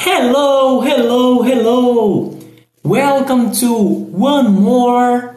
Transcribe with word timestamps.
Hello, 0.00 0.80
hello, 0.80 1.42
hello! 1.42 2.38
Welcome 2.84 3.50
to 3.58 4.06
one 4.12 4.48
more 4.48 5.34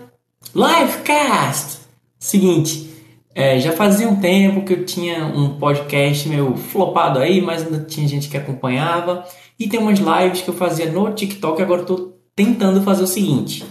livecast. 0.54 1.80
Seguinte, 2.20 2.88
é, 3.34 3.60
já 3.60 3.72
fazia 3.72 4.08
um 4.08 4.18
tempo 4.18 4.64
que 4.64 4.74
eu 4.74 4.86
tinha 4.86 5.26
um 5.26 5.58
podcast 5.58 6.30
meio 6.30 6.56
flopado 6.56 7.18
aí, 7.18 7.42
mas 7.42 7.64
ainda 7.64 7.80
tinha 7.80 8.08
gente 8.08 8.30
que 8.30 8.38
acompanhava. 8.38 9.26
E 9.58 9.68
tem 9.68 9.80
umas 9.80 9.98
lives 9.98 10.42
que 10.44 10.50
eu 10.52 10.54
fazia 10.54 10.92
no 10.92 11.12
TikTok. 11.12 11.60
Agora 11.60 11.82
estou 11.82 12.20
tentando 12.36 12.84
fazer 12.84 13.04
o 13.04 13.08
seguinte: 13.08 13.66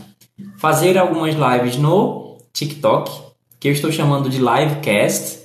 fazer 0.58 0.98
algumas 0.98 1.36
lives 1.36 1.76
no 1.76 2.36
TikTok, 2.52 3.12
que 3.60 3.68
eu 3.68 3.72
estou 3.72 3.92
chamando 3.92 4.28
de 4.28 4.38
livecast, 4.38 5.38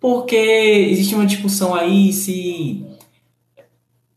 porque 0.00 0.34
existe 0.90 1.14
uma 1.14 1.24
discussão 1.24 1.72
aí 1.72 2.12
se 2.12 2.84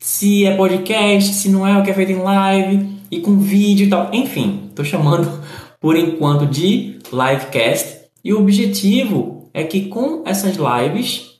se 0.06 0.46
é 0.46 0.56
podcast, 0.56 1.34
se 1.34 1.50
não 1.50 1.66
é 1.66 1.76
o 1.76 1.84
que 1.84 1.90
é 1.90 1.94
feito 1.94 2.12
em 2.12 2.22
live 2.22 2.88
e 3.09 3.22
com 3.22 3.40
vídeo 3.40 3.88
e 3.88 3.90
tal. 3.90 4.12
Enfim, 4.14 4.68
estou 4.70 4.86
chamando 4.86 5.28
por 5.81 5.98
enquanto 5.98 6.45
de 6.45 7.00
livecast 7.12 8.02
e 8.23 8.31
o 8.31 8.40
objetivo 8.40 9.50
é 9.52 9.64
que 9.64 9.88
com 9.88 10.22
essas 10.23 10.58
lives 10.58 11.40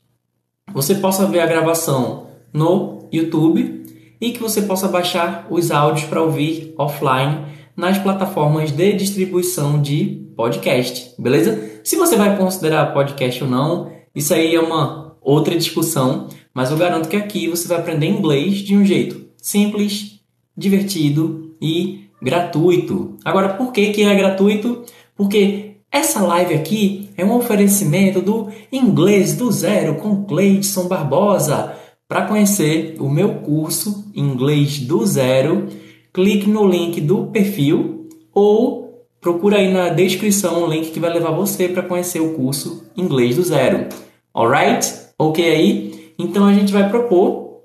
você 0.72 0.96
possa 0.96 1.26
ver 1.26 1.38
a 1.40 1.46
gravação 1.46 2.26
no 2.52 3.08
YouTube 3.12 3.86
e 4.20 4.32
que 4.32 4.40
você 4.40 4.62
possa 4.62 4.88
baixar 4.88 5.46
os 5.48 5.70
áudios 5.70 6.08
para 6.08 6.20
ouvir 6.20 6.74
offline 6.76 7.46
nas 7.76 7.98
plataformas 7.98 8.72
de 8.72 8.94
distribuição 8.94 9.80
de 9.80 10.26
podcast, 10.36 11.14
beleza? 11.16 11.80
Se 11.84 11.94
você 11.94 12.16
vai 12.16 12.36
considerar 12.36 12.92
podcast 12.92 13.44
ou 13.44 13.48
não, 13.48 13.92
isso 14.12 14.34
aí 14.34 14.56
é 14.56 14.60
uma 14.60 15.16
outra 15.20 15.56
discussão, 15.56 16.28
mas 16.56 16.70
eu 16.70 16.78
garanto 16.78 17.10
que 17.10 17.16
aqui 17.16 17.48
você 17.48 17.68
vai 17.68 17.76
aprender 17.76 18.06
inglês 18.06 18.60
de 18.60 18.74
um 18.74 18.82
jeito 18.82 19.26
simples, 19.36 20.20
divertido 20.56 21.54
e 21.60 22.06
gratuito. 22.22 23.14
Agora, 23.22 23.50
por 23.50 23.72
que, 23.72 23.90
que 23.90 24.02
é 24.02 24.14
gratuito? 24.14 24.82
Porque 25.14 25.72
essa 25.92 26.22
live 26.22 26.54
aqui 26.54 27.10
é 27.14 27.22
um 27.26 27.36
oferecimento 27.36 28.22
do 28.22 28.48
Inglês 28.72 29.36
do 29.36 29.52
Zero 29.52 29.96
com 29.96 30.24
Cleidson 30.24 30.88
Barbosa. 30.88 31.74
Para 32.08 32.22
conhecer 32.22 32.96
o 33.00 33.10
meu 33.10 33.34
curso 33.40 34.10
Inglês 34.14 34.78
do 34.78 35.04
Zero, 35.04 35.66
clique 36.10 36.48
no 36.48 36.66
link 36.66 37.02
do 37.02 37.26
perfil 37.26 38.08
ou 38.32 39.04
procura 39.20 39.58
aí 39.58 39.70
na 39.70 39.90
descrição 39.90 40.64
o 40.64 40.66
link 40.66 40.90
que 40.90 41.00
vai 41.00 41.12
levar 41.12 41.32
você 41.32 41.68
para 41.68 41.82
conhecer 41.82 42.20
o 42.20 42.32
curso 42.32 42.86
Inglês 42.96 43.36
do 43.36 43.42
Zero. 43.42 43.90
Alright? 44.32 44.90
Ok 45.18 45.44
aí? 45.44 45.95
Então 46.18 46.46
a 46.46 46.52
gente 46.52 46.72
vai 46.72 46.88
propor 46.88 47.62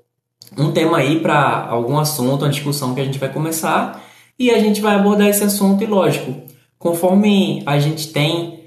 um 0.58 0.72
tema 0.72 0.98
aí 0.98 1.20
para 1.20 1.66
algum 1.68 1.98
assunto, 1.98 2.42
uma 2.42 2.50
discussão 2.50 2.94
que 2.94 3.00
a 3.00 3.04
gente 3.04 3.18
vai 3.18 3.32
começar 3.32 4.02
e 4.38 4.50
a 4.50 4.58
gente 4.58 4.80
vai 4.80 4.94
abordar 4.94 5.28
esse 5.28 5.44
assunto 5.44 5.82
e 5.82 5.86
lógico, 5.86 6.34
conforme 6.78 7.62
a 7.64 7.78
gente 7.78 8.12
tem 8.12 8.60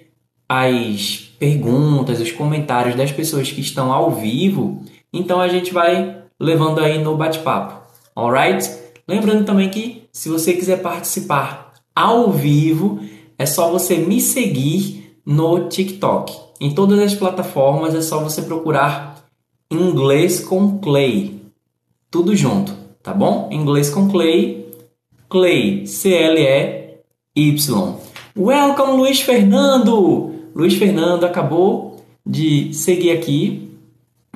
as 0.47 1.31
perguntas, 1.39 2.19
os 2.19 2.31
comentários 2.31 2.95
das 2.95 3.11
pessoas 3.11 3.51
que 3.51 3.61
estão 3.61 3.91
ao 3.91 4.11
vivo, 4.11 4.81
então 5.11 5.39
a 5.39 5.47
gente 5.47 5.73
vai 5.73 6.23
levando 6.39 6.79
aí 6.79 7.03
no 7.03 7.17
bate-papo. 7.17 7.83
Alright? 8.15 8.69
Lembrando 9.07 9.45
também 9.45 9.69
que 9.69 10.07
se 10.11 10.29
você 10.29 10.53
quiser 10.53 10.81
participar 10.81 11.73
ao 11.95 12.31
vivo, 12.31 12.99
é 13.37 13.45
só 13.45 13.69
você 13.69 13.97
me 13.97 14.21
seguir 14.21 15.19
no 15.25 15.67
TikTok. 15.67 16.33
Em 16.59 16.73
todas 16.73 16.99
as 16.99 17.13
plataformas 17.13 17.93
é 17.93 18.01
só 18.01 18.23
você 18.23 18.41
procurar 18.41 19.14
inglês 19.69 20.39
com 20.39 20.79
Clay. 20.79 21.41
Tudo 22.11 22.35
junto, 22.35 22.73
tá 23.01 23.13
bom? 23.13 23.49
Inglês 23.51 23.89
com 23.89 24.09
Clay. 24.09 24.65
Clay, 25.27 25.87
C-L-E-Y. 25.87 27.55
Welcome, 28.37 28.97
Luiz 28.97 29.21
Fernando! 29.21 30.33
Luiz 30.53 30.75
Fernando 30.75 31.25
acabou 31.25 32.05
de 32.25 32.73
seguir 32.73 33.11
aqui. 33.11 33.71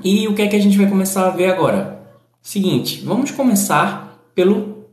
E 0.04 0.28
o 0.28 0.34
que 0.34 0.42
é 0.42 0.48
que 0.48 0.56
a 0.56 0.62
gente 0.62 0.78
vai 0.78 0.88
começar 0.88 1.28
a 1.28 1.32
ver 1.32 1.52
agora? 1.52 2.02
Seguinte, 2.42 3.02
vamos 3.06 3.32
começar 3.32 4.20
pelo 4.34 4.86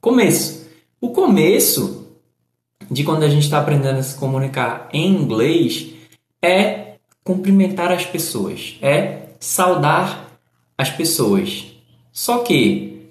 começo. 0.00 0.66
O 1.00 1.10
começo 1.10 2.08
de 2.90 3.04
quando 3.04 3.22
a 3.22 3.28
gente 3.28 3.44
está 3.44 3.60
aprendendo 3.60 3.98
a 3.98 4.02
se 4.02 4.18
comunicar 4.18 4.88
em 4.92 5.14
inglês 5.14 5.92
é 6.42 6.96
cumprimentar 7.22 7.90
as 7.90 8.04
pessoas, 8.04 8.76
é 8.82 9.23
saudar 9.44 10.38
as 10.76 10.88
pessoas. 10.88 11.66
Só 12.10 12.38
que 12.38 13.08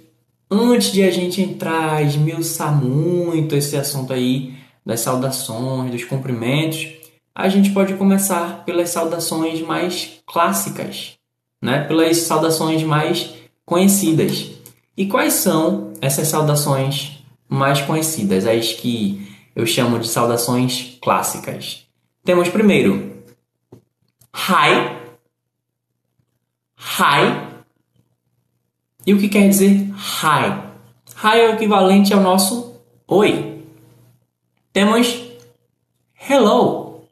antes 0.50 0.92
de 0.92 1.04
a 1.04 1.12
gente 1.12 1.42
entrar 1.42 2.02
esmiuçar 2.02 2.74
muito 2.74 3.56
esse 3.56 3.78
assunto 3.78 4.12
aí 4.12 4.56
das 4.84 5.02
saudações, 5.02 5.92
dos 5.92 6.04
cumprimentos, 6.04 6.88
a 7.36 7.48
gente 7.48 7.70
pode 7.70 7.94
começar 7.94 8.66
pelas 8.66 8.90
saudações 8.90 9.62
mais 9.62 10.22
clássicas, 10.26 11.14
né? 11.62 11.84
Pelas 11.84 12.18
saudações 12.18 12.84
mais 12.84 13.36
conhecidas. 13.64 14.52
E 14.98 15.06
quais 15.06 15.34
são 15.34 15.94
essas 16.02 16.28
saudações 16.28 17.24
mais 17.48 17.80
conhecidas, 17.82 18.48
as 18.48 18.74
que 18.74 19.36
eu 19.56 19.68
chamo 19.68 20.00
de 20.00 20.08
saudações 20.08 20.98
clássicas? 21.00 21.86
Temos 22.24 22.50
primeiro 22.50 23.14
Hi, 24.36 25.03
Hi. 26.84 27.50
E 29.06 29.14
o 29.14 29.20
que 29.20 29.30
quer 29.30 29.48
dizer 29.48 29.90
hi? 29.96 30.74
Hi 31.24 31.40
é 31.40 31.50
o 31.50 31.54
equivalente 31.54 32.14
ao 32.14 32.22
nosso 32.22 32.76
oi. 33.08 33.66
Temos 34.72 35.08
hello. 36.30 37.08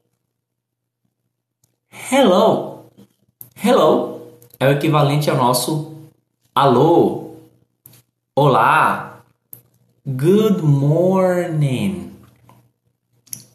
Hello. 2.12 2.86
Hello 3.64 4.22
é 4.60 4.68
o 4.68 4.72
equivalente 4.72 5.30
ao 5.30 5.38
nosso 5.38 5.96
alô. 6.54 7.38
Olá. 8.36 9.24
Good 10.06 10.62
morning. 10.62 12.12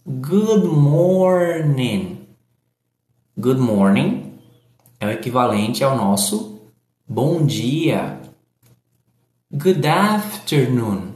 Good 0.05 0.65
morning. 0.65 2.27
Good 3.39 3.61
morning 3.61 4.26
é 5.01 5.07
o 5.07 5.11
equivalente 5.11 5.83
ao 5.85 5.97
nosso 5.97 6.61
bom 7.07 7.45
dia. 7.45 8.21
Good 9.53 9.87
afternoon. 9.87 11.13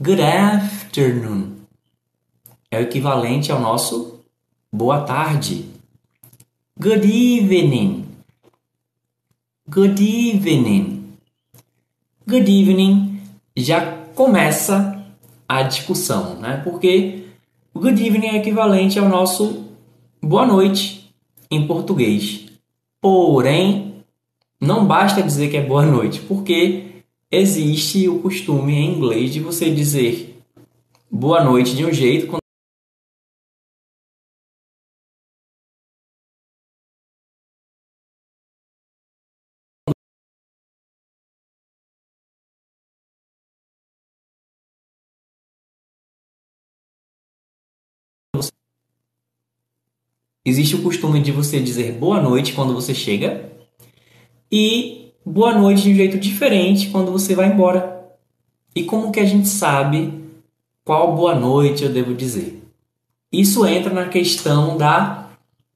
Good 0.00 0.22
afternoon 0.22 1.58
é 2.70 2.78
o 2.78 2.82
equivalente 2.82 3.50
ao 3.50 3.60
nosso 3.60 4.20
boa 4.72 5.00
tarde. 5.00 5.66
Good 6.78 7.06
evening. 7.06 8.06
Good 9.68 10.00
evening. 10.00 11.14
Good 12.26 12.50
evening 12.50 13.20
já 13.56 13.80
começa 14.14 15.04
a 15.48 15.62
discussão, 15.62 16.36
né? 16.36 16.60
Porque 16.62 17.24
o 17.74 17.80
good 17.80 18.04
evening 18.06 18.28
é 18.28 18.36
equivalente 18.36 18.98
ao 18.98 19.08
nosso 19.08 19.64
boa 20.22 20.46
noite 20.46 20.97
em 21.50 21.66
português. 21.66 22.46
Porém, 23.00 24.04
não 24.60 24.86
basta 24.86 25.22
dizer 25.22 25.50
que 25.50 25.56
é 25.56 25.62
boa 25.62 25.84
noite, 25.84 26.20
porque 26.20 27.02
existe 27.30 28.08
o 28.08 28.20
costume 28.20 28.74
em 28.74 28.96
inglês 28.96 29.32
de 29.32 29.40
você 29.40 29.70
dizer 29.70 30.38
boa 31.10 31.42
noite 31.42 31.74
de 31.74 31.84
um 31.84 31.92
jeito 31.92 32.26
Existe 50.48 50.76
o 50.76 50.82
costume 50.82 51.20
de 51.20 51.30
você 51.30 51.60
dizer 51.60 51.92
boa 51.92 52.22
noite 52.22 52.54
quando 52.54 52.72
você 52.72 52.94
chega 52.94 53.52
e 54.50 55.12
boa 55.22 55.52
noite 55.52 55.82
de 55.82 55.92
um 55.92 55.94
jeito 55.94 56.16
diferente 56.16 56.88
quando 56.88 57.12
você 57.12 57.34
vai 57.34 57.52
embora. 57.52 58.16
E 58.74 58.82
como 58.82 59.12
que 59.12 59.20
a 59.20 59.26
gente 59.26 59.46
sabe 59.46 60.10
qual 60.86 61.14
boa 61.14 61.34
noite 61.34 61.84
eu 61.84 61.92
devo 61.92 62.14
dizer? 62.14 62.62
Isso 63.30 63.66
entra 63.66 63.92
na 63.92 64.08
questão 64.08 64.78
da 64.78 65.32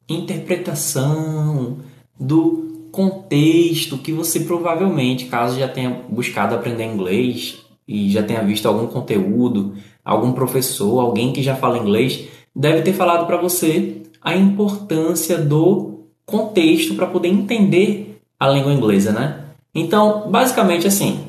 interpretação, 0.09 1.81
do 2.19 2.89
contexto 2.91 3.99
que 3.99 4.11
você 4.11 4.41
provavelmente, 4.41 5.27
caso 5.27 5.61
já 5.61 5.69
tenha 5.69 6.03
buscado 6.09 6.55
aprender 6.55 6.87
inglês 6.87 7.59
e 7.87 8.11
já 8.11 8.23
tenha 8.23 8.43
visto 8.43 8.65
algum 8.65 8.87
conteúdo, 8.87 9.75
algum 10.03 10.33
professor, 10.33 10.99
alguém 10.99 11.31
que 11.31 11.43
já 11.43 11.55
fala 11.55 11.77
inglês, 11.77 12.27
deve 12.57 12.81
ter 12.81 12.95
falado 12.95 13.27
para 13.27 13.37
você 13.37 14.03
a 14.23 14.35
importância 14.37 15.39
do 15.39 16.07
contexto 16.25 16.95
para 16.95 17.07
poder 17.07 17.29
entender 17.29 18.21
a 18.39 18.49
língua 18.49 18.73
inglesa, 18.73 19.13
né? 19.13 19.45
Então, 19.75 20.31
basicamente 20.31 20.87
assim, 20.87 21.25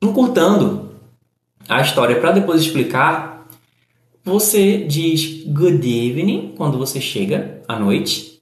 encurtando 0.00 0.90
a 1.68 1.80
história 1.80 2.20
para 2.20 2.32
depois 2.32 2.60
explicar, 2.60 3.46
você 4.22 4.78
diz 4.84 5.44
good 5.44 5.86
evening 5.86 6.54
quando 6.56 6.78
você 6.78 7.00
chega 7.00 7.62
à 7.68 7.78
noite 7.78 8.40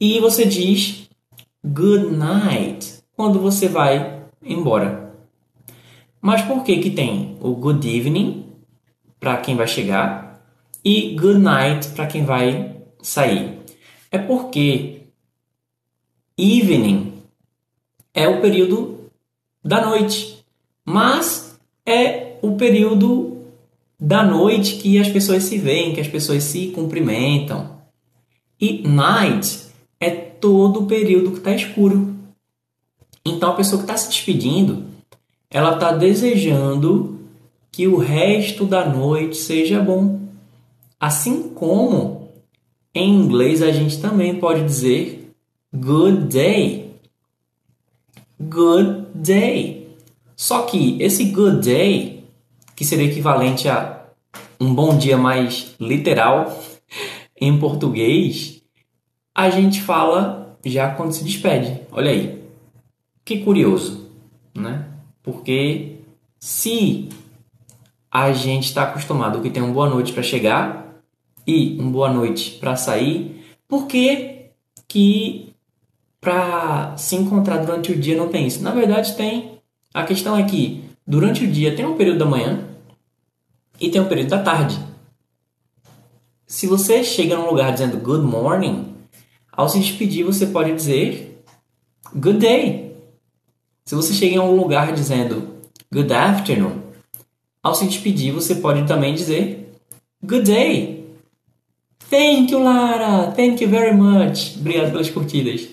e 0.00 0.20
você 0.20 0.44
diz 0.44 1.08
good 1.64 2.14
night 2.14 3.02
quando 3.16 3.40
você 3.40 3.68
vai 3.68 4.22
embora. 4.44 5.12
Mas 6.20 6.42
por 6.42 6.62
que 6.62 6.78
que 6.78 6.90
tem 6.90 7.36
o 7.40 7.52
good 7.52 7.88
evening 7.88 8.46
para 9.18 9.36
quem 9.38 9.56
vai 9.56 9.66
chegar 9.66 10.40
e 10.84 11.16
good 11.16 11.38
night 11.38 11.88
para 11.88 12.06
quem 12.06 12.24
vai 12.24 12.77
sair? 13.02 13.58
É 14.10 14.18
porque 14.18 15.02
evening 16.36 17.12
é 18.14 18.28
o 18.28 18.40
período 18.40 19.10
da 19.62 19.84
noite, 19.84 20.44
mas 20.84 21.58
é 21.84 22.36
o 22.42 22.56
período 22.56 23.38
da 24.00 24.22
noite 24.22 24.76
que 24.76 24.98
as 24.98 25.08
pessoas 25.08 25.44
se 25.44 25.58
veem, 25.58 25.92
que 25.92 26.00
as 26.00 26.08
pessoas 26.08 26.44
se 26.44 26.68
cumprimentam. 26.68 27.78
E 28.60 28.86
night 28.86 29.66
é 30.00 30.10
todo 30.10 30.80
o 30.80 30.86
período 30.86 31.32
que 31.32 31.38
está 31.38 31.52
escuro. 31.52 32.14
Então 33.24 33.50
a 33.50 33.54
pessoa 33.54 33.78
que 33.78 33.84
está 33.84 33.96
se 33.96 34.08
despedindo, 34.08 34.84
ela 35.50 35.74
está 35.74 35.92
desejando 35.92 37.18
que 37.70 37.86
o 37.86 37.96
resto 37.96 38.64
da 38.64 38.88
noite 38.88 39.36
seja 39.36 39.80
bom. 39.80 40.20
Assim 40.98 41.48
como 41.50 42.17
em 42.98 43.14
inglês 43.14 43.62
a 43.62 43.70
gente 43.70 44.00
também 44.00 44.34
pode 44.38 44.64
dizer 44.64 45.32
good 45.74 46.26
day. 46.26 46.94
Good 48.40 49.06
day. 49.14 49.96
Só 50.36 50.62
que 50.62 51.00
esse 51.02 51.26
good 51.26 51.60
day, 51.60 52.24
que 52.74 52.84
seria 52.84 53.06
equivalente 53.06 53.68
a 53.68 54.04
um 54.60 54.74
bom 54.74 54.96
dia 54.96 55.16
mais 55.16 55.74
literal 55.80 56.62
em 57.40 57.58
português, 57.58 58.62
a 59.34 59.50
gente 59.50 59.80
fala 59.80 60.58
já 60.64 60.90
quando 60.90 61.12
se 61.12 61.24
despede. 61.24 61.80
Olha 61.92 62.10
aí. 62.10 62.42
Que 63.24 63.38
curioso, 63.40 64.10
né? 64.54 64.86
Porque 65.22 65.98
se 66.38 67.08
a 68.10 68.32
gente 68.32 68.64
está 68.64 68.84
acostumado 68.84 69.40
que 69.40 69.50
tem 69.50 69.62
uma 69.62 69.72
boa 69.72 69.88
noite 69.88 70.12
para 70.12 70.22
chegar 70.22 70.87
e 71.48 71.80
uma 71.80 71.90
boa 71.90 72.12
noite 72.12 72.58
para 72.60 72.76
sair, 72.76 73.42
por 73.66 73.86
que 73.86 74.50
que 74.86 75.54
para 76.20 76.94
se 76.98 77.16
encontrar 77.16 77.64
durante 77.64 77.90
o 77.90 77.98
dia 77.98 78.14
não 78.14 78.28
tem 78.28 78.46
isso? 78.46 78.62
Na 78.62 78.70
verdade 78.70 79.16
tem. 79.16 79.58
A 79.94 80.04
questão 80.04 80.36
é 80.36 80.42
que 80.42 80.84
durante 81.06 81.44
o 81.44 81.50
dia 81.50 81.74
tem 81.74 81.86
um 81.86 81.96
período 81.96 82.18
da 82.18 82.26
manhã 82.26 82.68
e 83.80 83.88
tem 83.88 83.98
um 83.98 84.08
período 84.08 84.28
da 84.28 84.42
tarde. 84.42 84.78
Se 86.46 86.66
você 86.66 87.02
chega 87.02 87.34
num 87.34 87.48
lugar 87.48 87.72
dizendo 87.72 87.96
good 87.96 88.26
morning, 88.26 88.94
ao 89.50 89.70
se 89.70 89.78
despedir 89.78 90.26
você 90.26 90.46
pode 90.46 90.74
dizer 90.74 91.42
good 92.14 92.40
day. 92.40 92.94
Se 93.86 93.94
você 93.94 94.12
chega 94.12 94.36
em 94.36 94.38
um 94.38 94.54
lugar 94.54 94.92
dizendo 94.92 95.56
good 95.90 96.12
afternoon, 96.12 96.78
ao 97.62 97.74
se 97.74 97.86
despedir 97.86 98.34
você 98.34 98.56
pode 98.56 98.86
também 98.86 99.14
dizer 99.14 99.72
good 100.22 100.44
day. 100.44 100.97
Thank 102.10 102.52
you, 102.52 102.62
Lara. 102.62 103.32
Thank 103.32 103.62
you 103.62 103.68
very 103.68 103.94
much. 103.94 104.56
Obrigado 104.56 104.92
pelas 104.92 105.10
curtidas. 105.10 105.68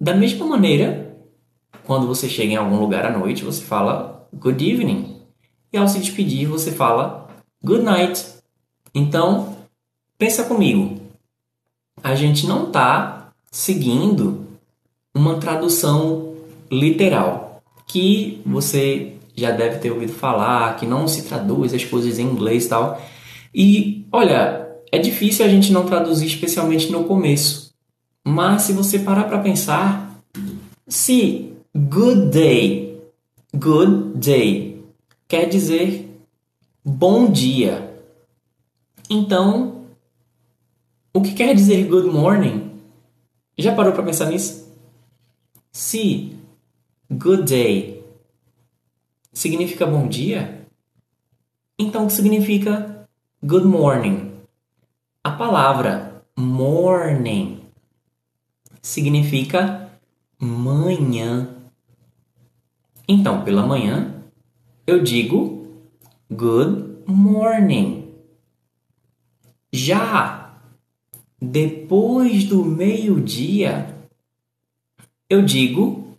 Da 0.00 0.14
mesma 0.14 0.46
maneira, 0.46 1.16
quando 1.84 2.06
você 2.06 2.28
chega 2.28 2.52
em 2.52 2.56
algum 2.56 2.78
lugar 2.78 3.04
à 3.04 3.18
noite, 3.18 3.42
você 3.42 3.60
fala 3.60 4.28
good 4.32 4.64
evening. 4.64 5.16
E 5.72 5.76
ao 5.76 5.88
se 5.88 5.98
despedir, 5.98 6.46
você 6.46 6.70
fala 6.70 7.28
good 7.64 7.82
night. 7.82 8.24
Então, 8.94 9.56
pensa 10.16 10.44
comigo. 10.44 11.00
A 12.02 12.14
gente 12.14 12.46
não 12.46 12.68
está 12.68 13.32
seguindo 13.50 14.46
uma 15.12 15.38
tradução 15.38 16.36
literal 16.70 17.62
que 17.86 18.40
você 18.46 19.14
já 19.34 19.50
deve 19.50 19.78
ter 19.78 19.90
ouvido 19.90 20.12
falar, 20.12 20.76
que 20.76 20.86
não 20.86 21.08
se 21.08 21.22
traduz 21.22 21.74
as 21.74 21.84
coisas 21.84 22.18
em 22.18 22.26
inglês 22.26 22.66
e 22.66 22.68
tal. 22.68 23.02
E 23.54 24.06
olha, 24.12 24.61
é 24.92 24.98
difícil 24.98 25.46
a 25.46 25.48
gente 25.48 25.72
não 25.72 25.86
traduzir, 25.86 26.26
especialmente 26.26 26.92
no 26.92 27.04
começo. 27.04 27.74
Mas 28.22 28.62
se 28.62 28.74
você 28.74 28.98
parar 28.98 29.24
para 29.24 29.40
pensar, 29.40 30.22
se 30.86 31.54
good 31.74 32.26
day, 32.30 33.02
good 33.56 34.18
day 34.18 34.84
quer 35.26 35.48
dizer 35.48 36.08
bom 36.84 37.30
dia. 37.30 37.90
Então, 39.08 39.86
o 41.14 41.22
que 41.22 41.32
quer 41.32 41.54
dizer 41.54 41.88
good 41.88 42.08
morning? 42.08 42.70
Já 43.56 43.74
parou 43.74 43.94
para 43.94 44.02
pensar 44.02 44.26
nisso? 44.26 44.70
Se 45.70 46.36
good 47.10 47.44
day 47.44 48.04
significa 49.32 49.86
bom 49.86 50.06
dia, 50.06 50.66
então 51.78 52.04
o 52.04 52.06
que 52.08 52.12
significa 52.12 53.08
good 53.42 53.66
morning? 53.66 54.31
A 55.24 55.30
palavra 55.30 56.24
morning 56.36 57.60
significa 58.82 59.88
manhã. 60.36 61.48
Então, 63.06 63.44
pela 63.44 63.64
manhã, 63.64 64.24
eu 64.84 65.00
digo 65.00 65.84
good 66.28 67.04
morning. 67.06 68.12
Já 69.72 70.58
depois 71.40 72.42
do 72.44 72.64
meio-dia, 72.64 73.94
eu 75.30 75.40
digo 75.42 76.16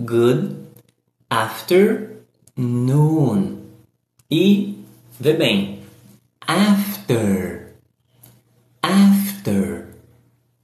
good 0.00 0.56
afternoon. 1.28 2.24
E, 4.30 4.82
vê 5.20 5.34
bem, 5.34 5.82
after 6.40 7.57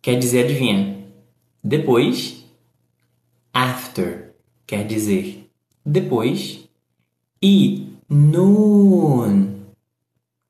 quer 0.05 0.19
dizer, 0.19 0.45
adivinha? 0.45 0.99
Depois. 1.63 2.45
After 3.55 4.35
quer 4.67 4.87
dizer 4.87 5.51
depois. 5.85 6.69
E 7.41 7.89
noon 8.07 9.63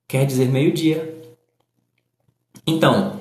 quer 0.08 0.26
dizer 0.26 0.49
meio-dia. 0.49 1.14
Então, 2.66 3.20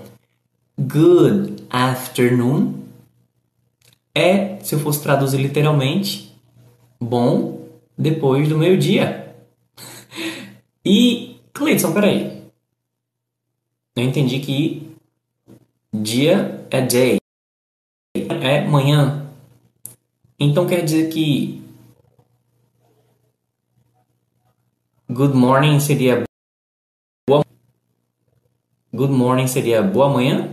good 0.80 1.68
afternoon 1.70 2.82
é, 4.16 4.58
se 4.63 4.74
eu 4.74 4.80
fosse 4.80 5.04
traduzir 5.04 5.38
literalmente, 5.38 6.36
bom 7.00 7.68
depois 7.96 8.50
do 8.50 8.58
meio-dia. 8.58 9.36
e, 10.84 11.36
Cleiton, 11.54 11.94
peraí. 11.94 12.44
Eu 13.96 14.04
entendi 14.04 14.40
que 14.40 14.93
dia 15.94 16.66
é 16.72 16.82
day, 16.82 17.18
é 18.16 18.66
manhã. 18.66 19.28
Então 20.40 20.66
quer 20.66 20.84
dizer 20.84 21.10
que 21.10 21.62
good 25.08 25.36
morning 25.36 25.80
seria 25.80 26.24
boa 27.30 27.46
good 28.92 29.14
morning 29.14 29.46
seria 29.46 29.84
boa 29.84 30.10
manhã? 30.10 30.50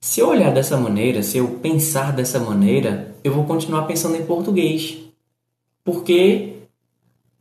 Se 0.00 0.20
eu 0.20 0.28
olhar 0.28 0.54
dessa 0.54 0.76
maneira, 0.76 1.22
se 1.22 1.38
eu 1.38 1.58
pensar 1.58 2.12
dessa 2.12 2.38
maneira, 2.38 3.14
eu 3.24 3.34
vou 3.34 3.44
continuar 3.44 3.82
pensando 3.82 4.16
em 4.16 4.24
português. 4.24 4.96
Porque 5.84 6.62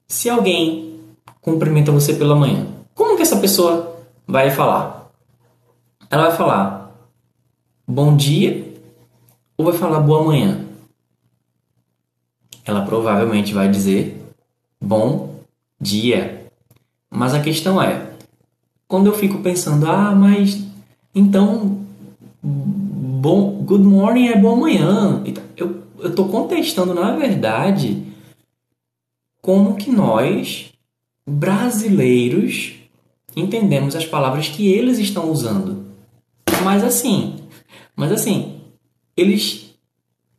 se 0.07 0.27
alguém 0.27 0.99
cumprimenta 1.39 1.91
você 1.91 2.15
pela 2.15 2.35
manhã, 2.35 2.67
como 2.95 3.15
que 3.15 3.21
essa 3.21 3.39
pessoa 3.39 3.95
vai 4.27 4.49
falar. 4.49 5.09
Ela 6.09 6.29
vai 6.29 6.37
falar 6.37 6.78
bom 7.89 8.15
dia 8.15 8.71
ou 9.57 9.65
vai 9.65 9.73
falar 9.73 9.99
boa 10.01 10.23
manhã? 10.23 10.63
Ela 12.63 12.85
provavelmente 12.85 13.51
vai 13.51 13.67
dizer 13.67 14.21
bom 14.79 15.39
dia. 15.81 16.45
Mas 17.09 17.33
a 17.33 17.41
questão 17.41 17.81
é, 17.81 18.11
quando 18.87 19.07
eu 19.07 19.13
fico 19.13 19.39
pensando, 19.39 19.87
ah, 19.87 20.13
mas 20.13 20.63
então 21.15 21.79
bom, 22.43 23.63
good 23.63 23.83
morning 23.83 24.27
é 24.27 24.37
boa 24.37 24.55
manhã. 24.55 25.23
Eu 25.57 25.79
eu 26.01 26.15
tô 26.15 26.25
contestando 26.25 26.93
na 26.93 27.15
verdade 27.15 28.03
como 29.41 29.75
que 29.75 29.91
nós 29.91 30.71
brasileiros 31.27 32.75
entendemos 33.35 33.95
as 33.95 34.05
palavras 34.05 34.47
que 34.47 34.67
eles 34.67 34.97
estão 34.99 35.31
usando. 35.31 35.85
Mas 36.63 36.83
assim, 36.83 37.38
mas 37.99 38.13
assim, 38.13 38.61
eles 39.17 39.75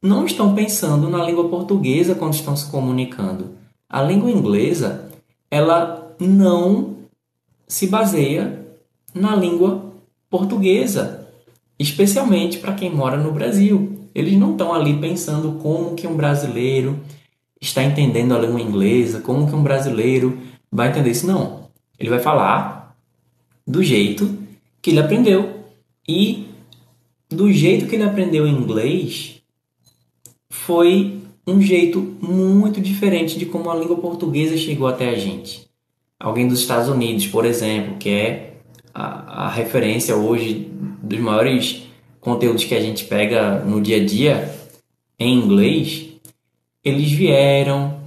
não 0.01 0.25
estão 0.25 0.55
pensando 0.55 1.11
na 1.11 1.23
língua 1.23 1.47
portuguesa 1.51 2.15
quando 2.15 2.33
estão 2.33 2.57
se 2.57 2.71
comunicando. 2.71 3.51
A 3.87 4.03
língua 4.03 4.31
inglesa, 4.31 5.11
ela 5.51 6.11
não 6.19 6.97
se 7.69 7.87
baseia 7.87 8.67
na 9.13 9.37
língua 9.37 9.93
portuguesa, 10.31 11.29
especialmente 11.79 12.57
para 12.57 12.73
quem 12.73 12.91
mora 12.91 13.19
no 13.19 13.31
Brasil. 13.31 14.09
Eles 14.15 14.39
não 14.39 14.53
estão 14.53 14.73
ali 14.73 14.99
pensando 14.99 15.59
como 15.61 15.95
que 15.95 16.07
um 16.07 16.17
brasileiro 16.17 16.99
está 17.61 17.85
entendendo 17.85 18.35
a 18.35 18.39
língua 18.39 18.63
inglesa, 18.63 19.21
como 19.21 19.47
que 19.47 19.55
um 19.55 19.63
brasileiro 19.63 20.39
vai 20.73 20.89
entender 20.89 21.11
isso. 21.11 21.27
Não. 21.27 21.69
Ele 21.99 22.09
vai 22.09 22.21
falar 22.21 22.97
do 23.67 23.83
jeito 23.83 24.39
que 24.81 24.89
ele 24.89 25.01
aprendeu. 25.01 25.61
E 26.09 26.50
do 27.31 27.53
jeito 27.53 27.87
que 27.87 27.95
ele 27.95 28.03
aprendeu 28.03 28.47
inglês 28.47 29.41
foi 30.49 31.21
um 31.47 31.61
jeito 31.61 32.01
muito 32.21 32.81
diferente 32.81 33.39
de 33.39 33.47
como 33.47 33.71
a 33.71 33.77
língua 33.77 33.97
portuguesa 33.97 34.57
chegou 34.57 34.89
até 34.89 35.09
a 35.11 35.15
gente. 35.15 35.69
Alguém 36.19 36.49
dos 36.49 36.61
Estados 36.61 36.89
Unidos, 36.89 37.27
por 37.29 37.47
exemplo, 37.47 37.97
que 37.97 38.11
é 38.11 38.55
a, 38.93 39.47
a 39.47 39.49
referência 39.49 40.17
hoje 40.17 40.71
dos 41.03 41.19
maiores 41.19 41.83
conteúdos 42.21 42.65
que 42.65 42.75
a 42.75 42.81
gente 42.81 43.05
pega 43.05 43.61
no 43.61 43.81
dia 43.81 43.97
a 43.97 44.05
dia 44.05 44.55
em 45.19 45.39
inglês, 45.39 46.09
eles 46.85 47.11
vieram 47.11 48.01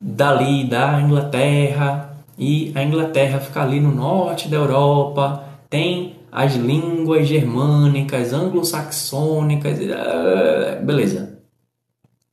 dali 0.00 0.64
da 0.64 1.00
Inglaterra 1.00 2.24
e 2.38 2.72
a 2.74 2.82
Inglaterra 2.82 3.40
fica 3.40 3.62
ali 3.62 3.80
no 3.80 3.94
norte 3.94 4.48
da 4.48 4.56
Europa, 4.56 5.44
tem 5.68 6.17
as 6.30 6.54
línguas 6.54 7.26
germânicas, 7.26 8.32
anglo-saxônicas, 8.32 9.78
ah, 9.90 10.80
beleza. 10.82 11.38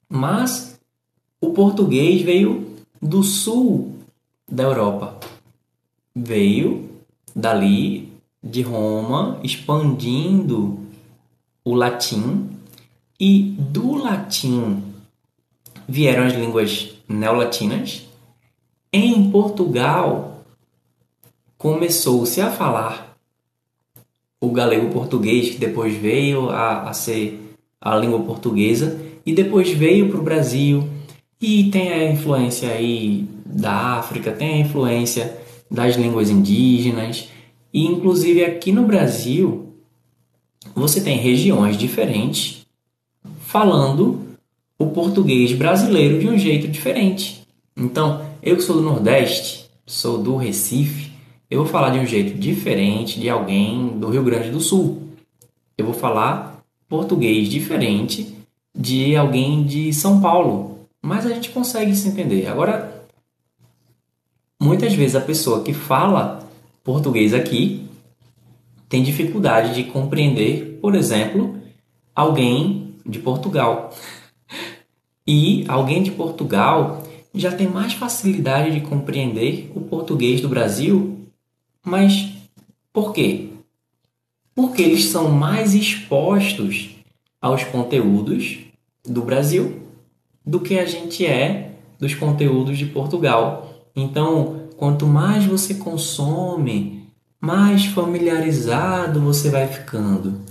Mas 0.10 0.80
o 1.42 1.52
português 1.52 2.22
veio 2.22 2.76
do 3.02 3.24
sul 3.24 3.96
da 4.50 4.64
Europa. 4.64 5.20
Veio 6.16 6.90
dali 7.36 8.14
de 8.44 8.62
Roma, 8.62 9.40
expandindo 9.44 10.80
o 11.64 11.74
latim 11.74 12.50
e 13.20 13.56
do 13.58 13.96
latim 13.96 14.84
vieram 15.88 16.26
as 16.26 16.34
línguas 16.34 16.96
neolatinas. 17.08 18.06
Em 18.92 19.30
Portugal 19.32 20.44
começou-se 21.58 22.40
a 22.42 22.52
falar 22.52 23.05
o 24.46 24.52
galego 24.52 24.90
português, 24.90 25.50
que 25.50 25.58
depois 25.58 25.96
veio 25.96 26.50
a, 26.50 26.90
a 26.90 26.94
ser 26.94 27.56
a 27.82 27.96
língua 27.96 28.20
portuguesa 28.20 29.00
e 29.26 29.34
depois 29.34 29.70
veio 29.72 30.10
para 30.10 30.20
o 30.20 30.24
Brasil 30.24 30.88
e 31.42 31.66
tem 31.66 31.92
a 31.92 32.12
influência 32.12 32.70
aí 32.70 33.28
da 33.46 33.98
África, 33.98 34.32
tem 34.32 34.56
a 34.56 34.60
influência 34.60 35.38
das 35.70 35.96
línguas 35.96 36.30
indígenas 36.30 37.30
e 37.74 37.86
inclusive 37.86 38.44
aqui 38.44 38.72
no 38.72 38.84
Brasil 38.84 39.74
você 40.74 41.02
tem 41.02 41.18
regiões 41.18 41.78
diferentes 41.78 42.66
falando 43.40 44.22
o 44.78 44.88
português 44.88 45.54
brasileiro 45.54 46.20
de 46.20 46.28
um 46.28 46.38
jeito 46.38 46.68
diferente. 46.68 47.46
Então, 47.78 48.26
eu 48.42 48.56
que 48.56 48.64
sou 48.64 48.76
do 48.78 48.82
Nordeste, 48.82 49.66
sou 49.86 50.18
do 50.18 50.36
Recife, 50.36 51.05
eu 51.50 51.64
vou 51.64 51.68
falar 51.68 51.92
de 51.92 52.00
um 52.00 52.06
jeito 52.06 52.38
diferente 52.38 53.20
de 53.20 53.30
alguém 53.30 54.00
do 54.00 54.10
Rio 54.10 54.24
Grande 54.24 54.50
do 54.50 54.60
Sul. 54.60 55.10
Eu 55.78 55.86
vou 55.86 55.94
falar 55.94 56.64
português 56.88 57.48
diferente 57.50 58.36
de 58.76 59.16
alguém 59.16 59.64
de 59.64 59.94
São 59.94 60.20
Paulo. 60.20 60.88
Mas 61.02 61.26
a 61.26 61.30
gente 61.30 61.50
consegue 61.50 61.96
se 61.96 62.08
entender. 62.08 62.48
Agora, 62.48 63.06
muitas 64.60 64.94
vezes 64.94 65.16
a 65.16 65.22
pessoa 65.22 65.64
que 65.64 65.74
fala 65.74 66.48
português 66.84 67.34
aqui 67.34 67.88
tem 68.90 69.04
dificuldade 69.04 69.74
de 69.74 69.84
compreender, 69.84 70.80
por 70.82 70.96
exemplo, 70.96 71.58
alguém 72.16 72.96
de 73.06 73.20
Portugal. 73.20 73.94
E 75.28 75.66
alguém 75.68 76.04
de 76.04 76.12
Portugal 76.12 77.02
já 77.34 77.52
tem 77.52 77.68
mais 77.68 77.94
facilidade 77.94 78.72
de 78.72 78.82
compreender 78.82 79.72
o 79.74 79.82
português 79.82 80.40
do 80.40 80.48
Brasil. 80.48 81.25
Mas 81.86 82.30
por 82.92 83.14
quê? 83.14 83.50
Porque 84.56 84.82
eles 84.82 85.06
são 85.06 85.30
mais 85.30 85.76
expostos 85.76 86.96
aos 87.40 87.64
conteúdos 87.64 88.58
do 89.06 89.22
Brasil 89.22 89.84
do 90.44 90.60
que 90.60 90.80
a 90.80 90.86
gente 90.86 91.26
é 91.26 91.74
dos 92.00 92.16
conteúdos 92.16 92.78
de 92.78 92.86
Portugal. 92.86 93.70
Então, 93.96 94.62
quanto 94.78 95.06
mais 95.06 95.46
você 95.46 95.76
consome, 95.76 97.04
mais 97.40 97.86
familiarizado 97.86 99.22
você 99.22 99.50
vai 99.50 99.68
ficando. 99.68 100.42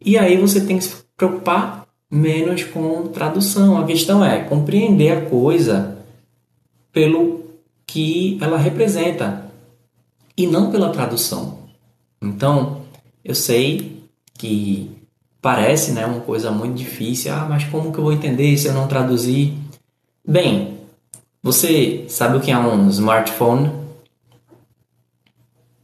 E 0.00 0.16
aí 0.16 0.36
você 0.36 0.60
tem 0.60 0.78
que 0.78 0.84
se 0.84 1.02
preocupar 1.16 1.86
menos 2.10 2.62
com 2.62 3.08
tradução. 3.08 3.78
A 3.78 3.84
questão 3.84 4.24
é 4.24 4.44
compreender 4.44 5.10
a 5.10 5.28
coisa 5.28 5.98
pelo 6.92 7.44
que 7.86 8.38
ela 8.40 8.56
representa 8.56 9.43
e 10.36 10.46
não 10.46 10.70
pela 10.70 10.90
tradução. 10.90 11.58
Então, 12.20 12.82
eu 13.24 13.34
sei 13.34 14.02
que 14.34 14.90
parece 15.40 15.92
né, 15.92 16.06
uma 16.06 16.20
coisa 16.20 16.50
muito 16.50 16.74
difícil. 16.74 17.32
Ah, 17.32 17.46
mas 17.48 17.64
como 17.64 17.92
que 17.92 17.98
eu 17.98 18.04
vou 18.04 18.12
entender 18.12 18.56
se 18.56 18.66
eu 18.66 18.74
não 18.74 18.88
traduzir? 18.88 19.56
Bem, 20.26 20.80
você 21.42 22.06
sabe 22.08 22.38
o 22.38 22.40
que 22.40 22.50
é 22.50 22.58
um 22.58 22.88
smartphone? 22.88 23.70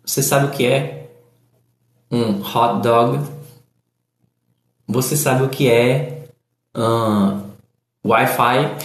Você 0.04 0.23
sabe 0.23 0.47
o 0.47 0.50
que 0.50 0.66
é 0.66 1.11
um 2.11 2.40
hot 2.40 2.83
dog? 2.83 3.25
Você 4.88 5.16
sabe 5.16 5.45
o 5.45 5.49
que 5.49 5.71
é 5.71 6.25
uh, 6.76 7.40
Wi-Fi. 8.04 8.76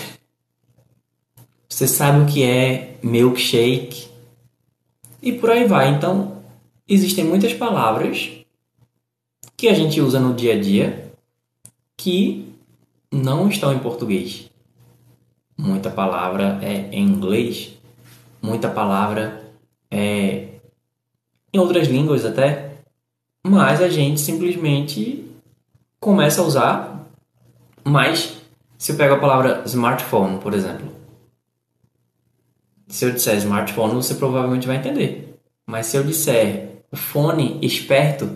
Você 1.68 1.88
sabe 1.88 2.20
o 2.20 2.26
que 2.26 2.44
é 2.44 2.98
milkshake 3.02 4.05
e 5.26 5.34
por 5.34 5.50
aí 5.50 5.68
vai. 5.68 5.90
Então, 5.90 6.38
existem 6.88 7.26
muitas 7.26 7.54
palavras 7.54 8.32
que 9.58 9.68
a 9.68 9.74
gente 9.74 10.00
usa 10.00 10.20
no 10.20 10.34
dia 10.34 10.54
a 10.54 10.62
dia 10.62 11.12
que 11.98 12.48
não 13.12 13.50
estão 13.50 13.74
em 13.74 13.80
português. 13.80 14.50
Muita 15.58 15.90
palavra 15.90 16.60
é 16.62 16.88
em 16.92 17.04
inglês, 17.04 17.74
muita 18.42 18.70
palavra 18.70 19.44
é 19.92 20.48
em 21.54 21.58
outras 21.58 21.88
línguas 21.88 22.26
até, 22.26 22.78
mas 23.46 23.82
a 23.82 23.90
gente 23.90 24.22
simplesmente 24.22 25.26
começa 26.00 26.42
a 26.42 26.46
usar 26.46 26.96
mas, 27.88 28.42
se 28.80 28.92
eu 28.92 28.98
pego 28.98 29.14
a 29.14 29.20
palavra 29.20 29.62
smartphone, 29.68 30.40
por 30.40 30.56
exemplo, 30.56 30.88
se 32.96 33.04
eu 33.04 33.12
disser 33.12 33.36
smartphone, 33.36 33.94
você 33.94 34.16
provavelmente 34.16 34.66
vai 34.66 34.78
entender. 34.78 35.38
Mas 35.68 35.88
se 35.88 35.98
eu 35.98 36.04
disser 36.06 36.78
fone 36.94 37.60
esperto, 37.62 38.30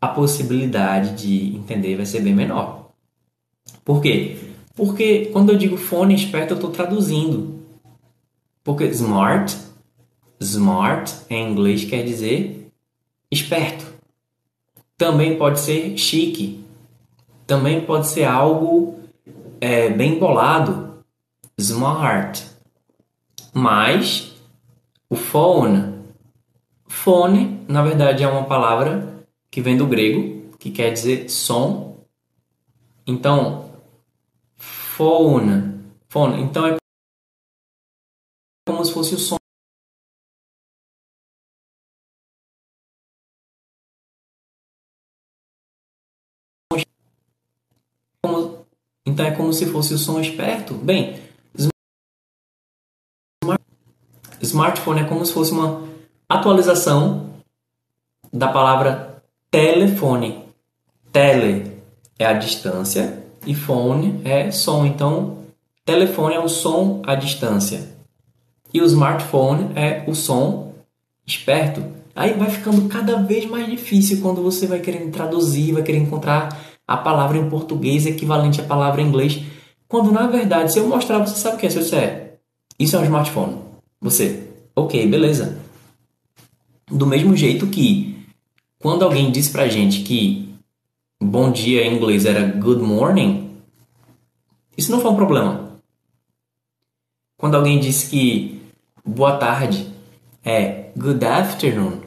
a 0.00 0.08
possibilidade 0.08 1.14
de 1.14 1.54
entender 1.54 1.94
vai 1.94 2.06
ser 2.06 2.22
bem 2.22 2.34
menor. 2.34 2.88
Por 3.84 4.00
quê? 4.00 4.38
Porque 4.74 5.26
quando 5.26 5.52
eu 5.52 5.58
digo 5.58 5.76
fone 5.76 6.14
esperto, 6.14 6.52
eu 6.52 6.54
estou 6.54 6.70
traduzindo. 6.70 7.62
Porque 8.64 8.84
smart, 8.86 9.54
smart 10.40 11.14
em 11.28 11.50
inglês 11.50 11.84
quer 11.84 12.04
dizer 12.04 12.70
esperto. 13.30 13.84
Também 14.96 15.36
pode 15.36 15.60
ser 15.60 15.98
chique, 15.98 16.64
também 17.46 17.82
pode 17.82 18.06
ser 18.06 18.24
algo 18.24 18.98
é, 19.60 19.90
bem 19.90 20.18
bolado, 20.18 21.04
smart. 21.58 22.56
Mas 23.58 24.36
o 25.10 25.16
phone, 25.16 26.14
phone, 26.86 27.66
na 27.68 27.82
verdade 27.82 28.22
é 28.22 28.28
uma 28.28 28.46
palavra 28.46 29.26
que 29.50 29.60
vem 29.60 29.76
do 29.76 29.84
grego, 29.84 30.56
que 30.60 30.70
quer 30.70 30.92
dizer 30.92 31.28
som. 31.28 32.06
Então, 33.04 33.82
phone, 34.56 35.92
phone, 36.08 36.40
então 36.40 36.68
é 36.68 36.76
como 38.64 38.84
se 38.84 38.92
fosse 38.92 39.16
o 39.16 39.18
som 39.18 39.38
então 49.04 49.26
é 49.26 49.34
como 49.34 49.52
se 49.52 49.66
fosse 49.66 49.94
o 49.94 49.98
som 49.98 50.20
esperto. 50.20 50.74
Bem, 50.74 51.20
smart, 53.42 53.62
smartphone 54.48 55.00
é 55.00 55.04
como 55.04 55.24
se 55.24 55.32
fosse 55.32 55.52
uma 55.52 55.82
atualização 56.28 57.30
da 58.32 58.48
palavra 58.48 59.22
telefone. 59.50 60.44
Tele 61.12 61.72
é 62.18 62.26
a 62.26 62.32
distância 62.32 63.22
e 63.46 63.54
phone 63.54 64.20
é 64.24 64.50
som. 64.50 64.84
Então, 64.84 65.38
telefone 65.84 66.34
é 66.34 66.40
o 66.40 66.48
som 66.48 67.02
à 67.06 67.14
distância. 67.14 67.96
E 68.72 68.80
o 68.80 68.84
smartphone 68.84 69.70
é 69.74 70.04
o 70.06 70.14
som 70.14 70.74
esperto. 71.26 71.82
Aí 72.14 72.34
vai 72.34 72.50
ficando 72.50 72.88
cada 72.88 73.16
vez 73.16 73.46
mais 73.46 73.66
difícil 73.66 74.20
quando 74.20 74.42
você 74.42 74.66
vai 74.66 74.80
querendo 74.80 75.12
traduzir, 75.12 75.72
vai 75.72 75.82
querer 75.82 75.98
encontrar 75.98 76.48
a 76.86 76.96
palavra 76.96 77.38
em 77.38 77.48
português 77.48 78.06
equivalente 78.06 78.60
à 78.60 78.64
palavra 78.64 79.00
em 79.00 79.06
inglês. 79.06 79.42
Quando 79.86 80.10
na 80.10 80.26
verdade, 80.26 80.72
se 80.72 80.78
eu 80.78 80.88
mostrar, 80.88 81.18
você 81.18 81.36
sabe 81.36 81.56
o 81.56 81.58
que 81.58 81.66
é? 81.66 81.70
Se 81.70 81.78
eu 81.78 81.82
disser, 81.82 82.40
isso 82.78 82.96
é 82.96 82.98
um 82.98 83.04
smartphone. 83.04 83.67
Você, 84.00 84.48
ok, 84.76 85.06
beleza. 85.08 85.60
Do 86.86 87.06
mesmo 87.06 87.36
jeito 87.36 87.66
que 87.66 88.26
quando 88.78 89.04
alguém 89.04 89.30
disse 89.30 89.50
pra 89.50 89.68
gente 89.68 90.02
que 90.02 90.54
bom 91.20 91.50
dia 91.50 91.84
em 91.84 91.96
inglês 91.96 92.24
era 92.24 92.46
good 92.46 92.80
morning, 92.80 93.60
isso 94.76 94.92
não 94.92 95.00
foi 95.00 95.10
um 95.10 95.16
problema. 95.16 95.80
Quando 97.36 97.56
alguém 97.56 97.80
disse 97.80 98.08
que 98.08 98.60
boa 99.04 99.36
tarde 99.36 99.92
é 100.44 100.92
good 100.96 101.24
afternoon, 101.24 102.00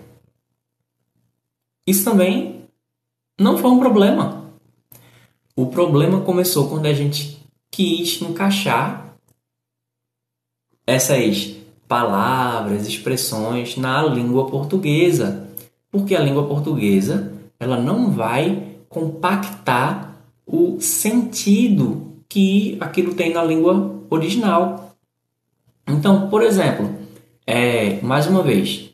isso 1.86 2.06
também 2.06 2.64
não 3.38 3.58
foi 3.58 3.70
um 3.70 3.80
problema. 3.80 4.50
O 5.56 5.68
problema 5.68 6.22
começou 6.22 6.70
quando 6.70 6.86
a 6.86 6.94
gente 6.94 7.46
quis 7.70 8.22
encaixar 8.22 9.14
essas 10.88 11.61
palavras, 11.92 12.88
expressões 12.88 13.76
na 13.76 14.02
língua 14.02 14.50
portuguesa, 14.50 15.50
porque 15.92 16.16
a 16.16 16.22
língua 16.22 16.48
portuguesa 16.48 17.34
ela 17.60 17.78
não 17.78 18.10
vai 18.10 18.78
compactar 18.88 20.16
o 20.48 20.80
sentido 20.80 22.14
que 22.30 22.78
aquilo 22.80 23.14
tem 23.14 23.34
na 23.34 23.44
língua 23.44 24.02
original. 24.10 24.96
Então, 25.86 26.30
por 26.30 26.44
exemplo, 26.44 26.90
é, 27.46 28.00
mais 28.02 28.26
uma 28.26 28.42
vez, 28.42 28.92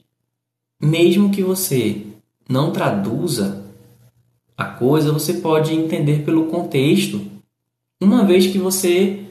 mesmo 0.82 1.30
que 1.30 1.44
você 1.44 2.02
não 2.50 2.72
traduza 2.72 3.64
a 4.58 4.66
coisa, 4.66 5.12
você 5.12 5.36
pode 5.36 5.72
entender 5.72 6.24
pelo 6.24 6.48
contexto, 6.48 7.22
uma 8.02 8.26
vez 8.26 8.48
que 8.48 8.58
você 8.58 9.24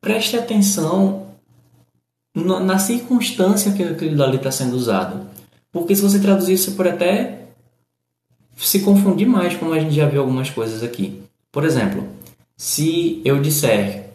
preste 0.00 0.36
atenção 0.36 1.19
na 2.34 2.78
circunstância 2.78 3.72
que 3.72 3.82
aquilo 3.82 4.16
dali 4.16 4.36
está 4.36 4.50
sendo 4.50 4.76
usado. 4.76 5.26
Porque 5.72 5.94
se 5.94 6.02
você 6.02 6.18
traduzir, 6.20 6.58
você 6.58 6.72
pode 6.72 6.90
até 6.90 7.48
se 8.56 8.80
confundir 8.80 9.26
mais, 9.26 9.56
como 9.56 9.72
a 9.72 9.78
gente 9.78 9.94
já 9.94 10.06
viu 10.06 10.20
algumas 10.20 10.50
coisas 10.50 10.82
aqui. 10.82 11.22
Por 11.50 11.64
exemplo, 11.64 12.06
se 12.56 13.20
eu 13.24 13.40
disser 13.40 14.10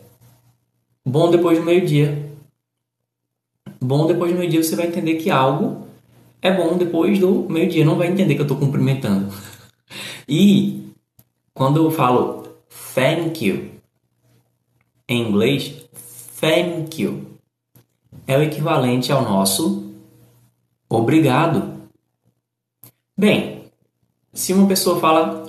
bom 1.06 1.30
depois 1.30 1.58
do 1.58 1.66
meio-dia, 1.66 2.30
bom 3.82 4.06
depois 4.08 4.32
do 4.32 4.38
meio-dia 4.38 4.64
você 4.64 4.76
vai 4.76 4.88
entender 4.88 5.16
que 5.16 5.30
algo 5.30 5.88
é 6.42 6.54
bom 6.54 6.78
depois 6.78 7.20
do 7.20 7.48
meio-dia, 7.50 7.84
não 7.84 7.98
vai 7.98 8.08
entender 8.08 8.36
que 8.36 8.42
eu 8.42 8.46
estou 8.46 8.58
cumprimentando. 8.58 9.34
E 10.28 10.92
quando 11.54 11.78
eu 11.78 11.92
falo 11.92 12.48
thank 12.96 13.46
you 13.46 13.70
em 15.08 15.28
inglês, 15.28 15.88
thank 16.42 17.00
you 17.00 17.35
é 18.28 18.38
o 18.38 18.42
equivalente 18.42 19.12
ao 19.12 19.22
nosso 19.22 19.94
obrigado. 20.90 21.90
Bem, 23.18 23.72
se 24.34 24.54
uma 24.54 24.68
pessoa 24.68 25.00
fala 25.00 25.46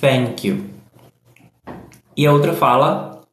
thank 0.00 0.46
you 0.46 0.70
e 2.16 2.26
a 2.26 2.32
outra 2.32 2.54
fala 2.54 3.26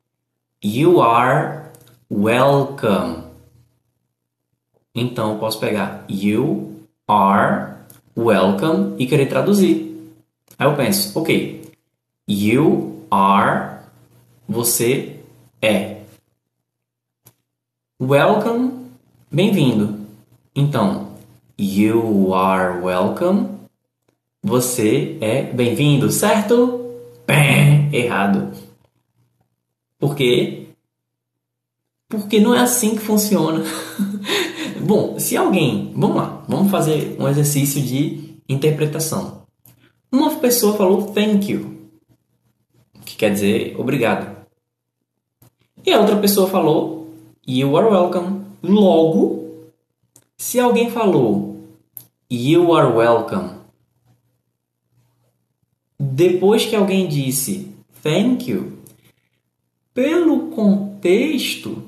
you 0.63 1.01
are 1.01 1.72
welcome, 2.12 3.24
então 4.94 5.33
eu 5.33 5.40
posso 5.40 5.59
pegar 5.59 6.05
you 6.09 6.85
are 7.07 7.79
welcome 8.18 8.96
e 8.98 9.07
querer 9.07 9.27
traduzir. 9.27 9.90
Aí 10.57 10.68
eu 10.68 10.75
penso, 10.75 11.18
ok, 11.18 11.72
you 12.27 13.05
are, 13.09 13.79
você 14.48 15.22
é. 15.61 16.01
Welcome, 18.01 18.78
bem-vindo. 19.31 20.07
Então, 20.55 21.13
you 21.57 22.33
are 22.33 22.79
welcome, 22.81 23.48
você 24.42 25.18
é 25.22 25.44
bem-vindo, 25.44 26.11
certo? 26.11 26.96
Bem, 27.27 27.94
errado. 27.94 28.51
Por 30.00 30.15
quê? 30.15 30.70
Porque 32.07 32.39
não 32.39 32.55
é 32.55 32.59
assim 32.59 32.96
que 32.96 33.01
funciona. 33.01 33.63
Bom, 34.81 35.20
se 35.20 35.37
alguém. 35.37 35.94
Vamos 35.96 36.18
lá, 36.18 36.44
vamos 36.48 36.72
fazer 36.72 37.15
um 37.20 37.27
exercício 37.27 37.81
de 37.81 38.35
interpretação. 38.50 39.44
Uma 40.11 40.35
pessoa 40.37 40.75
falou 40.75 41.11
thank 41.13 41.51
you, 41.51 41.77
que 43.05 43.15
quer 43.15 43.31
dizer 43.31 43.75
obrigado. 43.77 44.39
E 45.85 45.94
a 45.94 46.00
outra 46.00 46.18
pessoa 46.18 46.50
falou 46.50 47.13
you 47.46 47.77
are 47.77 47.87
welcome. 47.87 48.38
Logo, 48.61 49.72
se 50.37 50.59
alguém 50.59 50.89
falou 50.89 51.63
you 52.31 52.74
are 52.75 52.91
welcome, 52.93 53.59
depois 56.00 56.65
que 56.65 56.75
alguém 56.75 57.07
disse 57.07 57.74
thank 58.03 58.50
you, 58.50 58.79
pelo 59.93 60.50
contexto, 60.51 61.83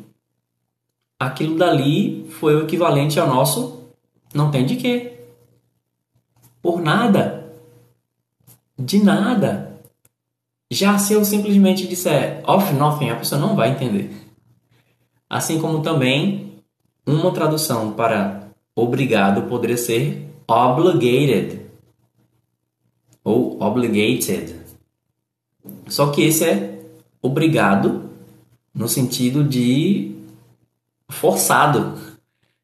aquilo 1.20 1.58
dali 1.58 2.26
foi 2.30 2.56
o 2.56 2.64
equivalente 2.64 3.20
ao 3.20 3.28
nosso 3.28 3.82
não 4.34 4.50
tem 4.50 4.66
de 4.66 4.76
quê. 4.78 5.20
Por 6.62 6.82
nada. 6.82 7.54
De 8.78 9.04
nada. 9.04 9.80
Já 10.70 10.98
se 10.98 11.14
eu 11.14 11.26
simplesmente 11.26 11.88
disser 11.88 12.42
of 12.50 12.74
nothing, 12.74 13.10
a 13.10 13.16
pessoa 13.18 13.42
não 13.42 13.56
vai 13.56 13.72
entender. 13.72 14.10
Assim 15.30 15.60
como 15.60 15.82
também 15.82 16.51
uma 17.06 17.32
tradução 17.32 17.94
para 17.94 18.50
obrigado 18.76 19.48
poderia 19.50 19.78
ser 19.78 20.30
obligated 20.48 21.62
ou 23.24 23.62
obligated. 23.62 24.56
Só 25.88 26.12
que 26.12 26.24
esse 26.24 26.46
é 26.46 26.82
obrigado 27.22 28.10
no 28.74 28.88
sentido 28.88 29.44
de 29.44 30.16
forçado, 31.10 31.98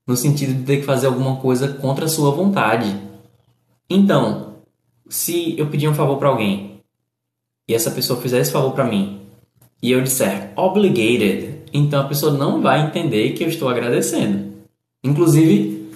no 0.05 0.15
sentido 0.15 0.53
de 0.53 0.63
ter 0.63 0.77
que 0.77 0.85
fazer 0.85 1.07
alguma 1.07 1.37
coisa 1.37 1.73
contra 1.73 2.05
a 2.05 2.09
sua 2.09 2.31
vontade. 2.31 2.99
Então, 3.89 4.55
se 5.09 5.57
eu 5.57 5.69
pedir 5.69 5.87
um 5.87 5.93
favor 5.93 6.17
para 6.17 6.29
alguém 6.29 6.81
e 7.67 7.73
essa 7.73 7.91
pessoa 7.91 8.21
fizer 8.21 8.39
esse 8.39 8.51
favor 8.51 8.71
para 8.71 8.85
mim 8.85 9.21
e 9.81 9.91
eu 9.91 10.01
disser 10.01 10.51
obligated, 10.55 11.56
então 11.77 12.01
a 12.01 12.07
pessoa 12.07 12.33
não 12.33 12.61
vai 12.61 12.85
entender 12.85 13.33
que 13.33 13.43
eu 13.43 13.49
estou 13.49 13.69
agradecendo. 13.69 14.53
Inclusive, 15.03 15.89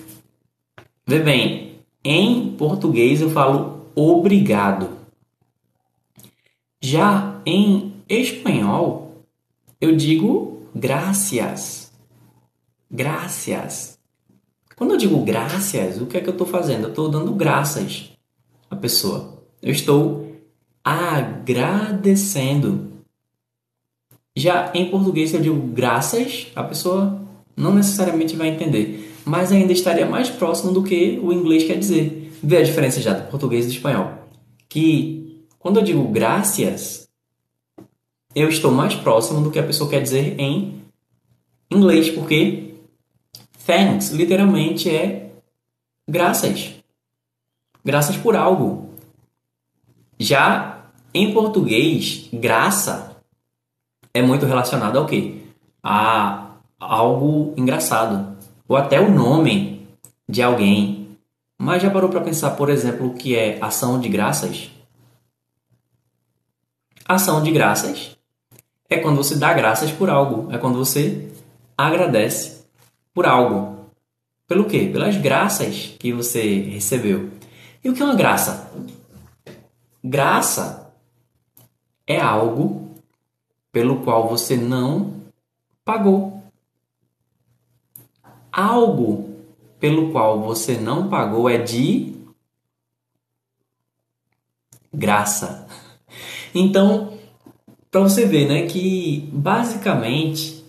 vê 1.05 1.19
bem, 1.19 1.75
em 2.03 2.51
português 2.51 3.21
eu 3.21 3.29
falo 3.29 3.87
obrigado. 3.95 4.89
Já 6.81 7.41
em 7.45 7.93
espanhol 8.07 9.23
eu 9.79 9.95
digo 9.95 10.63
gracias. 10.73 11.91
Gracias. 12.89 13.99
Quando 14.75 14.91
eu 14.91 14.97
digo 14.97 15.23
gracias, 15.23 16.01
o 16.01 16.05
que 16.05 16.17
é 16.17 16.21
que 16.21 16.29
eu 16.29 16.33
estou 16.33 16.47
fazendo? 16.47 16.83
Eu 16.83 16.89
estou 16.89 17.09
dando 17.09 17.33
graças 17.33 18.11
a 18.69 18.75
pessoa. 18.75 19.43
Eu 19.61 19.71
estou 19.71 20.35
agradecendo. 20.83 22.90
Já 24.35 24.71
em 24.73 24.89
português, 24.89 25.33
eu 25.33 25.41
digo 25.41 25.55
graças, 25.67 26.47
a 26.55 26.63
pessoa 26.63 27.21
não 27.55 27.73
necessariamente 27.73 28.35
vai 28.35 28.47
entender, 28.47 29.13
mas 29.25 29.51
ainda 29.51 29.73
estaria 29.73 30.05
mais 30.05 30.29
próximo 30.29 30.71
do 30.71 30.83
que 30.83 31.19
o 31.21 31.33
inglês 31.33 31.63
quer 31.63 31.77
dizer. 31.77 32.31
Vê 32.41 32.57
a 32.57 32.63
diferença 32.63 33.01
já 33.01 33.13
do 33.13 33.29
português 33.29 33.65
e 33.65 33.67
do 33.67 33.73
espanhol. 33.73 34.13
Que 34.69 35.43
quando 35.59 35.77
eu 35.77 35.83
digo 35.83 36.07
graças, 36.07 37.09
eu 38.33 38.47
estou 38.49 38.71
mais 38.71 38.95
próximo 38.95 39.41
do 39.41 39.51
que 39.51 39.59
a 39.59 39.63
pessoa 39.63 39.89
quer 39.89 40.01
dizer 40.01 40.39
em 40.39 40.81
inglês, 41.69 42.09
porque 42.09 42.73
thanks 43.65 44.09
literalmente 44.11 44.89
é 44.89 45.31
graças 46.07 46.81
graças 47.83 48.15
por 48.15 48.35
algo. 48.35 48.89
Já 50.19 50.85
em 51.13 51.33
português, 51.33 52.29
graça 52.31 53.10
é 54.13 54.21
muito 54.21 54.45
relacionado 54.45 54.97
ao 54.97 55.05
quê? 55.05 55.41
A 55.83 56.51
algo 56.79 57.53
engraçado. 57.55 58.37
Ou 58.67 58.75
até 58.75 58.99
o 58.99 59.11
nome 59.11 59.87
de 60.27 60.41
alguém. 60.41 61.17
Mas 61.57 61.83
já 61.83 61.89
parou 61.89 62.09
para 62.09 62.21
pensar, 62.21 62.51
por 62.51 62.69
exemplo, 62.69 63.07
o 63.07 63.13
que 63.13 63.35
é 63.35 63.57
ação 63.61 63.99
de 63.99 64.09
graças? 64.09 64.71
Ação 67.07 67.43
de 67.43 67.51
graças 67.51 68.17
é 68.89 68.97
quando 68.97 69.17
você 69.17 69.35
dá 69.35 69.53
graças 69.53 69.91
por 69.91 70.09
algo, 70.09 70.51
é 70.51 70.57
quando 70.57 70.77
você 70.77 71.31
agradece 71.77 72.65
por 73.13 73.25
algo. 73.25 73.85
Pelo 74.47 74.65
quê? 74.65 74.89
Pelas 74.91 75.15
graças 75.17 75.95
que 75.99 76.11
você 76.11 76.61
recebeu. 76.61 77.29
E 77.83 77.89
o 77.89 77.93
que 77.93 78.01
é 78.01 78.05
uma 78.05 78.15
graça? 78.15 78.69
Graça 80.03 80.91
é 82.05 82.19
algo 82.19 82.80
pelo 83.71 84.01
qual 84.03 84.27
você 84.27 84.57
não 84.57 85.21
pagou. 85.85 86.43
Algo 88.51 89.29
pelo 89.79 90.11
qual 90.11 90.41
você 90.41 90.77
não 90.77 91.09
pagou 91.09 91.49
é 91.49 91.57
de 91.57 92.13
graça. 94.93 95.67
Então, 96.53 97.17
para 97.89 98.01
você 98.01 98.25
ver, 98.25 98.47
né, 98.47 98.67
que 98.67 99.29
basicamente 99.31 100.65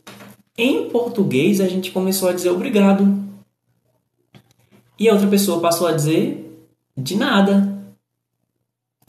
em 0.57 0.89
português 0.91 1.61
a 1.61 1.69
gente 1.69 1.91
começou 1.91 2.29
a 2.29 2.33
dizer 2.33 2.51
obrigado. 2.51 3.21
E 4.99 5.09
a 5.09 5.13
outra 5.13 5.29
pessoa 5.29 5.61
passou 5.61 5.87
a 5.87 5.93
dizer 5.93 6.67
de 6.97 7.17
nada. 7.17 7.73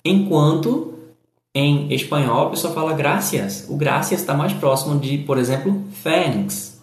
Enquanto 0.03 0.92
em 1.53 1.93
espanhol 1.93 2.47
a 2.47 2.49
pessoa 2.49 2.73
fala 2.73 2.93
gracias. 2.93 3.65
O 3.69 3.75
gracias 3.75 4.21
está 4.21 4.33
mais 4.33 4.53
próximo 4.53 4.99
de, 4.99 5.19
por 5.19 5.37
exemplo, 5.37 5.83
thanks. 6.03 6.81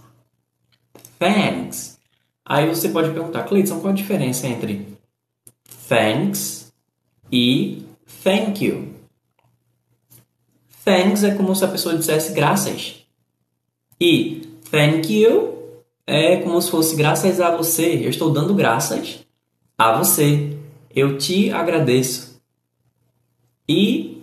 Thanks. 1.19 1.99
Aí 2.45 2.69
você 2.69 2.89
pode 2.89 3.11
perguntar, 3.11 3.45
Cleiton, 3.45 3.81
qual 3.81 3.93
a 3.93 3.97
diferença 3.97 4.47
entre 4.47 4.87
thanks 5.89 6.73
e 7.31 7.85
thank 8.23 8.65
you? 8.65 8.95
Thanks 10.85 11.23
é 11.25 11.35
como 11.35 11.55
se 11.55 11.65
a 11.65 11.69
pessoa 11.69 11.97
dissesse 11.97 12.33
graças. 12.33 13.05
E 14.01 14.43
thank 14.71 15.13
you 15.13 15.51
é 16.07 16.39
como 16.39 16.61
se 16.61 16.71
fosse 16.71 16.97
graças 16.97 17.41
a 17.41 17.57
você. 17.57 18.05
Eu 18.05 18.11
estou 18.11 18.33
dando 18.33 18.55
graças 18.55 19.21
a 19.77 19.97
você. 19.99 20.57
Eu 20.95 21.19
te 21.19 21.51
agradeço. 21.53 22.41
E 23.69 24.20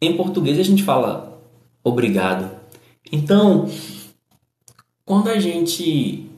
em 0.00 0.16
português 0.16 0.58
a 0.58 0.62
gente 0.62 0.82
fala 0.82 1.40
obrigado. 1.82 2.50
Então, 3.10 3.70
quando 5.04 5.28
a 5.28 5.38
gente 5.38 6.28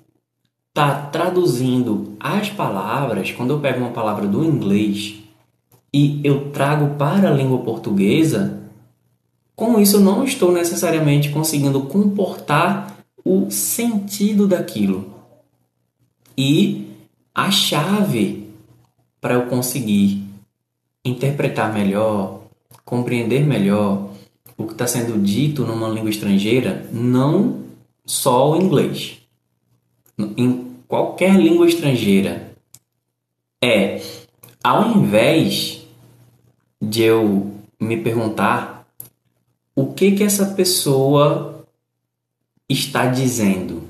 está 0.69 1.07
traduzindo 1.07 2.17
as 2.21 2.51
palavras, 2.51 3.33
quando 3.33 3.51
eu 3.51 3.61
pego 3.61 3.81
uma 3.81 3.91
palavra 3.91 4.27
do 4.27 4.45
inglês 4.45 5.17
e 5.93 6.21
eu 6.23 6.51
trago 6.51 6.97
para 6.97 7.29
a 7.29 7.35
língua 7.35 7.59
portuguesa, 7.59 8.63
com 9.57 9.81
isso 9.81 9.97
eu 9.97 10.01
não 10.01 10.23
estou 10.23 10.53
necessariamente 10.53 11.31
conseguindo 11.31 11.83
comportar 11.83 12.99
o 13.25 13.51
sentido 13.51 14.47
daquilo. 14.47 15.13
E 16.37 16.93
a 17.35 17.51
chave 17.51 18.49
para 19.21 19.35
eu 19.35 19.47
conseguir 19.47 20.25
interpretar 21.05 21.73
melhor, 21.73 22.38
compreender 22.89 23.45
melhor 23.45 24.15
o 24.57 24.65
que 24.65 24.73
está 24.73 24.87
sendo 24.87 25.23
dito 25.23 25.63
numa 25.63 25.91
língua 25.91 26.09
estrangeira, 26.09 26.89
não 26.91 27.65
só 28.07 28.53
o 28.53 28.57
inglês. 28.57 29.19
Em 30.19 30.75
qualquer 30.89 31.37
língua 31.37 31.69
estrangeira, 31.69 32.51
é 33.63 34.01
ao 34.65 34.91
invés 34.97 35.87
de 36.81 37.03
eu 37.03 37.53
me 37.79 37.99
perguntar 37.99 38.89
o 39.77 39.93
que 39.93 40.13
que 40.13 40.25
essa 40.25 40.47
pessoa 40.55 41.67
está 42.67 43.05
dizendo, 43.05 43.83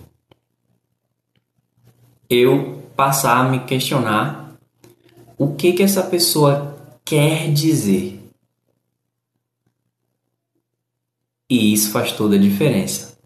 eu 2.29 2.83
passar 2.97 3.47
a 3.47 3.49
me 3.49 3.61
questionar 3.61 4.59
o 5.39 5.55
que 5.55 5.73
que 5.73 5.85
essa 5.85 6.03
pessoa 6.03 6.77
quer 7.05 7.53
dizer. 7.53 8.18
E 11.49 11.73
isso 11.73 11.91
faz 11.91 12.13
toda 12.13 12.37
a 12.37 12.39
diferença. 12.39 13.17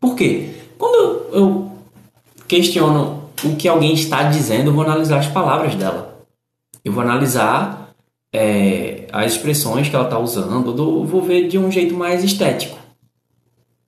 Por 0.00 0.16
quê? 0.16 0.50
Quando 0.78 0.96
eu 1.32 1.72
questiono 2.48 3.30
o 3.44 3.56
que 3.56 3.68
alguém 3.68 3.94
está 3.94 4.24
dizendo, 4.24 4.70
eu 4.70 4.74
vou 4.74 4.84
analisar 4.84 5.18
as 5.18 5.28
palavras 5.28 5.74
dela. 5.74 6.26
Eu 6.84 6.92
vou 6.92 7.02
analisar 7.02 7.94
é, 8.32 9.06
as 9.12 9.32
expressões 9.32 9.88
que 9.88 9.94
ela 9.94 10.04
está 10.04 10.18
usando, 10.18 10.70
eu 10.76 11.04
vou 11.04 11.22
ver 11.22 11.48
de 11.48 11.58
um 11.58 11.70
jeito 11.70 11.94
mais 11.94 12.24
estético. 12.24 12.78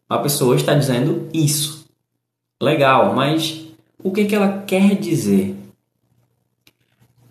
A 0.09 0.19
pessoa 0.19 0.57
está 0.57 0.75
dizendo 0.75 1.29
isso. 1.33 1.87
Legal, 2.61 3.15
mas 3.15 3.67
o 4.03 4.13
que, 4.13 4.25
que 4.25 4.35
ela 4.35 4.63
quer 4.67 4.97
dizer? 4.97 5.57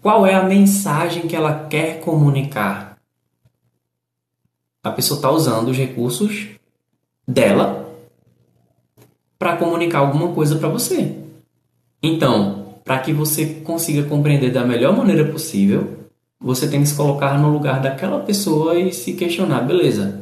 Qual 0.01 0.25
é 0.25 0.33
a 0.33 0.43
mensagem 0.43 1.27
que 1.27 1.35
ela 1.35 1.67
quer 1.69 2.01
comunicar? 2.01 2.90
A 4.83 4.91
pessoa 4.91 5.17
está 5.17 5.29
usando 5.29 5.69
os 5.69 5.77
recursos 5.77 6.47
dela 7.27 7.89
para 9.37 9.57
comunicar 9.57 9.99
alguma 9.99 10.29
coisa 10.33 10.55
para 10.55 10.69
você. 10.69 11.17
Então, 12.01 12.75
para 12.83 12.99
que 12.99 13.13
você 13.13 13.45
consiga 13.63 14.03
compreender 14.03 14.51
da 14.51 14.65
melhor 14.65 14.95
maneira 14.95 15.31
possível, 15.31 15.99
você 16.39 16.67
tem 16.67 16.81
que 16.81 16.87
se 16.87 16.95
colocar 16.95 17.39
no 17.39 17.51
lugar 17.51 17.79
daquela 17.79 18.19
pessoa 18.19 18.77
e 18.79 18.91
se 18.91 19.13
questionar, 19.13 19.61
beleza? 19.61 20.21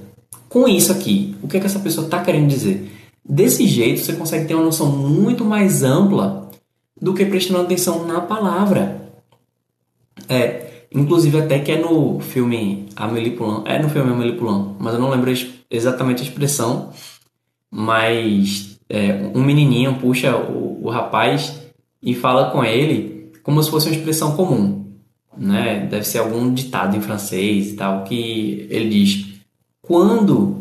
Com 0.50 0.68
isso 0.68 0.92
aqui, 0.92 1.36
o 1.42 1.48
que, 1.48 1.58
é 1.58 1.60
que 1.60 1.66
essa 1.66 1.80
pessoa 1.80 2.06
está 2.06 2.22
querendo 2.22 2.50
dizer? 2.50 2.92
Desse 3.24 3.66
jeito, 3.66 4.02
você 4.02 4.14
consegue 4.14 4.46
ter 4.46 4.56
uma 4.56 4.66
noção 4.66 4.88
muito 4.88 5.46
mais 5.46 5.84
ampla 5.84 6.50
do 7.02 7.14
que 7.14 7.26
prestando 7.26 7.62
atenção 7.62 8.06
na 8.06 8.20
palavra. 8.20 9.10
É, 10.28 10.69
inclusive 10.92 11.38
até 11.40 11.60
que 11.60 11.72
é 11.72 11.78
no 11.78 12.20
filme 12.20 12.88
Amélie 12.96 13.32
Poulain, 13.32 13.64
é 13.66 13.80
no 13.80 13.90
filme 13.90 14.12
Amélie 14.12 14.38
Poulain, 14.38 14.76
mas 14.80 14.94
eu 14.94 15.00
não 15.00 15.10
lembro 15.10 15.32
exatamente 15.70 16.22
a 16.22 16.26
expressão, 16.26 16.92
mas 17.70 18.80
é, 18.90 19.32
um 19.36 19.44
menininho 19.44 19.96
puxa 19.96 20.36
o, 20.36 20.86
o 20.86 20.90
rapaz 20.90 21.62
e 22.02 22.16
fala 22.16 22.50
com 22.52 22.64
ele 22.64 23.32
como 23.44 23.62
se 23.62 23.70
fosse 23.70 23.88
uma 23.88 23.96
expressão 23.96 24.36
comum, 24.36 24.86
né? 25.38 25.88
Deve 25.90 26.06
ser 26.06 26.20
algum 26.20 26.54
ditado 26.54 26.96
em 26.96 27.02
francês 27.02 27.72
e 27.72 27.76
tal 27.76 28.04
que 28.04 28.68
ele 28.70 28.90
diz: 28.90 29.26
quando 29.82 30.60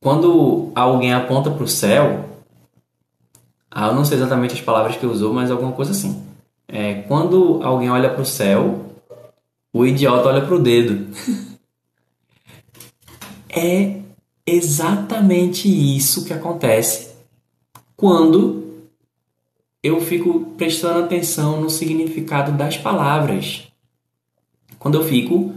quando 0.00 0.72
alguém 0.74 1.14
aponta 1.14 1.48
para 1.48 1.62
o 1.62 1.68
céu, 1.68 2.28
ah, 3.70 3.86
eu 3.86 3.94
não 3.94 4.04
sei 4.04 4.18
exatamente 4.18 4.54
as 4.54 4.60
palavras 4.60 4.96
que 4.96 5.06
usou, 5.06 5.32
mas 5.32 5.50
alguma 5.50 5.72
coisa 5.72 5.92
assim. 5.92 6.22
É, 6.72 7.02
quando 7.02 7.60
alguém 7.62 7.90
olha 7.90 8.08
para 8.08 8.22
o 8.22 8.26
céu, 8.26 8.86
o 9.70 9.84
idiota 9.84 10.28
olha 10.28 10.40
para 10.40 10.54
o 10.54 10.58
dedo. 10.58 11.06
é 13.54 14.00
exatamente 14.46 15.68
isso 15.68 16.24
que 16.24 16.32
acontece 16.32 17.10
quando 17.94 18.62
eu 19.82 20.00
fico 20.00 20.54
prestando 20.56 21.00
atenção 21.00 21.60
no 21.60 21.68
significado 21.68 22.52
das 22.52 22.78
palavras. 22.78 23.68
Quando 24.78 24.94
eu 24.94 25.04
fico 25.04 25.52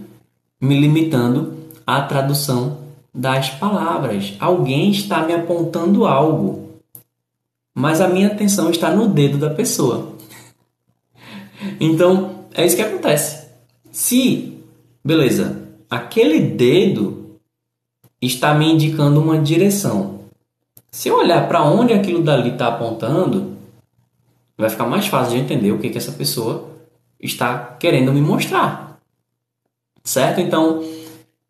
me 0.59 0.79
limitando 0.79 1.55
à 1.87 2.01
tradução 2.01 2.79
das 3.13 3.49
palavras. 3.51 4.35
Alguém 4.39 4.91
está 4.91 5.25
me 5.25 5.33
apontando 5.33 6.05
algo, 6.05 6.81
mas 7.73 8.01
a 8.01 8.09
minha 8.09 8.27
atenção 8.27 8.69
está 8.69 8.93
no 8.93 9.07
dedo 9.07 9.37
da 9.37 9.49
pessoa. 9.49 10.14
Então, 11.79 12.45
é 12.53 12.65
isso 12.65 12.75
que 12.75 12.81
acontece. 12.81 13.47
Se, 13.91 14.57
beleza, 15.03 15.61
aquele 15.89 16.39
dedo 16.39 17.39
está 18.21 18.53
me 18.53 18.71
indicando 18.71 19.21
uma 19.21 19.37
direção. 19.37 20.19
Se 20.91 21.09
eu 21.09 21.17
olhar 21.17 21.47
para 21.47 21.63
onde 21.63 21.93
aquilo 21.93 22.23
dali 22.23 22.51
está 22.51 22.67
apontando, 22.67 23.57
vai 24.57 24.69
ficar 24.69 24.85
mais 24.85 25.07
fácil 25.07 25.37
de 25.37 25.43
entender 25.43 25.71
o 25.71 25.79
que, 25.79 25.89
que 25.89 25.97
essa 25.97 26.11
pessoa 26.11 26.69
está 27.19 27.57
querendo 27.79 28.13
me 28.13 28.21
mostrar. 28.21 28.99
Certo? 30.03 30.39
Então, 30.39 30.83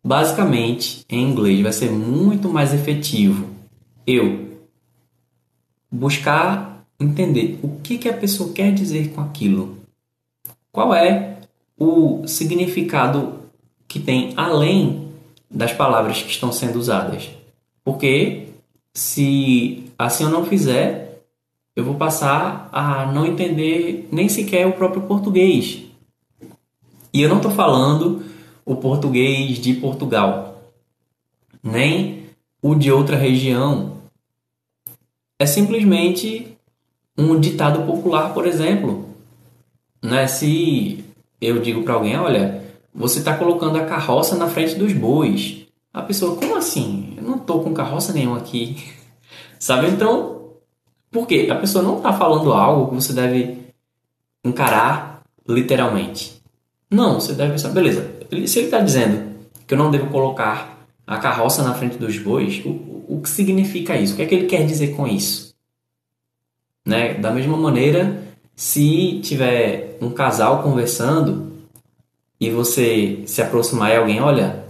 basicamente, 0.04 1.04
em 1.08 1.22
inglês 1.22 1.60
vai 1.60 1.72
ser 1.72 1.90
muito 1.90 2.48
mais 2.48 2.72
efetivo 2.74 3.46
eu 4.06 4.46
buscar 5.90 6.84
entender 6.98 7.58
o 7.62 7.80
que, 7.80 7.98
que 7.98 8.08
a 8.08 8.16
pessoa 8.16 8.52
quer 8.52 8.72
dizer 8.72 9.10
com 9.10 9.20
aquilo. 9.20 9.75
Qual 10.76 10.94
é 10.94 11.38
o 11.78 12.28
significado 12.28 13.40
que 13.88 13.98
tem 13.98 14.34
além 14.36 15.08
das 15.50 15.72
palavras 15.72 16.20
que 16.20 16.30
estão 16.30 16.52
sendo 16.52 16.78
usadas? 16.78 17.30
Porque 17.82 18.48
se 18.92 19.84
assim 19.98 20.24
eu 20.24 20.30
não 20.30 20.44
fizer, 20.44 21.22
eu 21.74 21.82
vou 21.82 21.94
passar 21.94 22.68
a 22.70 23.10
não 23.10 23.24
entender 23.24 24.06
nem 24.12 24.28
sequer 24.28 24.66
o 24.66 24.74
próprio 24.74 25.00
português. 25.04 25.80
E 27.10 27.22
eu 27.22 27.30
não 27.30 27.38
estou 27.38 27.52
falando 27.52 28.26
o 28.62 28.76
português 28.76 29.58
de 29.58 29.72
Portugal. 29.72 30.60
nem 31.64 32.26
o 32.60 32.74
de 32.74 32.92
outra 32.92 33.16
região. 33.16 33.92
É 35.38 35.46
simplesmente 35.46 36.54
um 37.16 37.40
ditado 37.40 37.86
popular, 37.86 38.34
por 38.34 38.46
exemplo. 38.46 39.15
Né? 40.06 40.26
Se 40.26 41.04
eu 41.40 41.60
digo 41.60 41.82
para 41.82 41.94
alguém, 41.94 42.16
olha, 42.16 42.62
você 42.94 43.18
está 43.18 43.36
colocando 43.36 43.76
a 43.76 43.84
carroça 43.84 44.36
na 44.36 44.48
frente 44.48 44.74
dos 44.74 44.92
bois. 44.92 45.66
A 45.92 46.02
pessoa, 46.02 46.36
como 46.36 46.56
assim? 46.56 47.14
Eu 47.16 47.22
não 47.22 47.36
estou 47.36 47.62
com 47.62 47.74
carroça 47.74 48.12
nenhuma 48.12 48.38
aqui. 48.38 48.76
Sabe? 49.58 49.88
Então, 49.88 50.52
por 51.10 51.26
quê? 51.26 51.48
A 51.50 51.56
pessoa 51.56 51.82
não 51.82 51.96
está 51.96 52.12
falando 52.12 52.52
algo 52.52 52.88
que 52.90 52.94
você 52.94 53.12
deve 53.12 53.58
encarar 54.44 55.22
literalmente. 55.48 56.42
Não, 56.90 57.20
você 57.20 57.32
deve 57.32 57.52
pensar, 57.52 57.70
beleza, 57.70 58.08
se 58.46 58.58
ele 58.58 58.66
está 58.66 58.80
dizendo 58.80 59.36
que 59.66 59.74
eu 59.74 59.78
não 59.78 59.90
devo 59.90 60.08
colocar 60.08 60.86
a 61.06 61.18
carroça 61.18 61.62
na 61.62 61.74
frente 61.74 61.96
dos 61.96 62.18
bois, 62.18 62.62
o, 62.64 63.04
o 63.08 63.20
que 63.22 63.28
significa 63.28 63.96
isso? 63.96 64.12
O 64.12 64.16
que 64.16 64.22
é 64.22 64.26
que 64.26 64.34
ele 64.34 64.46
quer 64.46 64.64
dizer 64.66 64.94
com 64.94 65.06
isso? 65.06 65.54
Né? 66.84 67.14
Da 67.14 67.30
mesma 67.32 67.56
maneira, 67.56 68.25
se 68.56 69.20
tiver 69.20 69.98
um 70.00 70.10
casal 70.10 70.62
conversando 70.62 71.52
e 72.40 72.50
você 72.50 73.22
se 73.26 73.42
aproximar 73.42 73.92
e 73.92 73.96
alguém, 73.96 74.20
olha, 74.20 74.64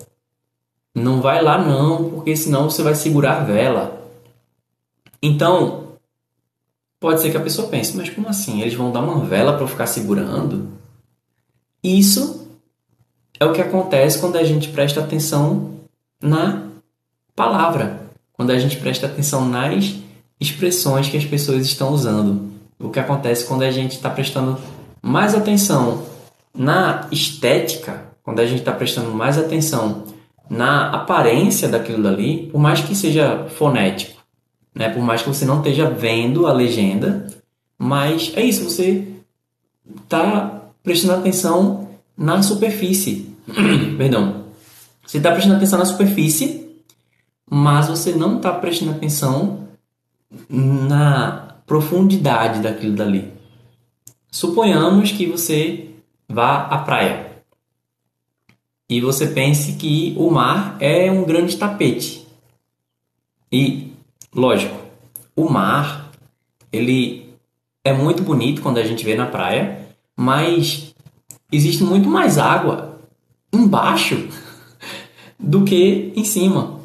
não 0.93 1.21
vai 1.21 1.41
lá 1.41 1.57
não, 1.57 2.11
porque 2.11 2.37
senão 2.37 2.69
você 2.69 2.83
vai 2.83 2.97
segurar 2.97 3.37
a 3.37 3.45
vela. 3.45 4.11
Então, 5.23 5.93
pode 6.99 7.21
ser 7.21 7.31
que 7.31 7.37
a 7.37 7.43
pessoa 7.43 7.69
pense, 7.69 7.97
mas 7.97 8.11
como 8.11 8.29
assim? 8.29 8.61
Eles 8.61 8.75
vão 8.75 8.91
dar 8.91 9.01
uma 9.01 9.25
vela 9.25 9.57
para 9.57 9.69
ficar 9.69 9.87
segurando? 9.87 10.69
Isso 11.83 12.49
é 13.39 13.45
o 13.45 13.53
que 13.53 13.61
acontece 13.61 14.19
quando 14.19 14.37
a 14.37 14.45
gente 14.45 14.69
presta 14.71 15.01
atenção 15.01 15.75
na 16.21 16.67
palavra, 17.37 18.11
quando 18.33 18.51
a 18.51 18.59
gente 18.59 18.79
presta 18.79 19.07
atenção 19.07 19.49
nas 19.49 19.95
expressões 20.41 21.09
que 21.09 21.17
as 21.17 21.25
pessoas 21.25 21.65
estão 21.65 21.93
usando. 21.93 22.56
O 22.79 22.91
que 22.91 23.01
acontece 23.01 23.47
quando 23.47 23.63
a 23.63 23.71
gente 23.71 23.93
está 23.93 24.11
prestando 24.11 24.59
mais 25.03 25.35
atenção 25.35 26.05
na 26.55 27.07
estética, 27.11 28.05
quando 28.23 28.41
a 28.41 28.47
gente 28.47 28.59
está 28.61 28.73
prestando 28.73 29.11
mais 29.13 29.39
atenção 29.39 30.05
na 30.49 30.91
aparência 30.91 31.69
daquilo 31.69 32.03
dali, 32.03 32.49
por 32.51 32.61
mais 32.61 32.81
que 32.81 32.95
seja 32.95 33.47
fonético, 33.57 34.21
né? 34.75 34.89
por 34.89 35.03
mais 35.03 35.23
que 35.23 35.29
você 35.29 35.45
não 35.45 35.59
esteja 35.59 35.89
vendo 35.89 36.47
a 36.47 36.53
legenda, 36.53 37.27
mas 37.79 38.33
é 38.37 38.43
isso, 38.43 38.65
você 38.65 39.07
está 40.03 40.63
prestando 40.83 41.15
atenção 41.15 41.89
na 42.17 42.43
superfície. 42.43 43.35
Perdão. 43.99 44.47
Você 45.07 45.19
está 45.19 45.31
prestando 45.31 45.57
atenção 45.57 45.79
na 45.79 45.85
superfície, 45.85 46.69
mas 47.49 47.89
você 47.89 48.13
não 48.13 48.37
está 48.37 48.53
prestando 48.53 48.93
atenção 48.93 49.69
na 50.49 51.56
profundidade 51.67 52.61
daquilo 52.61 52.95
dali. 52.95 53.33
Suponhamos 54.31 55.13
que 55.13 55.27
você 55.27 55.91
vá 56.29 56.65
à 56.67 56.79
praia 56.79 57.43
e 58.89 59.01
você 59.01 59.27
pense 59.27 59.73
que 59.73 60.15
o 60.17 60.31
mar 60.31 60.77
é 60.81 61.11
um 61.11 61.25
grande 61.25 61.57
tapete. 61.57 62.27
E, 63.51 63.93
lógico, 64.33 64.77
o 65.35 65.49
mar 65.49 66.11
ele 66.73 67.35
é 67.85 67.93
muito 67.93 68.23
bonito 68.23 68.63
quando 68.63 68.79
a 68.79 68.85
gente 68.85 69.05
vê 69.05 69.15
na 69.15 69.27
praia, 69.27 69.89
mas 70.17 70.95
existe 71.51 71.83
muito 71.83 72.09
mais 72.09 72.39
água 72.39 73.01
embaixo 73.53 74.29
do 75.39 75.65
que 75.65 76.13
em 76.15 76.25
cima. 76.25 76.81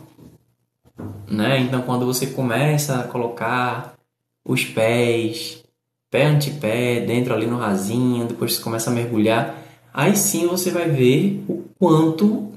Né? 1.27 1.59
Então, 1.59 1.81
quando 1.81 2.05
você 2.05 2.27
começa 2.27 2.99
a 2.99 3.03
colocar 3.03 3.93
os 4.43 4.63
pés, 4.65 5.63
pé 6.09 6.25
ante 6.25 6.51
pé, 6.51 6.99
dentro 6.99 7.33
ali 7.33 7.47
no 7.47 7.57
rasinho, 7.57 8.27
depois 8.27 8.53
você 8.55 8.61
começa 8.61 8.89
a 8.89 8.93
mergulhar, 8.93 9.57
aí 9.93 10.15
sim 10.15 10.47
você 10.47 10.71
vai 10.71 10.89
ver 10.89 11.43
o 11.47 11.63
quanto, 11.79 12.51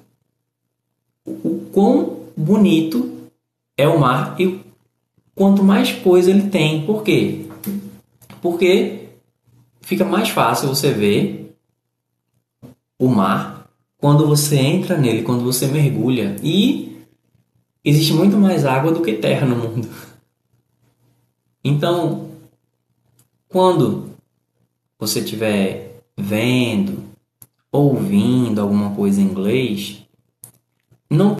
o 1.26 1.66
quão 1.72 2.20
bonito 2.36 3.30
é 3.76 3.88
o 3.88 3.98
mar 3.98 4.34
e 4.40 4.60
quanto 5.34 5.62
mais 5.62 5.92
coisa 5.92 6.30
ele 6.30 6.48
tem. 6.48 6.84
Por 6.84 7.02
quê? 7.02 7.46
Porque 8.40 9.08
fica 9.80 10.04
mais 10.04 10.28
fácil 10.28 10.68
você 10.68 10.92
ver 10.92 11.56
o 12.98 13.08
mar 13.08 13.68
quando 13.98 14.26
você 14.26 14.56
entra 14.56 14.98
nele, 14.98 15.22
quando 15.22 15.44
você 15.44 15.66
mergulha. 15.66 16.36
E 16.42 16.98
existe 17.84 18.12
muito 18.12 18.36
mais 18.36 18.64
água 18.64 18.92
do 18.92 19.02
que 19.02 19.14
terra 19.14 19.46
no 19.46 19.56
mundo. 19.56 19.88
Então, 21.64 22.30
quando 23.48 24.10
você 24.98 25.20
estiver 25.20 26.02
vendo, 26.14 27.02
ouvindo 27.72 28.60
alguma 28.60 28.94
coisa 28.94 29.20
em 29.20 29.24
inglês, 29.24 30.02
não 31.08 31.36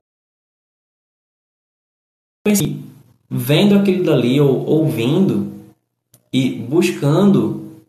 pense 2.43 2.83
vendo 3.29 3.75
aquilo 3.77 4.05
dali 4.05 4.41
ou 4.41 4.65
ouvindo 4.65 5.53
e 6.33 6.51
buscando 6.51 7.83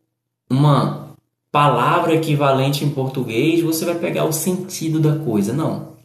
uma 0.50 1.16
palavra 1.52 2.14
equivalente 2.14 2.84
em 2.84 2.90
português, 2.90 3.62
você 3.62 3.86
vai 3.86 3.98
pegar 3.98 4.26
o 4.26 4.34
sentido 4.34 5.00
da 5.00 5.18
coisa. 5.18 5.54
Não. 5.54 5.96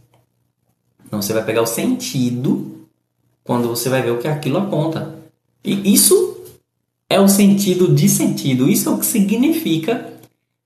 Não, 1.11 1.21
você 1.21 1.33
vai 1.33 1.45
pegar 1.45 1.63
o 1.63 1.67
sentido 1.67 2.87
quando 3.43 3.69
você 3.69 3.89
vai 3.89 4.01
ver 4.01 4.13
o 4.13 4.19
que 4.19 4.29
aquilo 4.29 4.59
aponta. 4.59 5.20
E 5.65 5.93
isso 5.93 6.45
é 7.09 7.21
o 7.21 7.29
sentido 7.29 7.93
de 7.93 8.09
sentido. 8.09 8.69
Isso 8.69 8.89
é 8.89 8.93
o 8.93 8.99
que 8.99 9.07
significa 9.07 10.13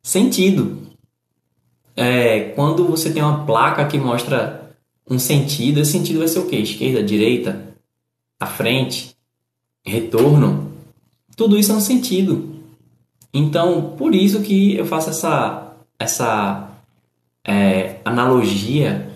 sentido. 0.02 0.82
É, 1.96 2.50
quando 2.50 2.86
você 2.86 3.12
tem 3.12 3.22
uma 3.22 3.44
placa 3.44 3.86
que 3.86 3.98
mostra 3.98 4.70
um 5.08 5.18
sentido, 5.18 5.80
esse 5.80 5.92
sentido 5.92 6.18
vai 6.18 6.28
ser 6.28 6.40
o 6.40 6.46
quê? 6.46 6.56
Esquerda, 6.56 7.02
direita, 7.02 7.74
à 8.38 8.46
frente, 8.46 9.16
retorno. 9.84 10.72
Tudo 11.36 11.58
isso 11.58 11.72
é 11.72 11.74
um 11.74 11.80
sentido. 11.80 12.54
Então, 13.32 13.94
por 13.96 14.14
isso 14.14 14.42
que 14.42 14.76
eu 14.76 14.86
faço 14.86 15.10
essa, 15.10 15.72
essa 15.98 16.70
é, 17.44 18.00
analogia 18.04 19.10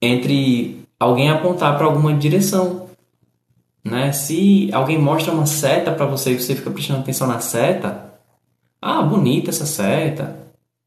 entre 0.00 0.80
alguém 0.98 1.30
apontar 1.30 1.76
para 1.76 1.86
alguma 1.86 2.14
direção. 2.14 2.87
Né? 3.88 4.12
Se 4.12 4.70
alguém 4.72 4.98
mostra 4.98 5.32
uma 5.32 5.46
seta 5.46 5.92
para 5.92 6.06
você 6.06 6.32
e 6.32 6.40
você 6.40 6.54
fica 6.54 6.70
prestando 6.70 7.00
atenção 7.00 7.26
na 7.26 7.40
seta, 7.40 8.12
ah, 8.80 9.02
bonita 9.02 9.50
essa 9.50 9.66
seta. 9.66 10.36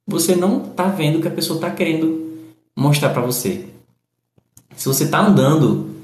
Você 0.07 0.35
não 0.35 0.63
está 0.63 0.87
vendo 0.87 1.17
o 1.17 1.21
que 1.21 1.27
a 1.27 1.31
pessoa 1.31 1.57
está 1.57 1.71
querendo 1.71 2.51
mostrar 2.75 3.09
para 3.09 3.21
você. 3.21 3.67
Se 4.75 4.87
você 4.87 5.05
está 5.05 5.19
andando 5.19 5.95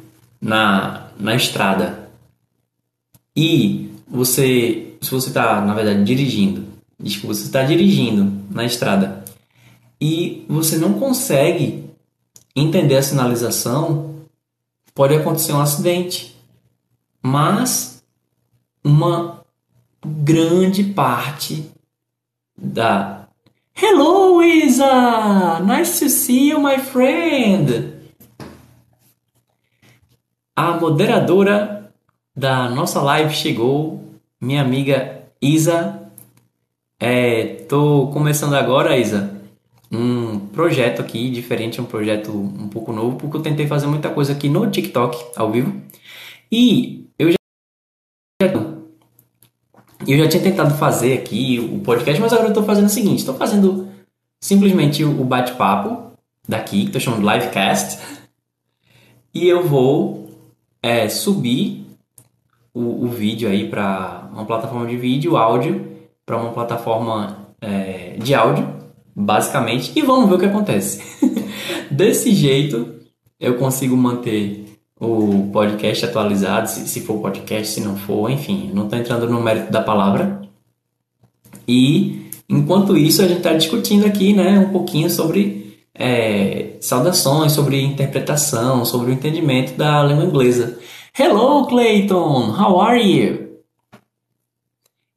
na, 0.41 1.07
na 1.19 1.35
estrada 1.35 2.09
e 3.35 3.91
você 4.07 4.87
se 5.01 5.11
você 5.11 5.29
está, 5.29 5.61
na 5.61 5.73
verdade, 5.73 6.03
dirigindo, 6.03 6.65
desculpa, 6.99 7.33
você 7.33 7.43
está 7.43 7.63
dirigindo 7.63 8.31
na 8.49 8.65
estrada 8.65 9.23
e 10.01 10.45
você 10.47 10.77
não 10.77 10.93
consegue 10.93 11.85
entender 12.55 12.97
a 12.97 13.03
sinalização, 13.03 14.15
pode 14.93 15.15
acontecer 15.15 15.53
um 15.53 15.61
acidente. 15.61 16.35
Mas 17.21 18.03
uma 18.83 19.43
grande 20.05 20.83
parte 20.83 21.69
da 22.57 23.27
Hello, 23.75 24.41
Isa! 24.41 25.59
Nice 25.59 25.99
to 25.99 26.09
see 26.09 26.49
you, 26.49 26.59
my 26.59 26.79
friend! 26.79 27.93
A 30.55 30.79
moderadora 30.79 31.91
da 32.35 32.69
nossa 32.69 33.01
live 33.01 33.33
chegou 33.33 34.03
minha 34.41 34.61
amiga 34.61 35.23
Isa. 35.41 36.11
É, 36.99 37.43
tô 37.69 38.07
começando 38.07 38.55
agora, 38.55 38.97
Isa, 38.97 39.39
um 39.91 40.39
projeto 40.39 41.01
aqui 41.01 41.29
diferente, 41.29 41.79
um 41.79 41.85
projeto 41.85 42.31
um 42.31 42.67
pouco 42.67 42.91
novo, 42.91 43.17
porque 43.17 43.37
eu 43.37 43.41
tentei 43.41 43.67
fazer 43.67 43.87
muita 43.87 44.09
coisa 44.09 44.33
aqui 44.33 44.49
no 44.49 44.69
TikTok 44.69 45.23
ao 45.35 45.51
vivo 45.51 45.79
e 46.51 47.06
eu 50.13 50.19
já 50.19 50.29
tinha 50.29 50.43
tentado 50.43 50.73
fazer 50.75 51.13
aqui 51.13 51.59
o 51.59 51.79
podcast, 51.79 52.21
mas 52.21 52.31
agora 52.31 52.47
eu 52.47 52.51
estou 52.51 52.63
fazendo 52.63 52.85
o 52.85 52.89
seguinte: 52.89 53.19
estou 53.19 53.35
fazendo 53.35 53.87
simplesmente 54.41 55.03
o 55.03 55.23
bate-papo 55.23 56.11
daqui, 56.47 56.81
que 56.81 56.85
estou 56.87 57.01
chamando 57.01 57.27
de 57.27 57.33
livecast, 57.33 57.99
e 59.33 59.47
eu 59.47 59.67
vou 59.67 60.29
é, 60.81 61.09
subir 61.09 61.85
o, 62.73 63.05
o 63.05 63.07
vídeo 63.09 63.49
aí 63.49 63.67
para 63.69 64.29
uma 64.31 64.45
plataforma 64.45 64.85
de 64.85 64.95
vídeo, 64.95 65.35
áudio, 65.35 65.85
para 66.25 66.37
uma 66.37 66.51
plataforma 66.51 67.47
é, 67.59 68.15
de 68.17 68.33
áudio, 68.33 68.67
basicamente, 69.15 69.91
e 69.95 70.01
vamos 70.01 70.29
ver 70.29 70.35
o 70.35 70.39
que 70.39 70.45
acontece. 70.45 71.01
Desse 71.89 72.31
jeito, 72.33 72.95
eu 73.39 73.55
consigo 73.57 73.97
manter 73.97 74.66
o 74.99 75.49
podcast 75.51 76.05
atualizado, 76.05 76.69
se, 76.69 76.87
se 76.87 77.01
for 77.01 77.19
podcast, 77.21 77.73
se 77.73 77.81
não 77.81 77.95
for, 77.95 78.29
enfim, 78.29 78.71
não 78.73 78.85
estou 78.85 78.97
entrando 78.97 79.29
no 79.29 79.41
mérito 79.41 79.71
da 79.71 79.81
palavra. 79.81 80.41
E 81.67 82.29
enquanto 82.49 82.97
isso, 82.97 83.21
a 83.21 83.27
gente 83.27 83.37
está 83.37 83.53
discutindo 83.53 84.05
aqui 84.05 84.33
né, 84.33 84.59
um 84.59 84.71
pouquinho 84.71 85.09
sobre 85.09 85.77
é, 85.93 86.77
saudações, 86.81 87.51
sobre 87.51 87.81
interpretação, 87.81 88.85
sobre 88.85 89.11
o 89.11 89.13
entendimento 89.13 89.77
da 89.77 90.03
língua 90.03 90.25
inglesa. 90.25 90.79
Hello, 91.17 91.65
Clayton! 91.67 92.55
How 92.55 92.79
are 92.81 93.01
you? 93.01 93.47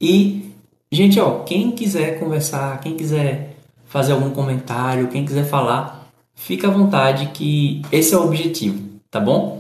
E, 0.01 0.51
gente, 0.91 1.21
ó, 1.21 1.41
quem 1.41 1.71
quiser 1.73 2.19
conversar, 2.19 2.81
quem 2.81 2.97
quiser 2.97 3.57
fazer 3.87 4.13
algum 4.13 4.31
comentário, 4.31 5.09
quem 5.09 5.25
quiser 5.25 5.45
falar, 5.45 6.11
fica 6.35 6.69
à 6.69 6.71
vontade 6.71 7.31
que 7.35 7.83
esse 7.93 8.15
é 8.15 8.19
o 8.19 8.25
objetivo, 8.25 8.83
tá 9.11 9.21
bom? 9.21 9.60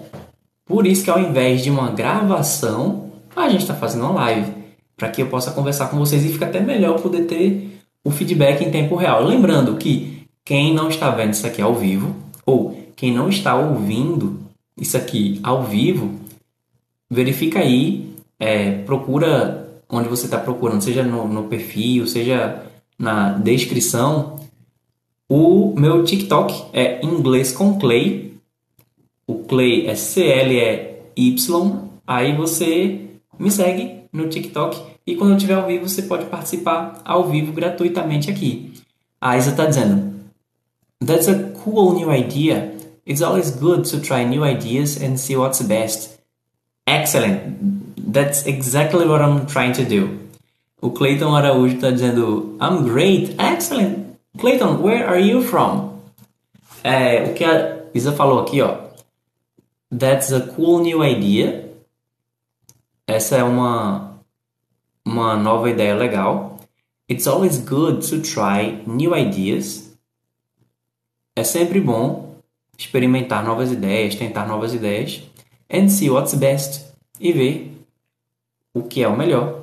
Por 0.70 0.86
isso 0.86 1.02
que 1.02 1.10
ao 1.10 1.18
invés 1.18 1.64
de 1.64 1.68
uma 1.68 1.90
gravação, 1.90 3.10
a 3.34 3.48
gente 3.48 3.62
está 3.62 3.74
fazendo 3.74 4.04
uma 4.04 4.22
live, 4.22 4.52
para 4.96 5.08
que 5.08 5.20
eu 5.20 5.26
possa 5.26 5.50
conversar 5.50 5.88
com 5.88 5.98
vocês 5.98 6.24
e 6.24 6.28
fica 6.28 6.46
até 6.46 6.60
melhor 6.60 7.00
poder 7.00 7.22
ter 7.24 7.80
o 8.04 8.10
feedback 8.12 8.62
em 8.62 8.70
tempo 8.70 8.94
real. 8.94 9.24
Lembrando 9.24 9.74
que 9.74 10.28
quem 10.44 10.72
não 10.72 10.88
está 10.88 11.10
vendo 11.10 11.32
isso 11.32 11.44
aqui 11.44 11.60
ao 11.60 11.74
vivo, 11.74 12.14
ou 12.46 12.80
quem 12.94 13.12
não 13.12 13.28
está 13.28 13.56
ouvindo 13.56 14.38
isso 14.76 14.96
aqui 14.96 15.40
ao 15.42 15.64
vivo, 15.64 16.14
verifica 17.10 17.58
aí, 17.58 18.14
é, 18.38 18.70
procura 18.82 19.82
onde 19.88 20.08
você 20.08 20.26
está 20.26 20.38
procurando, 20.38 20.82
seja 20.82 21.02
no, 21.02 21.26
no 21.26 21.48
perfil, 21.48 22.06
seja 22.06 22.62
na 22.96 23.32
descrição. 23.32 24.38
O 25.28 25.74
meu 25.76 26.04
TikTok 26.04 26.66
é 26.72 27.04
inglês 27.04 27.50
com 27.50 27.76
Clay. 27.76 28.29
O 29.30 29.44
Clay 29.44 29.86
é 29.86 29.94
C-L-E-Y. 29.94 31.90
Aí 32.04 32.36
você 32.36 33.00
me 33.38 33.48
segue 33.48 34.00
no 34.12 34.28
TikTok 34.28 34.76
e 35.06 35.14
quando 35.14 35.30
eu 35.30 35.36
estiver 35.36 35.54
ao 35.54 35.68
vivo 35.68 35.88
você 35.88 36.02
pode 36.02 36.24
participar 36.24 37.00
ao 37.04 37.28
vivo 37.28 37.52
gratuitamente 37.52 38.28
aqui. 38.28 38.72
A 39.20 39.38
Isa 39.38 39.50
está 39.50 39.66
dizendo: 39.66 40.14
That's 41.06 41.28
a 41.28 41.52
cool 41.62 41.94
new 41.94 42.12
idea. 42.12 42.74
It's 43.06 43.22
always 43.22 43.52
good 43.52 43.88
to 43.90 44.00
try 44.00 44.24
new 44.24 44.44
ideas 44.44 45.00
and 45.00 45.16
see 45.16 45.36
what's 45.36 45.62
best. 45.62 46.18
Excellent. 46.84 47.56
That's 48.12 48.44
exactly 48.46 49.06
what 49.06 49.22
I'm 49.22 49.46
trying 49.46 49.74
to 49.74 49.84
do. 49.84 50.08
O 50.82 50.90
Clayton 50.90 51.36
Araújo 51.36 51.76
está 51.76 51.92
dizendo 51.92 52.56
I'm 52.60 52.82
great, 52.82 53.36
excellent. 53.38 54.16
Clayton, 54.36 54.82
where 54.82 55.06
are 55.06 55.20
you 55.20 55.40
from? 55.40 56.00
É, 56.82 57.30
o 57.30 57.34
que 57.34 57.44
a 57.44 57.84
Isa 57.94 58.10
falou 58.10 58.40
aqui, 58.40 58.60
ó. 58.60 58.89
That's 59.90 60.32
a 60.32 60.40
cool 60.40 60.80
new 60.80 61.02
idea. 61.02 61.68
Essa 63.06 63.38
é 63.38 63.42
uma 63.42 64.20
uma 65.04 65.36
nova 65.36 65.68
ideia 65.68 65.96
legal. 65.96 66.60
It's 67.08 67.26
always 67.26 67.58
good 67.58 68.08
to 68.08 68.22
try 68.22 68.84
new 68.86 69.16
ideas. 69.16 69.90
É 71.34 71.42
sempre 71.42 71.80
bom 71.80 72.36
experimentar 72.78 73.44
novas 73.44 73.72
ideias, 73.72 74.14
tentar 74.14 74.46
novas 74.46 74.72
ideias. 74.72 75.22
And 75.68 75.88
see 75.88 76.08
what's 76.08 76.34
best. 76.34 76.86
E 77.18 77.32
ver 77.32 77.84
o 78.72 78.84
que 78.84 79.02
é 79.02 79.08
o 79.08 79.16
melhor. 79.16 79.60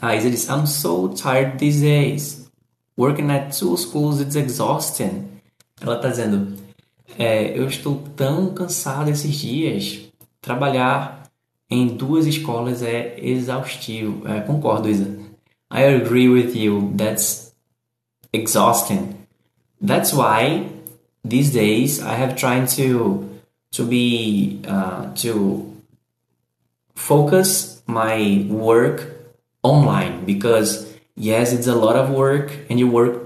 A 0.00 0.16
Isa 0.16 0.30
diz: 0.30 0.48
I'm 0.48 0.66
so 0.66 1.08
tired 1.08 1.58
these 1.58 1.80
days. 1.80 2.50
Working 2.96 3.30
at 3.30 3.52
two 3.52 3.76
schools 3.76 4.20
it's 4.20 4.34
exhausting. 4.34 5.28
Ela 5.80 5.96
está 5.96 6.08
dizendo: 6.08 6.56
é, 7.18 7.58
Eu 7.58 7.66
estou 7.66 8.02
tão 8.16 8.52
cansada 8.54 9.10
esses 9.10 9.34
dias. 9.34 10.00
Trabalhar 10.40 11.30
em 11.70 11.86
duas 11.86 12.26
escolas 12.26 12.82
é 12.82 13.16
exaustivo. 13.18 14.26
É, 14.28 14.40
concordo, 14.40 14.88
Isa. 14.88 15.18
I 15.70 15.84
agree 15.84 16.28
with 16.28 16.54
you. 16.54 16.92
That's 16.96 17.54
exhausting. 18.32 19.16
That's 19.80 20.12
why 20.12 20.68
these 21.24 21.50
days 21.50 22.00
I 22.00 22.14
have 22.14 22.36
tried 22.36 22.68
to 22.76 23.28
to 23.72 23.84
be 23.84 24.60
uh, 24.68 25.12
to 25.22 25.72
focus 26.94 27.82
my 27.86 28.46
work 28.48 29.10
online 29.62 30.24
because 30.24 30.86
yes, 31.16 31.52
it's 31.52 31.66
a 31.66 31.74
lot 31.74 31.96
of 31.96 32.10
work 32.10 32.52
and 32.70 32.78
you 32.78 32.88
work 32.88 33.22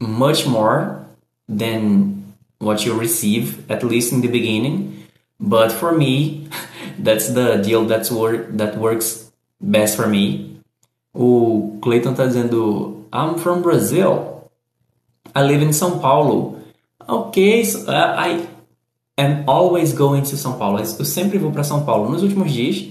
much 0.00 0.46
more 0.46 1.06
than 1.48 2.23
what 2.64 2.84
you 2.84 2.98
receive 2.98 3.70
at 3.70 3.84
least 3.84 4.12
in 4.12 4.20
the 4.20 4.28
beginning. 4.28 5.06
But 5.38 5.70
for 5.70 5.92
me, 5.92 6.48
that's 6.98 7.28
the 7.28 7.56
deal 7.56 7.84
that's 7.84 8.10
work 8.10 8.56
that 8.56 8.76
works 8.78 9.30
best 9.60 9.96
for 9.96 10.08
me. 10.08 10.60
O 11.14 11.78
Clayton 11.80 12.14
tá 12.14 12.26
dizendo, 12.26 13.04
I'm 13.12 13.38
from 13.38 13.62
Brazil. 13.62 14.50
I 15.34 15.42
live 15.42 15.62
in 15.62 15.70
São 15.70 16.00
Paulo. 16.00 16.58
Ok, 17.06 17.64
so, 17.64 17.88
uh, 17.88 18.14
I 18.16 18.46
am 19.18 19.44
always 19.46 19.92
going 19.92 20.22
to 20.22 20.36
São 20.36 20.58
Paulo. 20.58 20.80
Eu 20.80 21.04
sempre 21.04 21.38
vou 21.38 21.52
para 21.52 21.62
São 21.62 21.84
Paulo. 21.84 22.10
Nos 22.10 22.22
últimos 22.22 22.52
dias, 22.52 22.88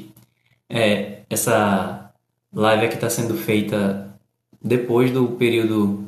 é, 0.69 1.21
essa 1.29 2.11
live 2.53 2.85
aqui 2.85 2.95
está 2.95 3.09
sendo 3.09 3.35
feita 3.35 4.15
depois 4.61 5.11
do 5.11 5.29
período 5.29 6.03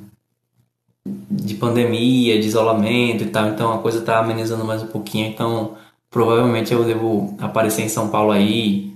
de 1.05 1.53
pandemia, 1.55 2.39
de 2.39 2.47
isolamento 2.47 3.23
e 3.23 3.27
tal, 3.27 3.49
então 3.49 3.73
a 3.73 3.77
coisa 3.79 3.99
está 3.99 4.19
amenizando 4.19 4.65
mais 4.65 4.81
um 4.81 4.87
pouquinho, 4.87 5.27
então 5.27 5.75
provavelmente 6.09 6.73
eu 6.73 6.83
devo 6.83 7.35
aparecer 7.39 7.83
em 7.83 7.89
São 7.89 8.09
Paulo 8.09 8.31
aí. 8.31 8.93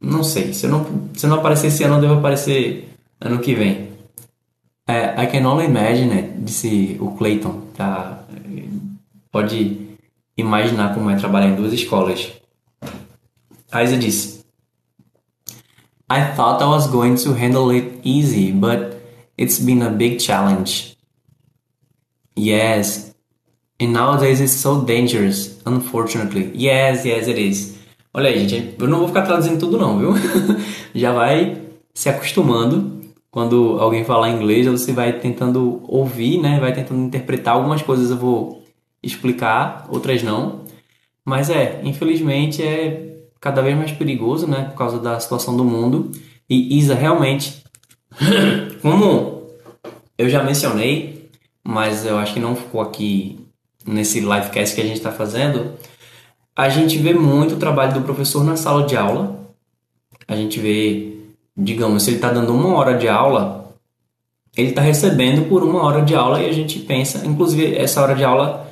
Não 0.00 0.24
sei, 0.24 0.52
se 0.52 0.66
eu 0.66 0.70
não, 0.70 0.86
se 1.14 1.24
eu 1.24 1.30
não 1.30 1.38
aparecer 1.38 1.68
esse 1.68 1.84
ano, 1.84 1.96
eu 1.96 2.00
devo 2.00 2.14
aparecer 2.14 2.88
ano 3.20 3.38
que 3.38 3.54
vem. 3.54 3.92
É, 4.88 5.22
I 5.22 5.26
can 5.28 5.46
only 5.48 5.66
imagine, 5.66 6.32
disse 6.38 6.96
o 7.00 7.12
Clayton, 7.12 7.60
tá? 7.76 8.24
Pode 9.30 9.96
imaginar 10.36 10.94
como 10.94 11.08
é 11.08 11.16
trabalhar 11.16 11.48
em 11.48 11.54
duas 11.54 11.72
escolas. 11.72 12.32
A 13.70 13.82
Isa 13.84 13.96
disse: 13.96 14.44
I 16.10 16.34
thought 16.34 16.60
I 16.60 16.66
was 16.66 16.88
going 16.88 17.14
to 17.14 17.32
handle 17.32 17.70
it 17.70 18.00
easy, 18.04 18.50
but 18.50 19.01
it's 19.36 19.58
been 19.58 19.82
a 19.82 19.90
big 19.90 20.18
challenge. 20.20 20.96
Yes, 22.36 23.14
and 23.80 23.92
nowadays 23.92 24.40
it's 24.40 24.52
so 24.52 24.84
dangerous, 24.84 25.60
unfortunately. 25.66 26.50
Yes, 26.54 27.04
yes, 27.04 27.28
it 27.28 27.38
is. 27.38 27.78
Olha 28.14 28.28
aí, 28.28 28.46
gente, 28.48 28.74
eu 28.78 28.88
não 28.88 28.98
vou 28.98 29.08
ficar 29.08 29.22
traduzindo 29.22 29.58
tudo 29.58 29.78
não, 29.78 29.98
viu? 29.98 30.14
Já 30.94 31.12
vai 31.12 31.62
se 31.94 32.08
acostumando. 32.08 33.00
Quando 33.30 33.78
alguém 33.80 34.04
falar 34.04 34.28
inglês, 34.28 34.66
você 34.66 34.92
vai 34.92 35.18
tentando 35.18 35.82
ouvir, 35.88 36.38
né? 36.38 36.60
Vai 36.60 36.74
tentando 36.74 37.00
interpretar. 37.00 37.54
Algumas 37.54 37.80
coisas 37.80 38.10
eu 38.10 38.16
vou 38.18 38.62
explicar, 39.02 39.86
outras 39.90 40.22
não. 40.22 40.60
Mas 41.24 41.48
é, 41.48 41.80
infelizmente 41.84 42.62
é 42.62 43.12
cada 43.40 43.60
vez 43.60 43.76
mais 43.76 43.90
perigoso, 43.90 44.46
né, 44.46 44.66
por 44.70 44.76
causa 44.76 45.00
da 45.00 45.18
situação 45.18 45.56
do 45.56 45.64
mundo. 45.64 46.12
E 46.48 46.78
Isa 46.78 46.94
realmente, 46.94 47.64
como 48.82 49.48
eu 50.16 50.28
já 50.28 50.42
mencionei, 50.42 51.30
mas 51.64 52.04
eu 52.04 52.18
acho 52.18 52.34
que 52.34 52.40
não 52.40 52.56
ficou 52.56 52.80
aqui 52.80 53.40
nesse 53.86 54.20
livecast 54.20 54.74
que 54.74 54.80
a 54.80 54.84
gente 54.84 54.96
está 54.96 55.10
fazendo, 55.10 55.74
a 56.54 56.68
gente 56.68 56.98
vê 56.98 57.14
muito 57.14 57.54
o 57.54 57.58
trabalho 57.58 57.94
do 57.94 58.02
professor 58.02 58.44
na 58.44 58.56
sala 58.56 58.86
de 58.86 58.96
aula. 58.96 59.40
A 60.28 60.36
gente 60.36 60.60
vê, 60.60 61.16
digamos, 61.56 62.02
se 62.02 62.10
ele 62.10 62.16
está 62.16 62.30
dando 62.30 62.54
uma 62.54 62.74
hora 62.74 62.96
de 62.96 63.08
aula, 63.08 63.74
ele 64.56 64.68
está 64.68 64.82
recebendo 64.82 65.48
por 65.48 65.62
uma 65.62 65.82
hora 65.82 66.02
de 66.02 66.14
aula 66.14 66.40
e 66.40 66.48
a 66.48 66.52
gente 66.52 66.78
pensa, 66.80 67.26
inclusive 67.26 67.74
essa 67.74 68.02
hora 68.02 68.14
de 68.14 68.22
aula 68.22 68.62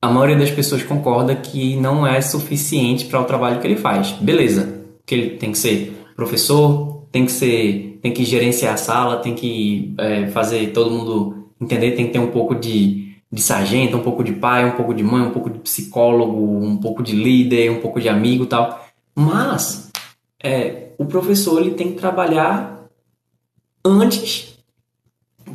a 0.00 0.10
maioria 0.10 0.36
das 0.36 0.50
pessoas 0.50 0.82
concorda 0.82 1.34
que 1.34 1.76
não 1.76 2.06
é 2.06 2.20
suficiente 2.20 3.06
para 3.06 3.20
o 3.20 3.24
trabalho 3.24 3.60
que 3.60 3.66
ele 3.66 3.76
faz. 3.76 4.12
Beleza, 4.12 4.84
que 5.04 5.14
ele 5.14 5.30
tem 5.36 5.52
que 5.52 5.58
ser 5.58 5.96
professor, 6.14 6.95
tem 7.10 7.24
que 7.24 7.32
ser, 7.32 7.98
tem 8.02 8.12
que 8.12 8.24
gerenciar 8.24 8.74
a 8.74 8.76
sala, 8.76 9.16
tem 9.18 9.34
que 9.34 9.94
é, 9.98 10.26
fazer 10.28 10.72
todo 10.72 10.90
mundo 10.90 11.50
entender, 11.60 11.92
tem 11.92 12.06
que 12.06 12.12
ter 12.12 12.18
um 12.18 12.30
pouco 12.30 12.54
de, 12.54 13.16
de 13.30 13.40
sargento, 13.40 13.96
um 13.96 14.02
pouco 14.02 14.22
de 14.22 14.32
pai, 14.32 14.66
um 14.66 14.76
pouco 14.76 14.94
de 14.94 15.02
mãe, 15.02 15.22
um 15.22 15.30
pouco 15.30 15.50
de 15.50 15.58
psicólogo, 15.58 16.64
um 16.64 16.76
pouco 16.76 17.02
de 17.02 17.14
líder, 17.14 17.70
um 17.70 17.80
pouco 17.80 18.00
de 18.00 18.08
amigo, 18.08 18.46
tal. 18.46 18.86
Mas 19.14 19.90
é, 20.42 20.90
o 20.98 21.04
professor 21.06 21.60
ele 21.60 21.72
tem 21.72 21.92
que 21.92 21.98
trabalhar 21.98 22.88
antes 23.84 24.58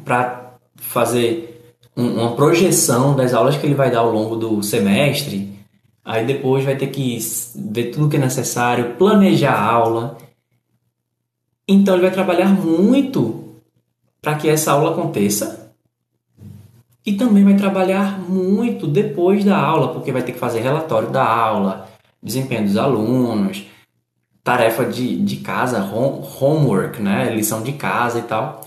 para 0.04 0.56
fazer 0.76 1.52
uma 1.96 2.36
projeção 2.36 3.16
das 3.16 3.34
aulas 3.34 3.58
que 3.58 3.66
ele 3.66 3.76
vai 3.76 3.92
dar 3.92 4.00
ao 4.00 4.12
longo 4.12 4.36
do 4.36 4.64
semestre. 4.64 5.52
Aí 6.04 6.26
depois 6.26 6.66
vai 6.66 6.76
ter 6.76 6.88
que 6.88 7.20
ver 7.56 7.92
tudo 7.92 8.10
que 8.10 8.16
é 8.16 8.20
necessário, 8.20 8.96
planejar 8.96 9.54
a 9.54 9.72
aula. 9.72 10.18
Então 11.72 11.96
ele 11.96 12.04
vai 12.04 12.12
trabalhar 12.12 12.50
muito 12.50 13.56
para 14.22 14.36
que 14.36 14.50
essa 14.50 14.72
aula 14.74 14.92
aconteça. 14.92 15.60
e 17.04 17.14
também 17.14 17.44
vai 17.44 17.56
trabalhar 17.56 18.20
muito 18.30 18.86
depois 18.86 19.44
da 19.44 19.58
aula, 19.58 19.92
porque 19.92 20.12
vai 20.12 20.22
ter 20.22 20.34
que 20.34 20.40
fazer 20.40 20.60
relatório 20.62 21.10
da 21.10 21.26
aula, 21.26 21.90
desempenho 22.22 22.64
dos 22.66 22.78
alunos, 22.78 23.64
tarefa 24.44 24.86
de, 24.86 25.18
de 25.18 25.38
casa, 25.38 25.84
home, 25.84 26.24
homework, 26.40 27.02
né? 27.02 27.34
Lição 27.34 27.64
de 27.64 27.72
casa 27.74 28.20
e 28.20 28.24
tal. 28.24 28.62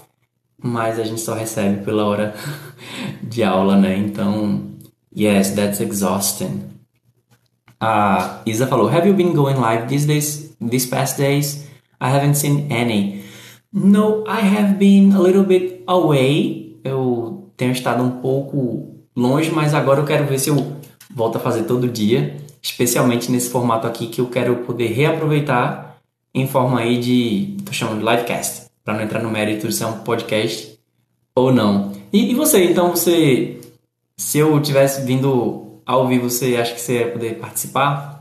Mas 0.61 0.99
a 0.99 1.05
gente 1.05 1.21
só 1.21 1.35
recebe 1.35 1.85
pela 1.85 2.05
hora 2.07 2.35
de 3.23 3.45
aula, 3.45 3.77
né? 3.77 3.97
Então, 3.97 4.63
yes, 5.17 5.51
that's 5.51 5.81
exhausting. 5.81 6.63
A 7.81 8.41
Isa 8.47 8.67
falou: 8.67 8.89
Have 8.89 9.07
you 9.07 9.15
been 9.15 9.33
going 9.33 9.57
live 9.57 9.87
these 9.87 10.07
days, 10.07 10.57
these 10.61 10.89
past 10.89 11.19
days? 11.19 11.64
I 12.05 12.11
haven't 12.11 12.35
seen 12.35 12.71
any. 12.71 13.25
No, 13.73 14.25
I 14.29 14.41
have 14.41 14.79
been 14.79 15.13
a 15.13 15.21
little 15.21 15.43
bit 15.45 15.83
away. 15.87 16.79
Eu 16.85 17.51
tenho 17.57 17.73
estado 17.73 18.03
um 18.03 18.21
pouco 18.21 18.95
longe, 19.17 19.51
mas 19.51 19.73
agora 19.73 20.01
eu 20.01 20.05
quero 20.05 20.27
ver 20.27 20.39
se 20.39 20.51
eu 20.51 20.77
volto 21.15 21.37
a 21.37 21.41
fazer 21.41 21.63
todo 21.63 21.89
dia, 21.89 22.37
especialmente 22.63 23.33
nesse 23.33 23.49
formato 23.49 23.87
aqui 23.87 24.09
que 24.09 24.21
eu 24.21 24.27
quero 24.27 24.57
poder 24.57 24.89
reaproveitar 24.89 25.97
em 26.35 26.47
forma 26.47 26.81
aí 26.81 26.99
de, 26.99 27.57
tô 27.65 27.73
chamando 27.73 28.01
de 28.01 28.05
livecast, 28.05 28.67
para 28.85 28.95
não 28.95 29.03
entrar 29.03 29.23
no 29.23 29.31
mérito 29.31 29.67
de 29.67 29.75
ser 29.75 29.87
um 29.87 30.01
podcast 30.01 30.79
ou 31.35 31.51
não. 31.51 31.93
E, 32.13 32.33
e 32.33 32.35
você, 32.35 32.65
então 32.65 32.91
você, 32.91 33.61
se 34.15 34.39
eu 34.39 34.61
tivesse 34.61 35.07
vindo 35.07 35.81
ao 35.87 36.07
vivo, 36.07 36.29
você 36.29 36.57
acha 36.57 36.75
que 36.75 36.81
você 36.81 36.99
ia 36.99 37.11
poder 37.11 37.39
participar? 37.39 38.14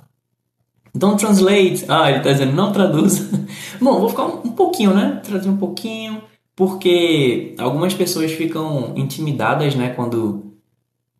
Don't 0.96 1.18
translate. 1.18 1.86
Ah, 1.88 2.10
ele 2.10 2.20
está 2.20 2.32
dizendo 2.32 2.54
não 2.54 2.72
traduz. 2.72 3.30
Bom, 3.82 4.00
vou 4.00 4.10
ficar 4.10 4.26
um, 4.26 4.48
um 4.48 4.52
pouquinho, 4.52 4.94
né? 4.94 5.22
Traduzir 5.24 5.50
um 5.50 5.58
pouquinho 5.58 6.22
porque 6.56 7.56
algumas 7.58 7.94
pessoas 7.94 8.32
ficam 8.32 8.94
intimidadas, 8.96 9.76
né, 9.76 9.90
quando 9.90 10.54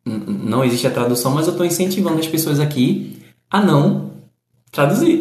não 0.06 0.62
existe 0.62 0.86
a 0.86 0.90
tradução, 0.90 1.32
mas 1.32 1.46
eu 1.46 1.52
estou 1.52 1.66
incentivando 1.66 2.20
as 2.20 2.26
pessoas 2.26 2.60
aqui 2.60 3.18
a 3.50 3.60
não 3.60 4.12
traduzir. 4.70 5.18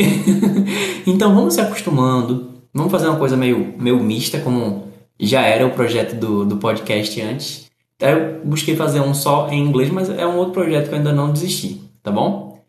então 1.08 1.34
vamos 1.34 1.54
se 1.54 1.62
acostumando, 1.62 2.52
vamos 2.74 2.92
fazer 2.92 3.08
uma 3.08 3.18
coisa 3.18 3.38
meio, 3.38 3.74
meio 3.78 4.04
mista, 4.04 4.40
como 4.40 4.88
já 5.20 5.42
era 5.42 5.66
o 5.66 5.72
projeto 5.72 6.16
do, 6.16 6.44
do 6.46 6.58
podcast 6.58 7.22
antes. 7.22 7.72
Eu 8.00 8.42
busquei 8.44 8.76
fazer 8.76 9.00
um 9.00 9.14
só 9.14 9.50
em 9.50 9.66
inglês, 9.66 9.90
mas 9.90 10.10
é 10.10 10.28
um 10.28 10.36
outro 10.38 10.54
projeto 10.54 10.90
que 10.90 10.94
eu 10.94 10.98
ainda 10.98 11.14
não 11.14 11.32
desisti, 11.32 11.82
tá 12.02 12.12
bom? 12.12 12.60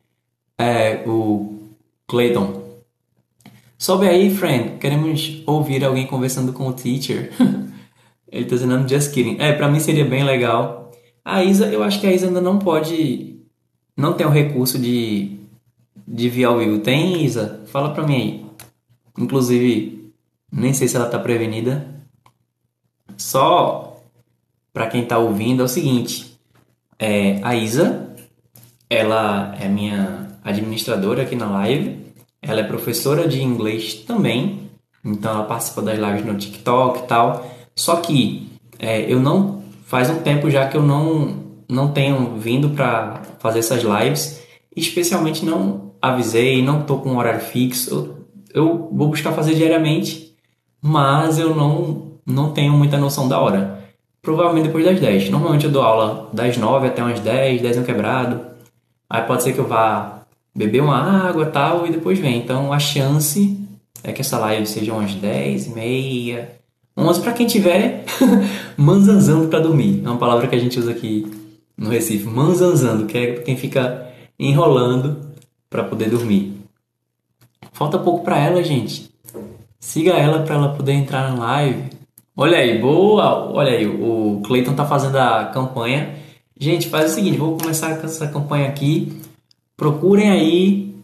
É, 0.57 1.03
o 1.05 1.54
Clayton 2.07 2.65
Sobe 3.85 4.09
aí, 4.09 4.35
friend. 4.35 4.79
Queremos 4.79 5.43
ouvir 5.47 5.85
alguém 5.85 6.07
conversando 6.07 6.55
com 6.55 6.69
o 6.69 6.73
teacher. 6.73 7.31
Ele 8.33 8.47
tá 8.47 8.55
dizendo 8.55 8.89
just 8.89 9.13
kidding. 9.13 9.37
É, 9.39 9.53
pra 9.53 9.69
mim 9.69 9.79
seria 9.79 10.07
bem 10.07 10.25
legal. 10.25 10.91
A 11.25 11.45
Isa, 11.45 11.67
eu 11.67 11.83
acho 11.83 12.01
que 12.01 12.07
a 12.07 12.13
Isa 12.13 12.29
ainda 12.29 12.41
não 12.41 12.59
pode. 12.59 13.41
Não 13.95 14.15
tem 14.15 14.27
o 14.27 14.31
recurso 14.31 14.79
de. 14.79 15.39
de 16.07 16.29
vir 16.31 16.45
ao 16.45 16.59
vivo. 16.59 16.79
Tem, 16.79 17.23
Isa? 17.25 17.63
Fala 17.67 17.93
pra 17.93 18.07
mim 18.07 18.15
aí. 18.15 18.47
Inclusive, 19.19 20.11
nem 20.51 20.73
sei 20.73 20.89
se 20.89 20.97
ela 20.97 21.09
tá 21.11 21.19
prevenida. 21.19 21.87
Só 23.19 24.01
pra 24.73 24.87
quem 24.87 25.05
tá 25.05 25.19
ouvindo 25.19 25.61
é 25.61 25.65
o 25.67 25.69
seguinte. 25.69 26.39
É, 26.99 27.39
a 27.43 27.55
Isa, 27.55 28.17
ela 28.89 29.55
é 29.61 29.69
minha 29.69 30.24
administradora 30.45 31.23
aqui 31.23 31.35
na 31.35 31.51
live. 31.51 32.05
Ela 32.43 32.61
é 32.61 32.65
professora 32.65 33.27
de 33.27 33.43
inglês 33.43 33.95
também, 33.95 34.71
então 35.03 35.33
ela 35.33 35.45
participa 35.45 35.81
das 35.81 35.99
lives 35.99 36.25
no 36.27 36.37
TikTok 36.37 37.01
e 37.01 37.03
tal. 37.07 37.51
Só 37.75 37.97
que 37.97 38.49
é, 38.79 39.11
eu 39.11 39.19
não 39.19 39.63
faz 39.87 40.11
um 40.11 40.21
tempo 40.21 40.51
já 40.51 40.69
que 40.69 40.77
eu 40.77 40.83
não 40.83 41.43
não 41.67 41.93
tenho 41.93 42.37
vindo 42.37 42.71
para 42.71 43.23
fazer 43.39 43.61
essas 43.61 43.83
lives, 43.83 44.43
especialmente 44.77 45.45
não 45.45 45.93
avisei, 46.01 46.63
não 46.63 46.83
tô 46.83 46.99
com 46.99 47.11
um 47.11 47.19
horário 47.19 47.41
fixo. 47.41 48.15
Eu, 48.53 48.91
vou 48.93 49.09
buscar 49.09 49.33
fazer 49.33 49.55
diariamente, 49.55 50.37
mas 50.81 51.39
eu 51.39 51.55
não 51.55 52.13
não 52.27 52.53
tenho 52.53 52.73
muita 52.73 52.99
noção 52.99 53.29
da 53.29 53.41
hora. 53.41 53.83
Provavelmente 54.23 54.67
depois 54.67 54.85
das 54.85 55.01
10. 55.01 55.31
Normalmente 55.31 55.65
eu 55.65 55.71
dou 55.71 55.83
aula 55.83 56.31
das 56.33 56.57
9 56.57 56.87
até 56.89 57.03
umas 57.03 57.21
10, 57.21 57.63
10 57.63 57.77
no 57.79 57.85
quebrado. 57.85 58.41
Aí 59.09 59.23
pode 59.23 59.43
ser 59.43 59.53
que 59.53 59.59
eu 59.59 59.67
vá 59.67 60.24
beber 60.55 60.83
uma 60.83 60.97
água 61.29 61.47
tal 61.47 61.87
e 61.87 61.91
depois 61.91 62.19
vem. 62.19 62.39
Então 62.39 62.73
a 62.73 62.79
chance 62.79 63.59
é 64.03 64.13
que 64.13 64.21
essa 64.21 64.39
live 64.39 64.67
seja 64.67 64.93
umas 64.93 65.15
10 65.15 65.67
e 65.67 65.71
meia, 65.71 66.53
11 66.97 67.21
para 67.21 67.33
quem 67.33 67.47
tiver 67.47 68.05
manzanzando 68.77 69.49
para 69.49 69.61
dormir. 69.61 70.03
É 70.05 70.09
uma 70.09 70.19
palavra 70.19 70.47
que 70.47 70.55
a 70.55 70.59
gente 70.59 70.79
usa 70.79 70.93
aqui 70.93 71.27
no 71.77 71.91
Recife, 71.91 72.27
manzanzando, 72.27 73.07
que 73.07 73.19
é 73.19 73.33
quem 73.39 73.57
fica 73.57 74.09
enrolando 74.39 75.31
para 75.69 75.83
poder 75.83 76.09
dormir. 76.09 76.53
Falta 77.73 77.99
pouco 77.99 78.25
para 78.25 78.39
ela, 78.39 78.63
gente. 78.63 79.11
Siga 79.81 80.13
ela 80.13 80.43
para 80.45 80.55
ela 80.55 80.69
poder 80.75 80.93
entrar 80.93 81.31
na 81.31 81.45
live. 81.45 81.91
Olha 82.37 82.59
aí, 82.59 82.79
boa! 82.79 83.53
Olha 83.53 83.73
aí, 83.73 83.87
o 83.87 84.41
Clayton 84.47 84.75
tá 84.75 84.85
fazendo 84.85 85.17
a 85.17 85.47
campanha. 85.47 86.15
Gente, 86.59 86.89
faz 86.89 87.11
o 87.11 87.15
seguinte, 87.15 87.37
vou 87.37 87.59
começar 87.59 87.97
com 87.99 88.07
essa 88.07 88.29
campanha 88.29 88.69
aqui 88.69 89.21
Procurem 89.77 90.31
aí 90.31 90.95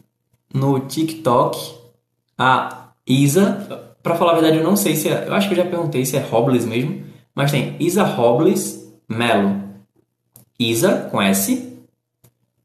no 0.53 0.81
TikTok 0.81 1.75
a 2.39 2.93
Isa. 3.07 3.97
Para 4.03 4.16
falar 4.16 4.33
a 4.33 4.35
verdade, 4.35 4.59
eu 4.59 4.64
não 4.64 4.77
sei 4.77 4.97
se 4.97 5.09
é, 5.09 5.29
eu 5.29 5.35
acho 5.35 5.49
que 5.49 5.55
eu 5.55 5.64
já 5.64 5.68
perguntei 5.68 6.05
se 6.05 6.16
é 6.16 6.21
Robles 6.21 6.64
mesmo, 6.64 7.05
mas 7.35 7.51
tem 7.51 7.77
Isa 7.79 8.03
Robles 8.05 8.91
Melo. 9.09 9.61
Isa 10.59 11.09
com 11.11 11.21
S, 11.21 11.79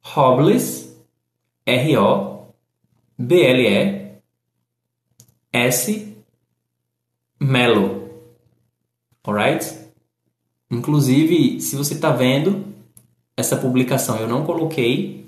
Robles 0.01 0.95
R 1.66 1.97
O 1.97 2.47
B 3.18 3.41
L 3.41 3.68
E 3.68 4.12
S 5.51 6.16
Melo. 7.39 8.10
Alright? 9.24 9.86
Inclusive, 10.70 11.60
se 11.62 11.76
você 11.76 11.95
está 11.95 12.12
vendo 12.12 12.66
essa 13.36 13.58
publicação, 13.58 14.18
eu 14.18 14.28
não 14.28 14.45
coloquei 14.45 15.24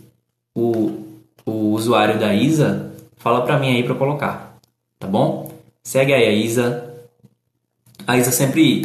o, 0.58 1.20
o 1.46 1.52
usuário 1.74 2.20
da 2.20 2.34
Isa, 2.34 2.92
fala 3.18 3.44
para 3.44 3.60
mim 3.60 3.70
aí 3.70 3.84
para 3.84 3.94
colocar, 3.94 4.58
tá 4.98 5.06
bom? 5.06 5.52
Segue 5.84 6.12
aí 6.12 6.26
a 6.26 6.32
Isa. 6.32 6.96
A 8.08 8.18
Isa 8.18 8.32
sempre 8.32 8.82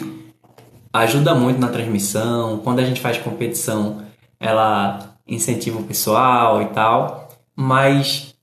ajuda 0.93 1.35
muito 1.35 1.59
na 1.59 1.69
transmissão. 1.69 2.59
Quando 2.59 2.81
a 2.81 2.85
gente 2.85 3.01
faz 3.01 3.17
competição, 3.17 4.03
ela 4.39 5.17
incentiva 5.27 5.81
o 5.81 5.85
pessoal 5.85 6.61
e 6.61 6.67
tal. 6.67 7.31
Mas 7.57 8.35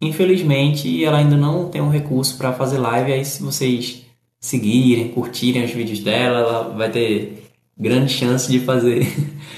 infelizmente 0.00 1.04
ela 1.04 1.18
ainda 1.18 1.36
não 1.36 1.68
tem 1.68 1.80
um 1.80 1.88
recurso 1.88 2.36
para 2.36 2.52
fazer 2.52 2.78
live. 2.78 3.12
Aí 3.12 3.24
se 3.24 3.40
vocês 3.44 4.04
seguirem, 4.40 5.08
curtirem 5.08 5.64
os 5.64 5.70
vídeos 5.70 6.00
dela, 6.00 6.38
ela 6.40 6.62
vai 6.70 6.90
ter 6.90 7.48
grande 7.78 8.12
chance 8.12 8.50
de 8.50 8.58
fazer. 8.58 9.06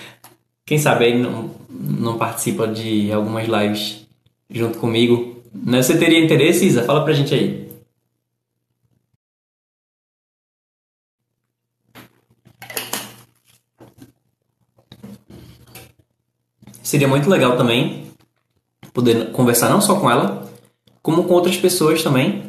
Quem 0.66 0.78
sabe 0.78 1.06
aí 1.06 1.22
não, 1.74 2.16
participa 2.16 2.68
de 2.68 3.10
algumas 3.12 3.48
lives 3.48 4.06
junto 4.48 4.78
comigo. 4.78 5.42
Né? 5.52 5.82
Você 5.82 5.98
teria 5.98 6.22
interesse, 6.22 6.64
Isa? 6.64 6.84
Fala 6.84 7.04
pra 7.04 7.12
gente 7.12 7.34
aí. 7.34 7.64
Seria 16.82 17.08
muito 17.08 17.28
legal 17.28 17.56
também 17.56 18.04
poder 18.92 19.32
conversar 19.32 19.68
não 19.68 19.80
só 19.80 19.98
com 19.98 20.08
ela, 20.08 20.48
como 21.02 21.24
com 21.24 21.34
outras 21.34 21.56
pessoas 21.56 22.02
também. 22.02 22.44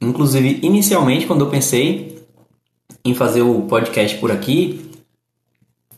Inclusive, 0.00 0.60
inicialmente, 0.62 1.26
quando 1.26 1.44
eu 1.44 1.50
pensei 1.50 2.24
em 3.04 3.14
fazer 3.14 3.42
o 3.42 3.62
podcast 3.62 4.18
por 4.18 4.30
aqui, 4.30 4.88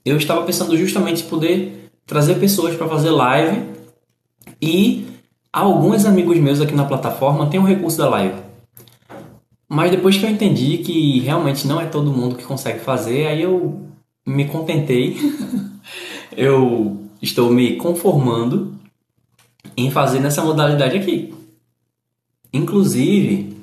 eu 0.05 0.17
estava 0.17 0.45
pensando 0.45 0.77
justamente 0.77 1.23
em 1.25 1.29
poder 1.29 1.88
trazer 2.09 2.37
pessoas 2.37 2.75
para 2.75 2.89
fazer 2.89 3.11
live 3.11 3.69
e 4.61 5.07
alguns 5.53 6.07
amigos 6.07 6.39
meus 6.39 6.61
aqui 6.61 6.75
na 6.75 6.87
plataforma 6.87 7.49
têm 7.49 7.61
o 7.61 7.63
um 7.63 7.67
recurso 7.67 7.99
da 7.99 8.09
live. 8.09 8.41
Mas 9.69 9.91
depois 9.91 10.17
que 10.17 10.25
eu 10.25 10.31
entendi 10.31 10.79
que 10.79 11.21
realmente 11.21 11.67
não 11.67 11.79
é 11.79 11.85
todo 11.85 12.11
mundo 12.11 12.35
que 12.35 12.45
consegue 12.45 12.81
fazer, 12.81 13.27
aí 13.27 13.43
eu 13.43 13.87
me 14.27 14.47
contentei. 14.47 15.19
eu 16.35 17.05
estou 17.21 17.51
me 17.51 17.77
conformando 17.77 18.75
em 19.77 19.91
fazer 19.91 20.21
nessa 20.21 20.43
modalidade 20.43 20.97
aqui. 20.97 21.35
Inclusive, 22.51 23.55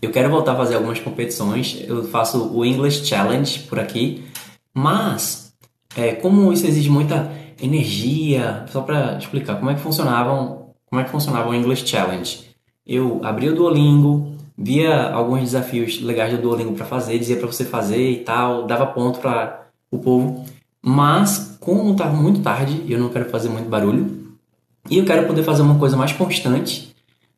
eu 0.00 0.10
quero 0.10 0.30
voltar 0.30 0.52
a 0.52 0.56
fazer 0.56 0.76
algumas 0.76 0.98
competições. 0.98 1.84
Eu 1.86 2.04
faço 2.04 2.56
o 2.56 2.64
English 2.64 3.04
Challenge 3.04 3.58
por 3.60 3.78
aqui, 3.78 4.24
mas 4.72 5.43
é, 5.96 6.12
como 6.12 6.52
isso 6.52 6.66
exige 6.66 6.90
muita 6.90 7.30
energia, 7.62 8.64
só 8.68 8.80
para 8.80 9.16
explicar 9.18 9.56
como 9.56 9.70
é 9.70 9.74
que 9.74 9.80
funcionavam, 9.80 10.70
como 10.86 11.00
é 11.00 11.04
que 11.04 11.10
funcionava 11.10 11.48
o 11.48 11.54
English 11.54 11.86
Challenge. 11.86 12.44
Eu 12.86 13.20
abria 13.24 13.52
o 13.52 13.54
Duolingo, 13.54 14.34
via 14.56 15.10
alguns 15.10 15.40
desafios 15.40 16.00
legais 16.00 16.32
do 16.32 16.42
Duolingo 16.42 16.74
para 16.74 16.84
fazer, 16.84 17.18
dizia 17.18 17.36
para 17.36 17.46
você 17.46 17.64
fazer 17.64 18.10
e 18.10 18.18
tal, 18.18 18.66
dava 18.66 18.86
ponto 18.86 19.20
para 19.20 19.66
o 19.90 19.98
povo. 19.98 20.44
Mas, 20.82 21.56
como 21.60 21.92
está 21.92 22.06
muito 22.06 22.40
tarde 22.40 22.84
eu 22.88 22.98
não 22.98 23.08
quero 23.08 23.30
fazer 23.30 23.48
muito 23.48 23.68
barulho, 23.68 24.24
e 24.90 24.98
eu 24.98 25.04
quero 25.04 25.26
poder 25.26 25.42
fazer 25.42 25.62
uma 25.62 25.78
coisa 25.78 25.96
mais 25.96 26.12
constante, 26.12 26.94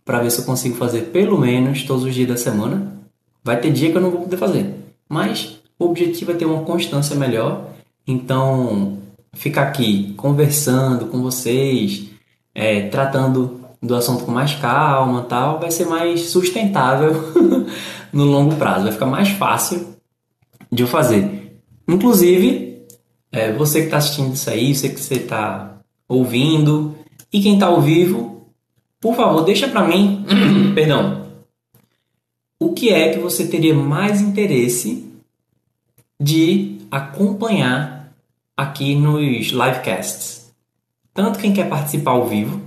para 0.06 0.20
ver 0.20 0.30
se 0.30 0.38
eu 0.38 0.44
consigo 0.44 0.76
fazer 0.76 1.06
pelo 1.06 1.36
menos 1.36 1.82
todos 1.82 2.04
os 2.04 2.14
dias 2.14 2.28
da 2.28 2.36
semana. 2.36 2.96
Vai 3.42 3.60
ter 3.60 3.72
dia 3.72 3.90
que 3.90 3.96
eu 3.96 4.00
não 4.00 4.10
vou 4.10 4.22
poder 4.22 4.36
fazer, 4.36 4.74
mas 5.08 5.58
o 5.78 5.84
objetivo 5.84 6.30
é 6.30 6.34
ter 6.34 6.46
uma 6.46 6.62
constância 6.62 7.14
melhor. 7.16 7.75
Então, 8.06 8.98
ficar 9.34 9.62
aqui 9.62 10.14
conversando 10.16 11.06
com 11.06 11.20
vocês, 11.22 12.06
é, 12.54 12.88
tratando 12.88 13.60
do 13.82 13.94
assunto 13.94 14.24
com 14.24 14.30
mais 14.30 14.54
calma 14.54 15.22
tal, 15.22 15.58
vai 15.58 15.70
ser 15.70 15.86
mais 15.86 16.20
sustentável 16.22 17.12
no 18.12 18.24
longo 18.24 18.56
prazo, 18.56 18.84
vai 18.84 18.92
ficar 18.92 19.06
mais 19.06 19.28
fácil 19.30 19.96
de 20.70 20.82
eu 20.82 20.86
fazer. 20.86 21.58
Inclusive, 21.88 22.82
é, 23.30 23.52
você 23.52 23.80
que 23.80 23.86
está 23.86 23.98
assistindo 23.98 24.34
isso 24.34 24.48
aí, 24.50 24.74
você 24.74 24.88
que 24.88 25.00
você 25.00 25.14
está 25.14 25.78
ouvindo 26.08 26.94
e 27.32 27.40
quem 27.40 27.54
está 27.54 27.66
ao 27.66 27.80
vivo, 27.80 28.46
por 29.00 29.14
favor, 29.14 29.42
deixa 29.42 29.68
para 29.68 29.86
mim, 29.86 30.24
perdão, 30.74 31.26
o 32.58 32.72
que 32.72 32.88
é 32.88 33.12
que 33.12 33.18
você 33.18 33.46
teria 33.46 33.74
mais 33.74 34.20
interesse 34.20 35.06
de 36.18 36.78
acompanhar 36.90 37.95
aqui 38.56 38.94
nos 38.94 39.48
livecasts. 39.48 40.54
Tanto 41.12 41.38
quem 41.38 41.52
quer 41.52 41.68
participar 41.68 42.12
ao 42.12 42.26
vivo, 42.26 42.60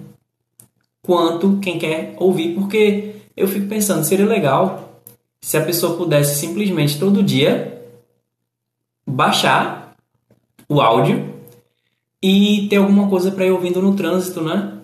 quanto 1.02 1.58
quem 1.60 1.80
quer 1.80 2.16
ouvir, 2.18 2.56
porque 2.56 3.16
eu 3.36 3.48
fico 3.48 3.68
pensando, 3.68 4.04
seria 4.04 4.26
legal 4.26 5.02
se 5.42 5.58
a 5.58 5.66
pessoa 5.66 5.98
pudesse 5.98 6.36
simplesmente 6.36 7.00
todo 7.00 7.24
dia 7.24 7.82
baixar 9.08 9.96
o 10.68 10.82
áudio 10.82 11.34
e 12.22 12.68
ter 12.70 12.76
alguma 12.76 13.10
coisa 13.10 13.32
para 13.32 13.46
ir 13.46 13.52
ouvindo 13.52 13.82
no 13.82 13.96
trânsito, 13.96 14.42
né? 14.42 14.78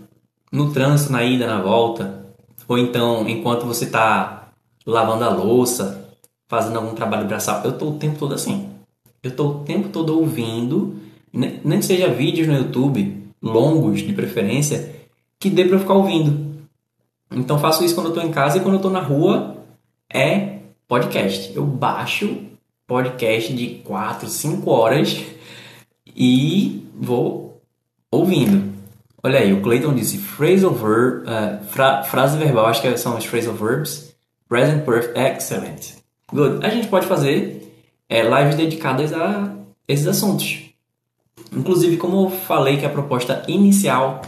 No 0.52 0.72
trânsito, 0.72 1.12
na 1.12 1.24
ida, 1.24 1.46
na 1.46 1.62
volta, 1.62 2.26
ou 2.68 2.78
então 2.78 3.28
enquanto 3.28 3.66
você 3.66 3.86
está 3.86 4.50
lavando 4.86 5.26
a 5.26 5.30
louça, 5.30 6.10
fazendo 6.48 6.78
algum 6.78 6.96
trabalho 6.96 7.28
braçal. 7.28 7.62
Eu 7.64 7.72
estou 7.72 7.92
o 7.92 7.98
tempo 7.98 8.18
todo 8.18 8.34
assim. 8.34 8.75
Eu 9.26 9.32
estou 9.32 9.50
o 9.50 9.60
tempo 9.64 9.90
todo 9.90 10.20
ouvindo, 10.20 10.98
nem 11.34 11.80
que 11.80 11.86
seja 11.86 12.08
vídeos 12.08 12.48
no 12.48 12.58
YouTube, 12.58 13.24
longos 13.42 14.02
de 14.02 14.14
preferência, 14.14 14.96
que 15.40 15.50
dê 15.50 15.66
para 15.66 15.80
ficar 15.80 15.96
ouvindo. 15.96 16.64
Então 17.32 17.58
faço 17.58 17.84
isso 17.84 17.96
quando 17.96 18.06
eu 18.06 18.14
estou 18.14 18.24
em 18.24 18.32
casa 18.32 18.58
e 18.58 18.62
quando 18.62 18.76
eu 18.76 18.78
estou 18.78 18.92
na 18.92 19.00
rua 19.00 19.58
é 20.14 20.60
podcast. 20.88 21.52
Eu 21.56 21.66
baixo 21.66 22.38
podcast 22.86 23.52
de 23.52 23.82
4, 23.84 24.30
5 24.30 24.70
horas 24.70 25.20
e 26.16 26.86
vou 26.94 27.60
ouvindo. 28.12 28.76
Olha 29.24 29.40
aí, 29.40 29.52
o 29.54 29.62
Clayton 29.64 29.96
disse 29.96 30.20
phrasal 30.20 30.70
verb, 30.70 31.24
uh, 31.24 31.66
fra 31.66 32.04
frase 32.04 32.38
verbal, 32.38 32.68
acho 32.68 32.80
que 32.80 32.96
são 32.96 33.18
os 33.18 33.26
phrasal 33.26 33.56
verbs. 33.56 34.14
Present 34.48 34.86
perfect, 34.86 35.20
excellent. 35.20 35.96
Good. 36.32 36.64
A 36.64 36.70
gente 36.70 36.88
pode 36.90 37.08
fazer 37.08 37.66
é, 38.10 38.22
lives 38.22 38.56
dedicadas 38.56 39.14
a 39.14 39.56
esses 39.88 40.08
assuntos. 40.08 40.64
Inclusive, 41.52 41.98
como 41.98 42.26
eu 42.26 42.30
falei 42.30 42.78
que 42.78 42.86
a 42.86 42.90
proposta 42.90 43.44
inicial, 43.48 44.22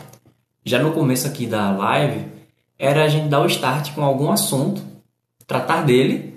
já 0.63 0.81
no 0.81 0.91
começo 0.91 1.27
aqui 1.27 1.45
da 1.45 1.71
live, 1.71 2.25
era 2.77 3.03
a 3.03 3.07
gente 3.07 3.27
dar 3.27 3.41
o 3.41 3.47
start 3.47 3.93
com 3.93 4.03
algum 4.03 4.31
assunto, 4.31 4.81
tratar 5.45 5.83
dele 5.83 6.35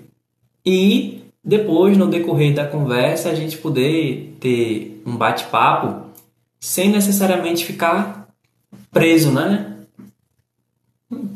e 0.65 1.21
depois, 1.43 1.97
no 1.97 2.07
decorrer 2.07 2.53
da 2.53 2.67
conversa, 2.67 3.29
a 3.29 3.35
gente 3.35 3.57
poder 3.57 4.37
ter 4.39 5.01
um 5.05 5.17
bate-papo 5.17 6.07
sem 6.59 6.89
necessariamente 6.89 7.65
ficar 7.65 8.27
preso, 8.91 9.31
né? 9.31 9.77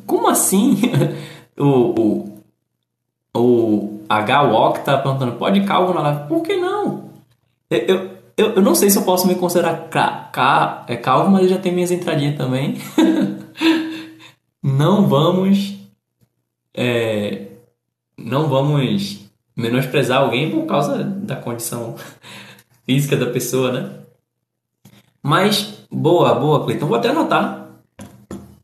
Como 0.06 0.28
assim? 0.30 0.80
o, 1.58 2.38
o, 3.34 3.40
o 3.40 3.95
H 4.10 4.44
Walk 4.44 4.84
tá 4.86 4.98
perguntando, 4.98 5.34
pode 5.34 5.64
calvo 5.66 5.94
na 5.94 6.02
live? 6.02 6.28
Por 6.28 6.42
que 6.42 6.56
não? 6.56 7.10
Eu, 7.70 7.80
eu, 7.80 8.12
eu, 8.38 8.46
eu, 8.56 8.62
não 8.62 8.76
sei 8.76 8.90
se 8.90 8.98
eu 8.98 9.04
posso 9.04 9.28
me 9.28 9.36
considerar 9.36 9.90
ca, 9.90 10.30
ca, 10.32 10.86
é 10.88 10.96
calvo, 10.96 11.32
mas 11.32 11.44
eu 11.44 11.50
já 11.50 11.58
tenho 11.58 11.76
minhas 11.76 11.92
entradinhas 11.92 12.38
também. 12.38 12.76
não 14.62 15.08
vamos... 15.08 15.76
É, 16.74 17.48
não 18.18 18.48
vamos 18.48 19.26
menosprezar 19.56 20.22
alguém 20.22 20.52
por 20.52 20.66
causa 20.66 21.04
da 21.04 21.36
condição 21.36 21.96
física 22.86 23.16
da 23.16 23.28
pessoa, 23.28 23.72
né? 23.72 23.92
Mas, 25.24 25.86
boa, 25.90 26.36
boa, 26.36 26.64
Cleiton. 26.64 26.86
Vou 26.86 26.98
até 26.98 27.10
anotar. 27.10 27.70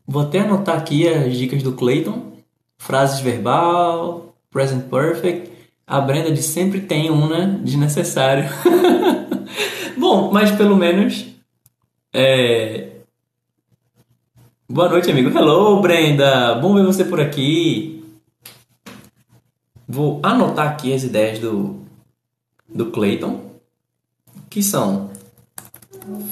Vou 0.06 0.22
até 0.22 0.40
anotar 0.40 0.76
aqui 0.76 1.08
as 1.08 1.36
dicas 1.36 1.62
do 1.62 1.72
Cleiton. 1.72 2.32
Frases 2.78 3.20
verbal, 3.20 4.31
present 4.52 4.88
perfect. 4.88 5.50
A 5.86 6.00
Brenda 6.00 6.30
de 6.30 6.42
sempre 6.42 6.82
tem 6.82 7.10
um, 7.10 7.28
né? 7.28 7.58
Desnecessário. 7.64 8.44
Bom, 9.96 10.30
mas 10.30 10.52
pelo 10.52 10.76
menos. 10.76 11.26
É... 12.12 12.90
Boa 14.68 14.88
noite, 14.88 15.10
amigo. 15.10 15.36
Hello, 15.36 15.80
Brenda. 15.80 16.54
Bom 16.56 16.74
ver 16.74 16.84
você 16.84 17.04
por 17.04 17.20
aqui. 17.20 18.04
Vou 19.88 20.20
anotar 20.22 20.68
aqui 20.68 20.94
as 20.94 21.02
ideias 21.02 21.38
do, 21.38 21.84
do 22.68 22.90
Clayton, 22.90 23.50
que 24.48 24.62
são 24.62 25.10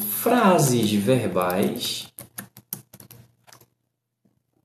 frases 0.09 0.91
verbais, 0.93 2.09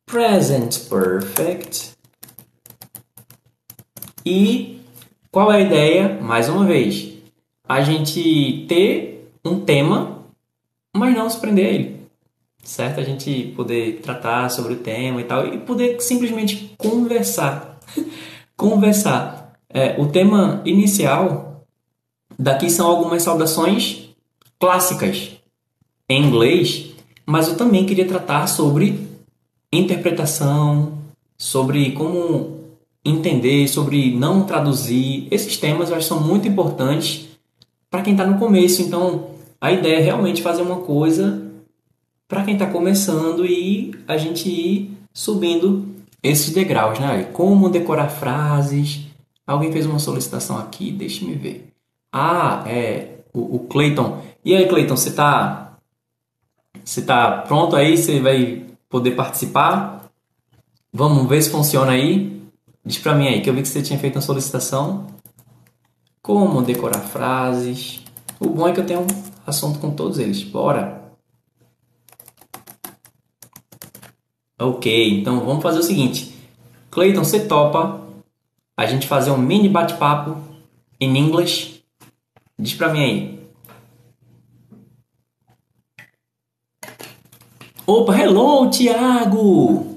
present 0.06 0.88
perfect 0.88 1.95
e 4.26 4.82
qual 5.32 5.52
é 5.52 5.58
a 5.58 5.62
ideia? 5.62 6.20
Mais 6.22 6.50
uma 6.50 6.66
vez, 6.66 7.14
a 7.68 7.82
gente 7.82 8.66
ter 8.68 9.30
um 9.44 9.60
tema, 9.60 10.24
mas 10.96 11.14
não 11.14 11.30
se 11.30 11.40
prender 11.40 11.66
a 11.66 11.70
ele. 11.70 12.00
Certo? 12.64 13.00
A 13.00 13.04
gente 13.04 13.54
poder 13.56 14.00
tratar 14.02 14.50
sobre 14.50 14.74
o 14.74 14.78
tema 14.78 15.22
e 15.22 15.24
tal 15.26 15.46
e 15.46 15.60
poder 15.60 16.02
simplesmente 16.02 16.74
conversar. 16.78 17.80
conversar. 18.58 19.54
É, 19.70 20.02
o 20.02 20.08
tema 20.08 20.62
inicial 20.66 21.66
daqui 22.40 22.70
são 22.70 22.88
algumas 22.88 23.22
saudações 23.22 24.10
clássicas 24.58 25.34
em 26.10 26.24
inglês, 26.24 26.96
mas 27.26 27.48
eu 27.48 27.58
também 27.58 27.86
queria 27.86 28.08
tratar 28.08 28.48
sobre 28.48 29.08
interpretação, 29.72 30.98
sobre 31.38 31.92
como 31.92 32.55
entender, 33.06 33.68
sobre 33.68 34.14
não 34.16 34.44
traduzir. 34.44 35.28
Esses 35.30 35.56
temas 35.58 35.90
eu 35.90 35.96
acho 35.96 36.08
são 36.08 36.20
muito 36.20 36.48
importantes 36.48 37.28
para 37.90 38.02
quem 38.02 38.14
está 38.14 38.26
no 38.26 38.40
começo. 38.40 38.82
Então, 38.82 39.30
a 39.62 39.72
ideia 39.72 39.98
é 39.98 40.02
realmente 40.02 40.42
fazer 40.42 40.64
uma 40.64 40.78
coisa 40.78 41.44
para 42.28 42.44
quem 42.44 42.56
está 42.56 42.66
começando 42.66 43.46
e 43.46 43.94
a 44.08 44.18
gente 44.18 44.50
ir 44.50 44.98
subindo 45.14 45.86
esses 46.22 46.52
degraus, 46.52 47.00
né? 47.00 47.30
Como 47.32 47.70
decorar 47.70 48.10
frases. 48.10 49.06
Alguém 49.46 49.72
fez 49.72 49.86
uma 49.86 50.00
solicitação 50.00 50.58
aqui, 50.58 50.92
deixe-me 50.92 51.36
ver. 51.36 51.72
Ah, 52.12 52.64
é 52.66 53.20
o, 53.32 53.58
o 53.58 53.60
Clayton. 53.60 54.22
E 54.44 54.56
aí, 54.56 54.68
Clayton, 54.68 54.98
você 54.98 55.10
está 55.10 55.66
você 56.84 57.02
tá 57.02 57.44
pronto 57.48 57.76
aí? 57.76 57.98
Você 57.98 58.20
vai 58.20 58.64
poder 58.90 59.12
participar? 59.12 60.10
Vamos 60.94 61.28
ver 61.28 61.42
se 61.42 61.50
funciona 61.50 61.92
aí. 61.92 62.42
Diz 62.86 63.00
para 63.00 63.16
mim 63.16 63.28
aí 63.28 63.42
que 63.42 63.50
eu 63.50 63.54
vi 63.54 63.64
que 63.64 63.68
você 63.68 63.82
tinha 63.82 63.98
feito 63.98 64.16
uma 64.16 64.22
solicitação. 64.22 65.08
Como 66.22 66.62
decorar 66.62 67.00
frases. 67.00 68.02
O 68.40 68.48
bom 68.50 68.68
é 68.68 68.74
que 68.74 68.80
eu 68.80 68.86
tenho 68.86 69.02
um 69.02 69.08
assunto 69.48 69.80
com 69.80 69.90
todos 69.92 70.20
eles. 70.20 70.44
Bora! 70.44 71.04
Ok, 74.60 75.20
então 75.20 75.44
vamos 75.44 75.64
fazer 75.64 75.80
o 75.80 75.84
seguinte. 75.84 76.36
Clayton, 76.92 77.24
você 77.24 77.46
topa 77.46 78.02
a 78.78 78.86
gente 78.86 79.08
fazer 79.08 79.32
um 79.32 79.38
mini 79.38 79.68
bate-papo 79.68 80.38
em 81.00 81.18
inglês? 81.18 81.84
Diz 82.58 82.74
pra 82.76 82.94
mim 82.94 83.00
aí. 83.04 83.50
Opa, 87.88 88.18
hello, 88.18 88.70
Thiago! 88.70 89.95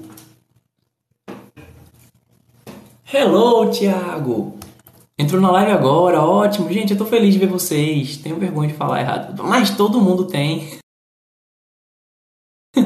Hello, 3.11 3.71
Thiago! 3.71 4.55
Entrou 5.17 5.41
na 5.41 5.49
live 5.49 5.71
agora, 5.71 6.21
ótimo. 6.21 6.71
Gente, 6.71 6.91
eu 6.91 6.97
tô 6.97 7.07
feliz 7.07 7.33
de 7.33 7.39
ver 7.39 7.47
vocês. 7.47 8.17
Tenho 8.17 8.37
vergonha 8.37 8.69
de 8.69 8.75
falar 8.75 9.01
errado, 9.01 9.43
mas 9.43 9.75
todo 9.75 9.99
mundo 9.99 10.27
tem. 10.27 10.77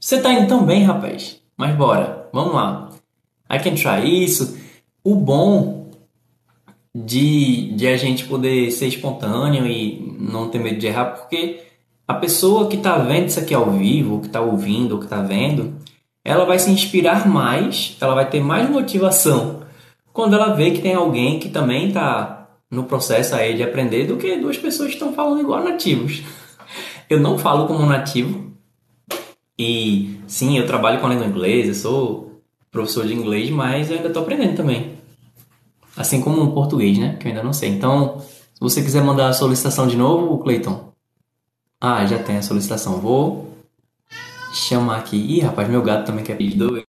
Você 0.00 0.20
tá 0.20 0.32
indo 0.32 0.48
tão 0.48 0.66
bem, 0.66 0.82
rapaz. 0.82 1.40
Mas 1.56 1.76
bora, 1.76 2.28
vamos 2.32 2.54
lá. 2.54 2.90
I 3.48 3.60
can 3.60 3.76
try 3.76 4.24
isso. 4.24 4.58
O 5.04 5.14
bom 5.14 5.92
de, 6.92 7.72
de 7.76 7.86
a 7.86 7.96
gente 7.96 8.26
poder 8.26 8.72
ser 8.72 8.88
espontâneo 8.88 9.64
e 9.64 10.12
não 10.18 10.50
ter 10.50 10.58
medo 10.58 10.80
de 10.80 10.88
errar, 10.88 11.12
porque 11.12 11.62
a 12.08 12.14
pessoa 12.14 12.66
que 12.68 12.74
está 12.74 12.98
vendo 12.98 13.28
isso 13.28 13.38
aqui 13.38 13.54
ao 13.54 13.70
vivo, 13.70 14.20
que 14.22 14.26
está 14.26 14.40
ouvindo, 14.40 14.98
que 14.98 15.04
está 15.04 15.22
vendo, 15.22 15.72
ela 16.24 16.44
vai 16.44 16.58
se 16.58 16.70
inspirar 16.70 17.28
mais, 17.28 17.96
ela 18.00 18.14
vai 18.14 18.28
ter 18.28 18.40
mais 18.40 18.68
motivação 18.70 19.62
quando 20.12 20.34
ela 20.34 20.54
vê 20.54 20.70
que 20.70 20.80
tem 20.80 20.94
alguém 20.94 21.38
que 21.38 21.48
também 21.48 21.88
está 21.88 22.48
no 22.70 22.84
processo 22.84 23.34
aí 23.34 23.54
de 23.54 23.62
aprender 23.62 24.06
do 24.06 24.16
que 24.16 24.36
duas 24.36 24.56
pessoas 24.56 24.88
que 24.88 24.94
estão 24.94 25.12
falando 25.12 25.40
igual 25.40 25.62
nativos. 25.62 26.22
Eu 27.10 27.20
não 27.20 27.36
falo 27.36 27.66
como 27.66 27.84
nativo 27.84 28.44
e 29.58 30.18
sim, 30.26 30.58
eu 30.58 30.66
trabalho 30.66 30.98
com 30.98 31.06
a 31.06 31.10
língua 31.10 31.26
inglesa, 31.26 31.74
sou 31.74 32.42
professor 32.72 33.06
de 33.06 33.14
inglês, 33.14 33.50
mas 33.50 33.88
eu 33.88 33.96
ainda 33.96 34.08
estou 34.08 34.22
aprendendo 34.22 34.56
também. 34.56 34.98
Assim 35.96 36.20
como 36.20 36.42
o 36.42 36.52
português, 36.52 36.98
né? 36.98 37.16
Que 37.20 37.26
eu 37.26 37.30
ainda 37.30 37.42
não 37.42 37.52
sei. 37.52 37.68
Então, 37.68 38.18
se 38.18 38.60
você 38.60 38.82
quiser 38.82 39.04
mandar 39.04 39.28
a 39.28 39.32
solicitação 39.32 39.86
de 39.86 39.96
novo, 39.96 40.38
Cleiton. 40.38 40.92
Ah, 41.80 42.04
já 42.06 42.18
tem 42.18 42.38
a 42.38 42.42
solicitação. 42.42 42.98
Vou 42.98 43.54
chamar 44.54 45.00
aqui. 45.00 45.16
Ih, 45.16 45.40
rapaz, 45.40 45.68
meu 45.68 45.82
gato 45.82 46.06
também 46.06 46.24
quer 46.24 46.36
pedir 46.36 46.56
dois. 46.56 46.84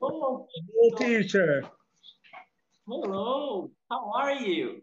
Oh, 0.00 0.46
Hello, 0.54 0.96
teacher. 0.96 1.62
Hello, 2.86 3.70
how 3.90 4.12
are 4.14 4.32
you? 4.34 4.80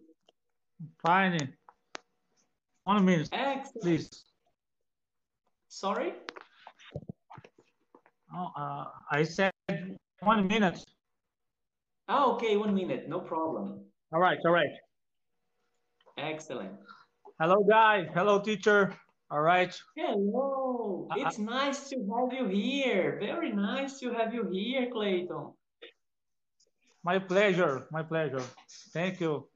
Fine. 1.02 1.54
One 2.84 3.04
minute, 3.04 3.30
Excellent. 3.32 3.82
please. 3.82 4.10
Sorry? 5.70 6.14
Oh, 8.34 8.52
uh, 8.56 8.86
I 9.12 9.24
said 9.24 9.52
one 10.20 10.48
minute. 10.48 10.78
Ah, 12.08 12.26
okay, 12.36 12.58
one 12.58 12.76
minute, 12.76 13.08
no 13.10 13.20
problem. 13.22 13.86
All 14.14 14.20
right, 14.20 14.38
all 14.46 14.52
right. 14.52 14.70
Excellent. 16.18 16.72
Hello, 17.40 17.64
guys. 17.64 18.08
Hello, 18.14 18.40
teacher. 18.40 18.94
All 19.30 19.42
right. 19.42 19.74
Hello, 19.98 21.08
Uh, 21.12 21.16
it's 21.18 21.38
nice 21.40 21.90
to 21.90 21.98
have 22.14 22.32
you 22.32 22.48
here. 22.48 23.18
Very 23.20 23.52
nice 23.52 24.00
to 24.00 24.14
have 24.14 24.34
you 24.34 24.48
here, 24.52 24.88
Clayton. 24.92 25.52
My 27.04 27.20
pleasure. 27.20 27.88
My 27.92 28.04
pleasure. 28.04 28.44
Thank 28.94 29.20
you. 29.20 29.48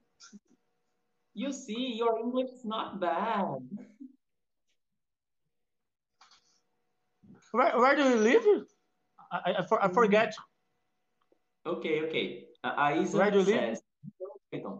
You 1.34 1.52
see, 1.52 1.94
your 1.96 2.18
English 2.18 2.50
is 2.50 2.64
not 2.64 3.00
bad. 3.00 3.56
Where, 7.52 7.78
where 7.78 7.96
do 7.96 8.02
you 8.04 8.16
live? 8.16 8.44
I, 9.32 9.38
I, 9.46 9.50
I 9.58 9.66
for- 9.66 9.82
I 9.82 9.88
forget. 9.88 10.34
Okay, 11.66 12.02
okay. 12.02 12.44
Uh, 12.62 12.74
Aisa 12.76 13.14
Where 13.18 13.30
do 13.30 13.38
you 13.38 13.44
live? 13.44 13.78
says. 13.78 13.82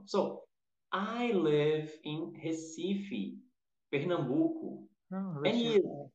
So, 0.07 0.43
I 0.93 1.33
live 1.33 1.93
in 2.05 2.33
Recife, 2.43 3.39
Pernambuco. 3.93 4.89
Oh, 5.13 5.43
And 5.45 5.61
you? 5.61 6.11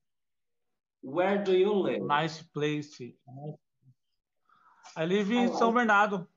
Where 1.01 1.43
do 1.43 1.53
you 1.55 1.73
live? 1.73 2.01
Nice 2.03 2.41
place. 2.41 2.99
I 4.97 5.05
live 5.05 5.31
in 5.31 5.45
I 5.49 5.49
São 5.49 5.73
Bernardo, 5.73 6.27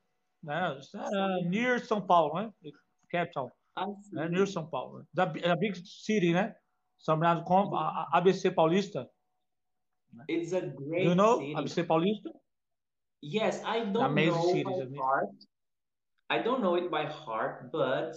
né? 0.42 0.78
Uh, 0.94 1.48
near 1.48 1.80
São 1.80 2.00
Paulo, 2.06 2.34
né? 2.34 2.52
Capital, 3.10 3.50
né? 4.12 4.28
Near 4.28 4.46
São 4.46 4.68
Paulo. 4.68 5.06
Da, 5.14 5.24
da 5.24 5.56
big 5.56 5.76
city, 5.76 6.32
né? 6.32 6.54
São 6.98 7.18
Bernardo 7.18 7.44
com 7.44 7.74
a, 7.74 7.88
a- 8.02 8.18
ABC 8.18 8.50
Paulista. 8.50 9.08
It's 10.28 10.52
a 10.52 10.60
great 10.60 11.04
you 11.04 11.14
know 11.14 11.38
city. 11.38 11.54
ABC 11.54 11.84
Paulista? 11.84 12.30
Yes, 13.22 13.62
I 13.64 13.84
don't 13.84 13.94
know 13.94 14.14
by 14.14 14.22
amazing. 14.22 14.96
heart. 14.96 15.28
I 16.30 16.38
don't 16.38 16.62
know 16.62 16.74
it 16.74 16.90
by 16.90 17.06
heart, 17.06 17.72
but 17.72 18.14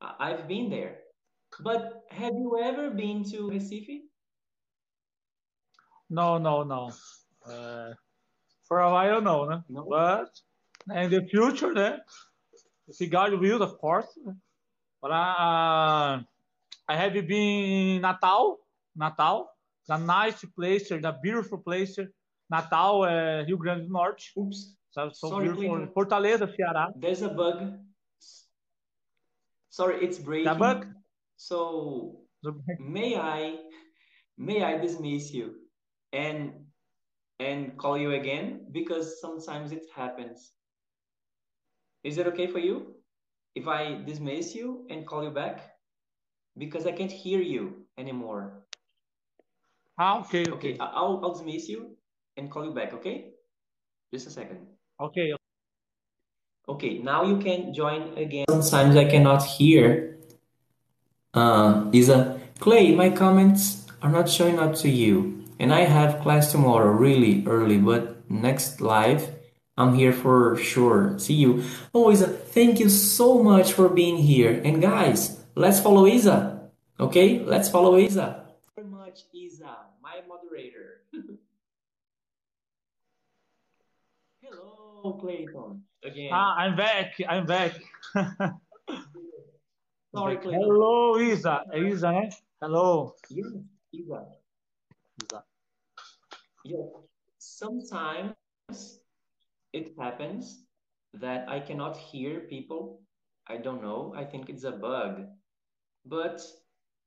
I've 0.00 0.48
been 0.48 0.70
there. 0.70 0.98
But 1.60 2.02
have 2.10 2.32
you 2.32 2.58
ever 2.60 2.90
been 2.90 3.22
to 3.30 3.48
Recife? 3.48 4.02
No, 6.10 6.38
no, 6.38 6.64
no. 6.64 6.92
Uh, 7.46 7.94
for 8.66 8.80
a 8.80 8.90
while, 8.90 9.20
no, 9.20 9.46
né? 9.46 9.62
No? 9.68 9.84
But 9.84 10.30
in 10.96 11.10
the 11.10 11.26
future, 11.28 11.72
né? 11.72 12.00
If 12.88 13.10
God 13.10 13.34
will, 13.34 13.62
of 13.62 13.78
course. 13.78 14.18
But 15.00 15.10
uh, 15.10 16.20
I 16.88 16.96
have 16.96 17.12
been 17.12 17.30
in 17.30 18.02
Natal, 18.02 18.58
Natal. 18.96 19.48
It's 19.82 19.90
a 19.90 19.98
nice 19.98 20.44
place, 20.56 20.90
a 20.90 21.18
beautiful 21.22 21.58
place. 21.58 21.98
Natal, 22.50 23.06
é 23.06 23.44
Rio 23.46 23.56
Grande 23.58 23.86
do 23.86 23.92
Norte. 23.92 24.32
Oops, 24.36 24.76
Sabe? 24.94 25.10
So 25.12 25.28
Sorry, 25.28 25.50
beautiful. 25.50 25.88
Fortaleza, 25.90 26.46
Ceará. 26.46 26.92
there's 26.94 27.22
a 27.22 27.28
bug. 27.28 27.74
Sorry, 29.70 29.98
it's 30.04 30.18
breaking. 30.18 30.56
bug? 30.56 30.86
So 31.36 32.22
may 32.78 33.16
I 33.16 33.58
may 34.38 34.62
I 34.62 34.78
dismiss 34.78 35.34
you 35.34 35.66
and 36.12 36.70
and 37.40 37.76
call 37.76 37.98
you 37.98 38.12
again 38.12 38.70
because 38.70 39.20
sometimes 39.20 39.72
it 39.72 39.82
happens. 39.90 40.52
Is 42.04 42.18
it 42.18 42.28
okay 42.28 42.46
for 42.46 42.60
you 42.60 42.94
if 43.56 43.66
I 43.66 43.98
dismiss 44.06 44.54
you 44.54 44.86
and 44.90 45.04
call 45.04 45.24
you 45.24 45.30
back? 45.34 45.74
Because 46.56 46.86
I 46.86 46.92
can't 46.92 47.10
hear 47.10 47.40
you 47.42 47.82
anymore. 47.98 48.62
Ah, 49.98 50.22
ok, 50.22 50.46
Okay, 50.54 50.78
ok. 50.78 50.78
I'll 50.78 51.18
I'll 51.18 51.34
dismiss 51.34 51.66
you 51.66 51.98
and 52.36 52.46
call 52.46 52.62
you 52.64 52.70
back, 52.70 52.94
okay? 52.94 53.34
Just 54.14 54.28
a 54.28 54.30
second. 54.30 54.70
Ok, 54.98 55.34
Okay, 56.66 56.98
now 56.98 57.24
you 57.24 57.36
can 57.38 57.74
join 57.74 58.16
again. 58.16 58.46
Sometimes 58.48 58.96
I 58.96 59.04
cannot 59.04 59.44
hear. 59.44 60.16
Uh, 61.34 61.90
Isa, 61.92 62.40
Clay, 62.58 62.94
my 62.94 63.10
comments 63.10 63.86
are 64.00 64.10
not 64.10 64.30
showing 64.30 64.58
up 64.58 64.74
to 64.76 64.88
you. 64.88 65.44
And 65.58 65.72
I 65.72 65.80
have 65.84 66.22
class 66.22 66.52
tomorrow 66.52 66.90
really 66.90 67.44
early, 67.46 67.76
but 67.76 68.28
next 68.30 68.80
live, 68.80 69.28
I'm 69.76 69.94
here 69.94 70.12
for 70.12 70.56
sure. 70.56 71.18
See 71.18 71.34
you. 71.34 71.64
Oh, 71.92 72.10
Isa, 72.10 72.28
thank 72.28 72.80
you 72.80 72.88
so 72.88 73.42
much 73.42 73.72
for 73.72 73.88
being 73.88 74.16
here. 74.16 74.60
And 74.64 74.80
guys, 74.80 75.44
let's 75.54 75.80
follow 75.80 76.06
Isa. 76.06 76.70
Okay, 76.98 77.40
let's 77.40 77.68
follow 77.68 77.98
Isa. 77.98 78.46
Very 78.74 78.88
much, 78.88 79.24
Isa, 79.32 79.90
my 80.02 80.22
moderator. 80.28 81.02
Hello, 84.42 84.93
Clayton. 85.12 85.82
Again. 86.04 86.30
Ah, 86.32 86.54
I'm 86.56 86.76
back, 86.76 87.14
I'm 87.28 87.46
back. 87.46 87.72
Sorry, 90.14 90.36
Clayton. 90.36 90.60
Hello, 90.60 91.18
Isa. 91.18 91.64
Isa, 91.74 92.06
né? 92.12 92.30
Hello. 92.60 93.14
Yes, 93.30 93.46
Isa. 93.92 94.26
Isa. 95.22 95.42
Yeah. 96.64 96.86
Sometimes 97.38 98.34
it 99.72 99.92
happens 99.98 100.64
that 101.14 101.48
I 101.48 101.60
cannot 101.60 101.96
hear 101.96 102.40
people. 102.40 103.00
I 103.48 103.58
don't 103.58 103.82
know. 103.82 104.14
I 104.16 104.24
think 104.24 104.48
it's 104.48 104.64
a 104.64 104.72
bug. 104.72 105.26
But, 106.06 106.40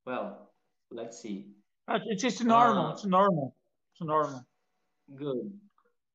well, 0.06 0.50
let's 0.90 1.20
see. 1.20 1.46
It's, 1.88 2.22
just 2.22 2.44
normal, 2.44 2.86
Ah. 2.86 2.92
it's 2.92 3.06
normal. 3.06 3.54
It's 3.94 4.02
normal. 4.06 4.44
Good. 5.16 5.52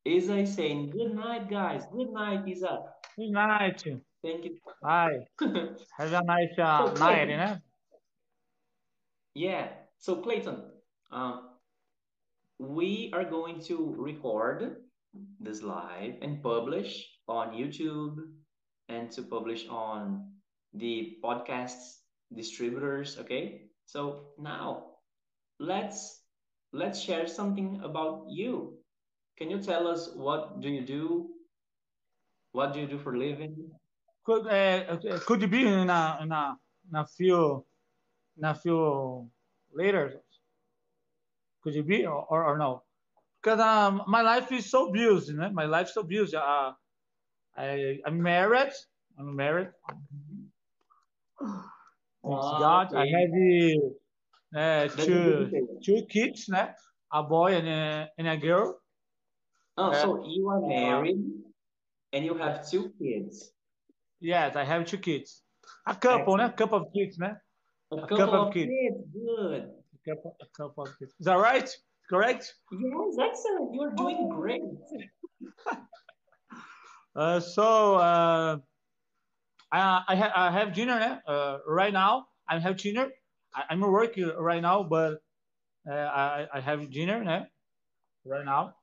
Isa 0.05 0.37
is 0.37 0.53
saying, 0.53 0.89
Good 0.91 1.15
night, 1.15 1.49
guys. 1.49 1.83
Good 1.91 2.11
night, 2.11 2.47
Isa. 2.47 2.83
Good 3.17 3.31
night. 3.31 3.83
Thank 4.21 4.45
you. 4.45 4.57
Bye. 4.81 5.19
Have 5.97 6.13
a 6.13 6.23
nice 6.23 6.57
uh, 6.57 6.89
Okay. 6.91 6.99
night, 6.99 7.27
né? 7.27 7.61
Yeah. 9.35 9.67
So, 9.97 10.21
Clayton, 10.21 10.61
um, 11.11 11.49
we 12.59 13.11
are 13.13 13.23
going 13.23 13.61
to 13.61 13.95
record 13.97 14.77
this 15.39 15.61
live 15.61 16.15
and 16.21 16.41
publish 16.43 17.07
on 17.27 17.51
YouTube 17.53 18.17
and 18.89 19.11
to 19.11 19.21
publish 19.23 19.67
on 19.69 20.31
the 20.73 21.17
podcast 21.23 21.77
distributors. 22.35 23.17
Okay. 23.19 23.69
So 23.85 24.33
now 24.39 24.97
let's 25.59 26.21
let's 26.71 26.99
share 26.99 27.27
something 27.27 27.81
about 27.83 28.25
you. 28.29 28.77
Can 29.43 29.51
you 29.51 29.59
tell 29.59 29.89
us 29.89 30.09
what 30.15 30.61
do 30.61 30.69
you 30.69 30.85
do? 30.85 31.27
What 32.53 32.71
do 32.71 32.79
you 32.79 32.87
do 32.87 32.97
for 32.97 33.13
a 33.13 33.17
living? 33.17 33.53
Could, 34.23 34.47
uh, 34.47 34.95
could 35.25 35.41
you 35.41 35.49
be 35.49 35.67
in 35.67 35.89
a, 35.89 36.19
in 36.21 36.31
a, 36.31 36.55
in 36.89 36.95
a 36.95 37.05
few, 37.05 37.65
in 38.37 38.45
a 38.45 38.55
few 38.55 39.29
later. 39.73 40.21
Could 41.61 41.75
you 41.75 41.83
be 41.83 42.05
or, 42.05 42.25
or, 42.29 42.45
or 42.45 42.57
no? 42.57 42.83
Because 43.41 43.59
um, 43.59 44.03
my 44.07 44.21
life 44.21 44.49
is 44.53 44.71
so 44.71 44.93
busy, 44.93 45.33
né? 45.33 45.51
My 45.51 45.65
life 45.65 45.87
is 45.87 45.93
so 45.93 46.03
busy. 46.03 46.37
Uh, 46.37 46.71
I, 47.57 47.99
I'm 48.05 48.23
married. 48.23 48.71
I'm 49.19 49.35
married. 49.35 49.71
Thanks 51.41 52.45
Ah, 52.47 52.87
God. 52.87 52.95
I 52.95 53.07
have 54.55 54.87
uh, 54.87 54.87
two 55.03 55.67
two 55.83 56.05
kids, 56.09 56.47
né? 56.47 56.73
A 57.11 57.21
boy 57.21 57.55
and 57.55 57.67
a, 57.67 58.09
and 58.17 58.27
a 58.29 58.37
girl. 58.37 58.79
Oh, 59.77 59.89
Uh, 59.89 59.93
so 60.01 60.25
you 60.27 60.49
are 60.49 60.63
uh, 60.63 60.67
married 60.67 61.21
and 62.13 62.25
you 62.25 62.35
have 62.37 62.69
two 62.69 62.91
kids. 62.99 63.51
yes, 64.19 64.55
I 64.55 64.63
have 64.63 64.85
two 64.85 64.97
kids. 64.99 65.43
A 65.87 65.95
couple, 65.95 66.37
né? 66.37 66.49
Excellent. 66.49 66.57
Couple 66.57 66.77
of 66.79 66.93
kids, 66.93 67.17
né? 67.17 67.37
A 67.91 67.95
A 67.95 68.01
couple 68.01 68.17
couple 68.17 68.35
of 68.41 68.47
of 68.47 68.53
kids. 68.53 68.71
kids. 68.71 68.97
Good. 69.13 69.63
A 69.93 70.09
couple, 70.09 70.35
a 70.41 70.45
couple 70.57 70.83
of 70.83 70.97
kids. 70.99 71.13
Is 71.19 71.25
that 71.25 71.37
right? 71.39 71.69
Correct? 72.09 72.53
Yes, 72.71 73.17
excellent. 73.19 73.73
You're 73.73 73.95
doing 73.95 74.29
great. 74.29 74.61
Uh, 77.15 77.39
so 77.39 77.95
uh, 77.95 78.57
I 79.71 80.01
I, 80.07 80.15
ha 80.15 80.31
I 80.35 80.51
have 80.51 80.73
dinner 80.73 80.97
né? 80.99 81.21
Uh, 81.27 81.59
right 81.67 81.93
now. 81.93 82.25
I 82.49 82.57
have 82.59 82.75
dinner. 82.77 83.11
I, 83.53 83.65
I'm 83.69 83.81
working 83.81 84.31
right 84.37 84.61
now, 84.61 84.81
but 84.83 85.21
uh, 85.87 85.93
I 85.93 86.47
I 86.51 86.59
have 86.59 86.89
dinner 86.89 87.23
né? 87.23 87.47
right 88.25 88.45
now. 88.45 88.73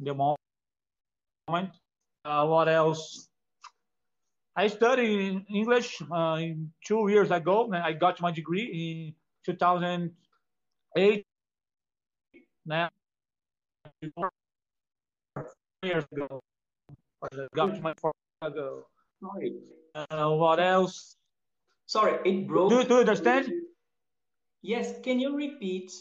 The 0.00 0.14
moment. 1.48 1.70
Uh, 2.24 2.46
what 2.46 2.68
else? 2.68 3.28
I 4.56 4.66
studied 4.68 5.44
English 5.48 6.02
uh, 6.10 6.40
two 6.84 7.08
years 7.08 7.30
ago. 7.30 7.66
and 7.66 7.76
I 7.76 7.92
got 7.92 8.20
my 8.20 8.32
degree 8.32 8.64
in 8.64 9.14
2008. 9.44 11.26
Né? 12.68 12.88
Years 15.82 16.04
ago. 16.12 16.42
I 17.22 17.28
got 17.54 17.80
my 17.80 17.94
four 18.00 18.12
years 18.42 18.52
ago. 18.52 18.86
Sorry. 19.20 19.52
Uh, 19.94 20.30
what 20.30 20.58
else? 20.58 21.16
Sorry, 21.86 22.18
it 22.24 22.48
broke. 22.48 22.70
Do, 22.70 22.82
do 22.82 22.94
you 22.94 23.00
understand? 23.00 23.52
Yes, 24.62 24.98
can 25.04 25.20
you 25.20 25.36
repeat 25.36 25.92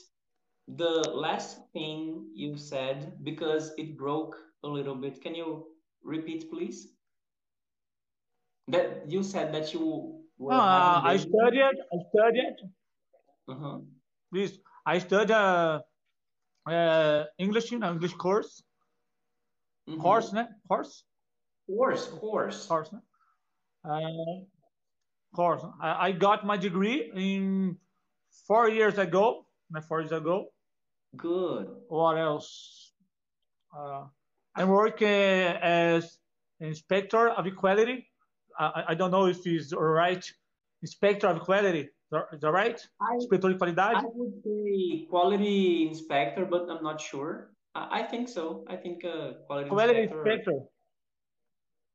the 0.68 1.08
last 1.14 1.60
thing 1.74 2.26
you 2.34 2.58
said 2.58 3.24
because 3.24 3.74
it 3.78 3.96
broke 3.96 4.36
a 4.66 4.68
little 4.74 4.96
bit? 4.96 5.22
Can 5.22 5.36
you 5.36 5.68
repeat, 6.04 6.50
please? 6.50 6.92
That 8.68 9.10
you 9.10 9.22
said 9.24 9.54
that 9.54 9.74
you 9.74 10.26
were 10.38 10.54
Uh, 10.54 11.02
I 11.04 11.18
studied. 11.18 11.78
I 11.94 11.98
studied. 12.10 12.56
Uh-huh. 13.48 13.80
Please, 14.34 14.60
I 14.86 14.98
studied 14.98 15.32
uh, 15.32 15.82
uh, 16.68 17.26
English, 17.38 17.72
know, 17.72 17.92
English 17.92 18.16
course, 18.16 18.64
Mhm. 19.88 20.02
course, 20.02 20.34
né? 20.34 20.48
Course, 20.68 21.06
Course, 21.68 22.08
course. 22.20 22.68
course? 22.68 22.90
Uh, 23.84 24.46
course. 25.34 25.62
I, 25.80 26.08
I 26.10 26.12
got 26.12 26.44
my 26.46 26.58
degree 26.58 27.12
in 27.16 27.78
four 28.48 28.70
years 28.70 28.98
ago. 28.98 29.46
né, 29.72 29.82
Four 29.88 30.02
years 30.02 30.12
ago. 30.12 30.50
Good. 31.16 31.70
What 31.88 32.18
else? 32.18 32.94
Uh, 33.72 34.08
I'm 34.56 34.70
working 34.70 35.08
as 35.10 36.18
inspector 36.60 37.30
of 37.30 37.46
equality. 37.48 38.08
I, 38.58 38.84
I- 38.90 38.96
don't 38.96 39.12
know 39.12 39.26
if 39.26 39.46
it's 39.46 39.74
right. 39.74 40.24
Inspector 40.82 41.28
of 41.28 41.38
equality. 41.38 41.90
Is 42.32 42.42
that 42.42 42.52
right? 42.52 42.80
I 43.02 43.16
Inspetor 43.16 43.52
de 43.58 43.82
I 43.82 44.04
would 44.14 44.34
say 44.46 45.06
quality 45.10 45.88
inspector, 45.90 46.46
but 46.46 46.70
I'm 46.70 46.84
not 46.84 47.02
sure. 47.02 47.52
I, 47.74 48.00
I 48.00 48.04
think 48.04 48.30
so. 48.30 48.64
I 48.70 48.76
think 48.78 49.04
uh, 49.04 49.34
quality 49.48 49.70
Quality 49.70 50.00
inspector 50.04 50.32
inspector. 50.32 50.60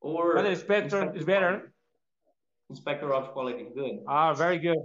or 0.00 0.32
Quality 0.32 0.50
inspector 0.50 0.84
inspector 0.98 1.18
is 1.18 1.24
better. 1.24 1.72
Inspector 2.68 3.14
of 3.14 3.32
quality. 3.32 3.66
Good. 3.74 4.00
Ah, 4.08 4.34
very 4.34 4.58
good. 4.58 4.82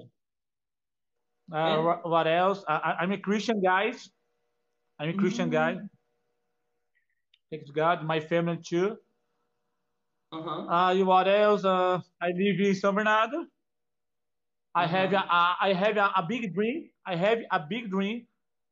Uh, 1.51 1.55
And 1.57 1.83
what 2.09 2.27
else? 2.27 2.63
I, 2.69 2.75
I- 2.75 2.95
I'm 3.01 3.11
a 3.11 3.17
Christian, 3.17 3.61
guys. 3.61 4.09
I'm 4.99 5.09
a 5.09 5.13
Christian 5.13 5.49
guy. 5.49 5.77
Thanks 7.55 7.71
God. 7.71 8.03
My 8.03 8.19
family 8.19 8.57
too. 8.57 8.97
uh-huh. 10.31 10.67
Uh, 10.67 11.05
what 11.05 11.27
else? 11.27 11.63
Uh, 11.63 12.01
I 12.21 12.27
live 12.27 12.59
in 12.59 12.73
São 12.75 12.93
Bernardo. 12.93 13.45
I 14.73 14.85
have 14.85 15.13
Uh-huh. 15.13 15.37
a- 15.39 15.55
I 15.67 15.73
have 15.73 15.95
a, 15.97 16.11
a 16.17 16.23
big 16.27 16.53
dream. 16.53 16.89
I 17.05 17.15
have 17.15 17.39
a 17.51 17.59
big 17.59 17.89
dream 17.89 18.27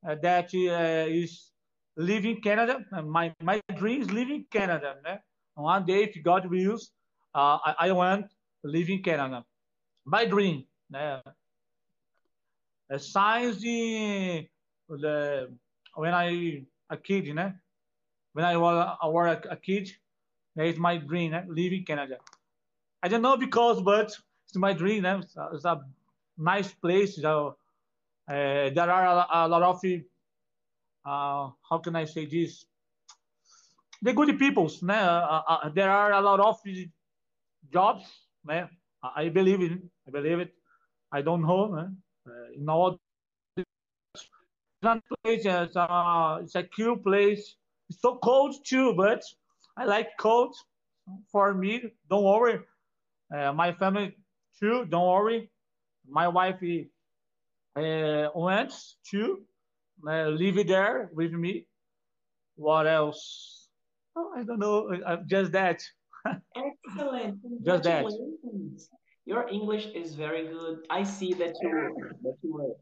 uh, 0.06 0.16
that 0.22 0.54
uh, 0.54 1.08
is 1.22 1.52
live 1.96 2.26
in 2.26 2.42
Canada. 2.42 2.84
My 3.06 3.34
my 3.42 3.62
dream 3.78 4.02
is 4.02 4.12
live 4.12 4.30
in 4.30 4.44
Canada. 4.52 5.00
né? 5.06 5.20
One 5.56 5.86
day, 5.86 6.04
if 6.04 6.22
God 6.24 6.46
wills, 6.48 6.92
uh, 7.34 7.58
I, 7.64 7.76
I 7.88 7.92
want 7.94 8.26
to 8.64 8.68
live 8.68 8.90
in 8.90 9.02
Canada. 9.02 9.46
My 10.06 10.26
dream. 10.26 10.66
né? 10.92 11.22
Uh, 12.92 12.98
since 12.98 13.62
the, 13.62 14.46
the 14.90 15.48
when 15.96 16.14
I 16.14 16.66
a 16.90 16.98
kid, 16.98 17.26
né? 17.34 17.56
When 18.34 18.46
I 18.46 18.58
was 18.58 18.98
a, 19.50 19.56
kid, 19.56 19.90
is 20.58 20.78
my 20.78 20.98
dream. 20.98 21.34
in 21.34 21.84
Canada. 21.86 22.18
I 23.02 23.08
don't 23.08 23.22
know 23.22 23.38
because, 23.38 23.82
but 23.82 24.16
it's 24.46 24.56
my 24.56 24.74
dream. 24.74 25.06
It's 25.06 25.36
a, 25.36 25.50
it's 25.54 25.66
a 25.66 25.82
nice 26.38 26.74
place. 26.74 27.22
So, 27.22 27.58
uh, 28.28 28.70
there 28.70 28.92
are 28.92 29.06
a, 29.06 29.46
a 29.46 29.48
lot 29.48 29.64
of 29.64 29.82
uh, 31.06 31.50
how 31.70 31.78
can 31.84 31.96
I 31.96 32.06
say 32.06 32.26
this? 32.26 32.66
The 34.02 34.14
good 34.14 34.38
peoples. 34.40 34.82
né? 34.82 34.96
Uh, 34.96 35.42
uh, 35.48 35.70
there 35.70 35.90
are 35.90 36.14
a 36.14 36.22
lot 36.22 36.40
of 36.40 36.60
jobs. 37.72 38.06
I 39.16 39.30
believe 39.30 39.62
in. 39.62 39.90
I 40.08 40.12
believe 40.12 40.40
it. 40.40 40.54
I 41.12 41.22
don't 41.22 41.42
know. 41.42 41.70
né? 41.70 41.94
Uh, 42.26 42.54
in 42.56 42.70
all 42.70 43.00
one 44.82 45.02
place, 45.24 45.46
it's 45.46 45.76
a, 45.76 46.40
it's 46.42 46.56
a 46.56 46.64
cool 46.64 46.98
place. 46.98 47.56
It's 47.94 48.02
so 48.02 48.16
cold 48.16 48.56
too, 48.66 48.96
but 48.96 49.22
I 49.78 49.86
like 49.86 50.10
cold. 50.20 50.56
For 51.32 51.54
me, 51.54 51.92
don't 52.10 52.24
worry. 52.24 52.60
Uh, 53.32 53.54
my 53.54 53.72
family 53.74 54.16
too, 54.60 54.86
don't 54.86 55.08
worry. 55.08 55.52
My 56.10 56.28
wife 56.28 56.60
uh, 57.76 58.30
went 58.34 58.74
to 59.12 59.44
uh, 60.08 60.28
live 60.30 60.66
there 60.66 61.12
with 61.14 61.34
me. 61.34 61.68
What 62.56 62.88
else? 62.88 63.70
Oh, 64.16 64.34
I 64.36 64.44
don't 64.44 64.60
know. 64.60 64.90
Uh, 65.06 65.18
just 65.28 65.52
that. 65.52 65.84
Excellent. 66.26 67.38
Just 67.64 67.84
that. 67.84 68.06
Your 69.26 69.48
English 69.50 69.86
is 69.94 70.16
very 70.16 70.48
good. 70.48 70.80
I 70.90 71.04
see 71.04 71.34
that 71.34 71.54
you 71.62 71.96
that 72.24 72.38
you 72.42 72.54
were 72.54 72.74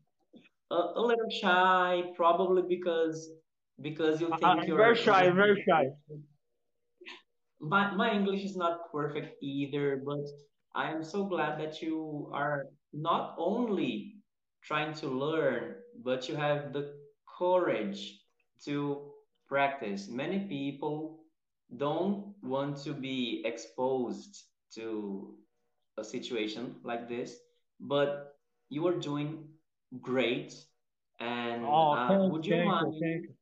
a, 0.72 1.00
a 1.00 1.02
little 1.02 1.30
shy, 1.30 2.04
probably 2.16 2.64
because 2.68 3.30
because 3.82 4.22
you 4.22 4.28
I, 4.28 4.38
think 4.38 4.46
I'm 4.46 4.64
your 4.64 4.78
very 4.78 4.96
shy. 4.96 5.30
Very 5.30 5.64
shy. 5.68 5.86
my 7.60 7.94
my 7.94 8.12
English 8.12 8.44
is 8.44 8.56
not 8.56 8.92
perfect 8.92 9.42
either, 9.42 10.02
but 10.06 10.26
I 10.76 10.92
am 10.92 11.04
so 11.04 11.26
glad 11.26 11.60
that 11.60 11.82
you 11.82 12.30
are 12.34 12.66
not 12.94 13.36
only 13.38 14.16
trying 14.64 14.94
to 14.96 15.08
learn, 15.08 15.76
but 16.04 16.30
you 16.30 16.36
have 16.36 16.74
the 16.74 16.94
courage 17.38 18.20
to 18.66 19.12
practice. 19.48 20.08
Many 20.08 20.40
people 20.48 21.20
don't 21.78 22.34
want 22.42 22.78
to 22.84 22.94
be 22.94 23.44
exposed 23.46 24.44
to 24.76 25.36
a 25.98 26.04
situation 26.04 26.76
like 26.84 27.10
this, 27.10 27.38
but 27.80 28.36
you 28.70 28.88
are 28.88 29.00
doing 29.00 29.48
great. 30.02 30.54
And 31.20 31.66
Oh, 31.66 31.92
uh, 31.92 32.28
would 32.30 32.46
you 32.46 32.64
mind, 32.64 32.96
you. 33.00 33.36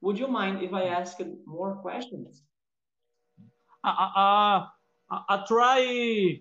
Would 0.00 0.18
you 0.18 0.28
mind 0.28 0.62
if 0.62 0.72
I 0.72 0.84
ask 0.84 1.18
more 1.46 1.76
questions? 1.76 2.42
I, 3.84 3.90
I, 3.90 4.68
I, 5.10 5.22
I 5.28 5.44
try 5.46 6.40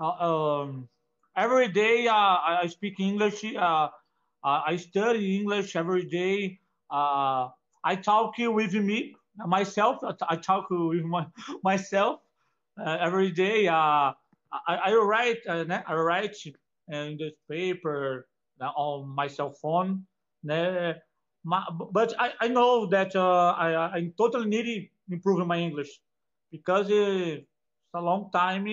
uh, 0.00 0.04
um, 0.04 0.88
every 1.36 1.68
day. 1.68 2.06
Uh, 2.08 2.14
I 2.14 2.66
speak 2.68 3.00
English. 3.00 3.44
Uh, 3.44 3.88
uh, 4.44 4.62
I 4.66 4.76
study 4.76 5.36
English 5.36 5.76
every 5.76 6.04
day. 6.04 6.60
Uh, 6.90 7.48
I 7.84 7.96
talk 7.96 8.34
with 8.38 8.74
me 8.74 9.14
myself. 9.46 9.98
I 10.28 10.36
talk 10.36 10.70
with 10.70 11.04
my, 11.04 11.26
myself 11.64 12.20
uh, 12.80 12.98
every 13.00 13.30
day. 13.30 13.68
Uh, 13.68 14.12
I, 14.52 14.74
I 14.86 14.94
write. 14.94 15.38
Uh, 15.48 15.64
I 15.86 15.94
write 15.94 16.36
in 16.88 17.16
this 17.18 17.32
paper 17.50 18.28
uh, 18.60 18.66
on 18.76 19.08
my 19.08 19.26
cell 19.26 19.52
phone. 19.52 20.06
My, 21.48 21.64
but 21.70 22.12
I, 22.18 22.32
I 22.42 22.48
know 22.48 22.84
that 22.86 23.16
uh, 23.16 23.54
I, 23.56 23.96
I 23.96 24.12
totally 24.18 24.48
need 24.48 24.66
to 25.08 25.14
improve 25.14 25.46
my 25.46 25.56
English 25.56 25.88
because 26.52 26.88
it's 26.90 27.46
a 27.94 28.02
long 28.02 28.30
time. 28.30 28.66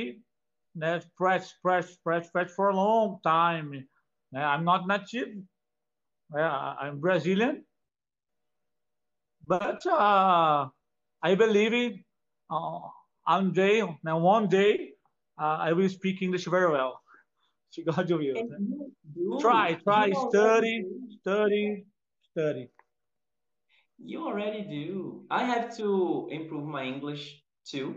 Né? 0.78 1.02
Press, 1.16 1.54
press, 1.64 1.96
press, 2.04 2.30
press 2.30 2.52
for 2.52 2.68
a 2.68 2.76
long 2.76 3.20
time. 3.24 3.88
I'm 4.36 4.66
not 4.66 4.88
native. 4.88 5.30
I'm 6.36 7.00
Brazilian, 7.00 7.64
but 9.48 9.80
uh, 9.86 10.68
I 11.24 11.36
believe 11.36 11.74
it. 11.74 11.94
Uh, 12.50 12.80
one 13.24 13.54
day, 13.54 13.84
now 14.04 14.20
one 14.20 14.50
day, 14.50 14.92
uh, 15.40 15.58
I 15.62 15.72
will 15.72 15.88
speak 15.88 16.22
English 16.22 16.46
very 16.46 16.70
well. 16.70 17.00
Se 17.72 17.84
God 17.84 18.12
will. 18.12 18.20
You 18.20 19.40
Try, 19.40 19.76
try, 19.76 20.12
study, 20.28 20.84
study, 21.22 21.86
study. 22.36 22.68
You 23.98 24.28
already 24.28 24.64
do. 24.64 25.24
I 25.32 25.44
have 25.46 25.76
to 25.78 26.28
improve 26.30 26.66
my 26.66 26.84
English 26.84 27.42
too. 27.64 27.96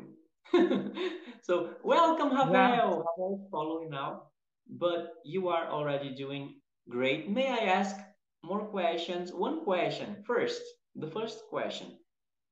so 1.43 1.75
welcome. 1.83 2.31
Yeah. 2.31 2.87
Is 2.87 3.41
following 3.51 3.91
now, 3.91 4.31
but 4.71 5.15
you 5.25 5.49
are 5.49 5.67
already 5.69 6.15
doing 6.15 6.61
great. 6.89 7.29
May 7.29 7.49
I 7.51 7.67
ask 7.79 7.97
more 8.45 8.65
questions? 8.71 9.33
One 9.35 9.65
question 9.65 10.23
first. 10.25 10.63
The 10.95 11.11
first 11.11 11.43
question. 11.51 11.99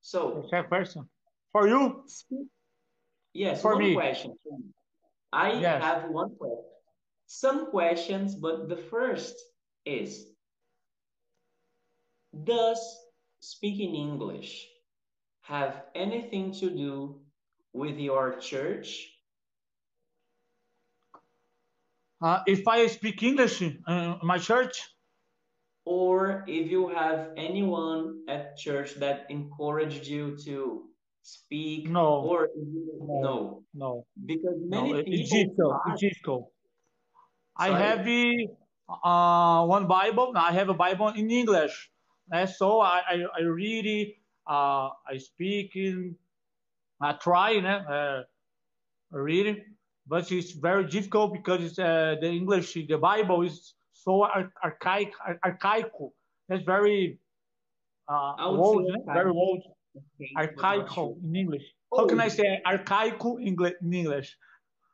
So 0.00 0.42
Okay, 0.50 0.62
person. 0.68 1.08
For 1.52 1.68
you? 1.68 2.02
yes, 3.32 3.62
For 3.62 3.74
one 3.74 3.82
me. 3.82 3.94
question. 3.94 4.34
I 5.32 5.52
Yes. 5.60 5.82
have 5.82 6.10
one 6.10 6.34
question. 6.36 6.66
Some 7.26 7.70
questions, 7.70 8.34
but 8.34 8.68
the 8.68 8.76
first 8.76 9.34
is, 9.84 10.35
does 12.44 12.78
speaking 13.40 13.94
English 13.94 14.66
have 15.42 15.84
anything 15.94 16.52
to 16.60 16.70
do 16.70 17.20
with 17.72 17.98
your 17.98 18.38
church? 18.38 19.08
Uh, 22.20 22.40
if 22.46 22.66
I 22.66 22.86
speak 22.86 23.22
English 23.22 23.60
in 23.62 23.82
my 24.22 24.38
church, 24.38 24.76
Or 25.86 26.42
if 26.50 26.66
you 26.66 26.88
have 26.90 27.30
anyone 27.38 28.26
at 28.26 28.58
church 28.58 28.98
that 28.98 29.30
encouraged 29.30 30.02
you 30.10 30.34
to 30.42 30.90
speak, 31.22 31.86
No. 31.86 32.26
or 32.26 32.50
No. 32.58 33.22
no, 33.22 33.34
no. 33.70 33.90
because 34.18 34.58
No, 34.66 34.82
many 34.82 35.06
it's 35.06 35.30
people 35.30 35.46
difficult. 35.46 35.72
try- 35.86 35.92
It's 35.94 36.00
difficult. 36.02 36.42
I 37.54 37.68
have 37.70 38.02
uh, 38.90 39.62
one 39.70 39.86
Bible. 39.86 40.34
I 40.34 40.50
have 40.58 40.68
a 40.68 40.74
Bible 40.74 41.14
in 41.14 41.30
English. 41.30 41.74
And 42.32 42.48
so 42.48 42.80
I, 42.80 43.00
I, 43.08 43.24
I 43.38 43.42
read 43.42 43.86
it. 43.86 44.16
Uh, 44.46 44.90
I 45.08 45.18
speak 45.18 45.76
in, 45.76 46.16
I 47.00 47.12
try, 47.14 47.54
né? 47.54 47.84
Uh, 47.88 48.22
read. 49.10 49.64
But 50.06 50.30
it's 50.30 50.52
very 50.52 50.86
difficult 50.86 51.32
because 51.32 51.64
it's, 51.64 51.78
uh, 51.78 52.16
the 52.20 52.28
English, 52.28 52.74
the 52.74 52.96
Bible 52.96 53.42
is 53.42 53.74
so 53.92 54.22
ar- 54.22 54.52
archaic, 54.62 55.12
ar- 55.26 55.40
archaical. 55.44 56.12
That's 56.48 56.62
very 56.62 57.18
uh, 58.08 58.34
old, 58.38 58.88
very 59.06 59.30
old, 59.30 59.62
Okay, 59.96 60.30
archaical 60.36 61.16
in 61.24 61.34
English. 61.34 61.62
How 61.96 62.06
can 62.06 62.20
I 62.20 62.28
say 62.28 62.60
archaical 62.64 63.38
in 63.40 63.56
English? 63.92 64.36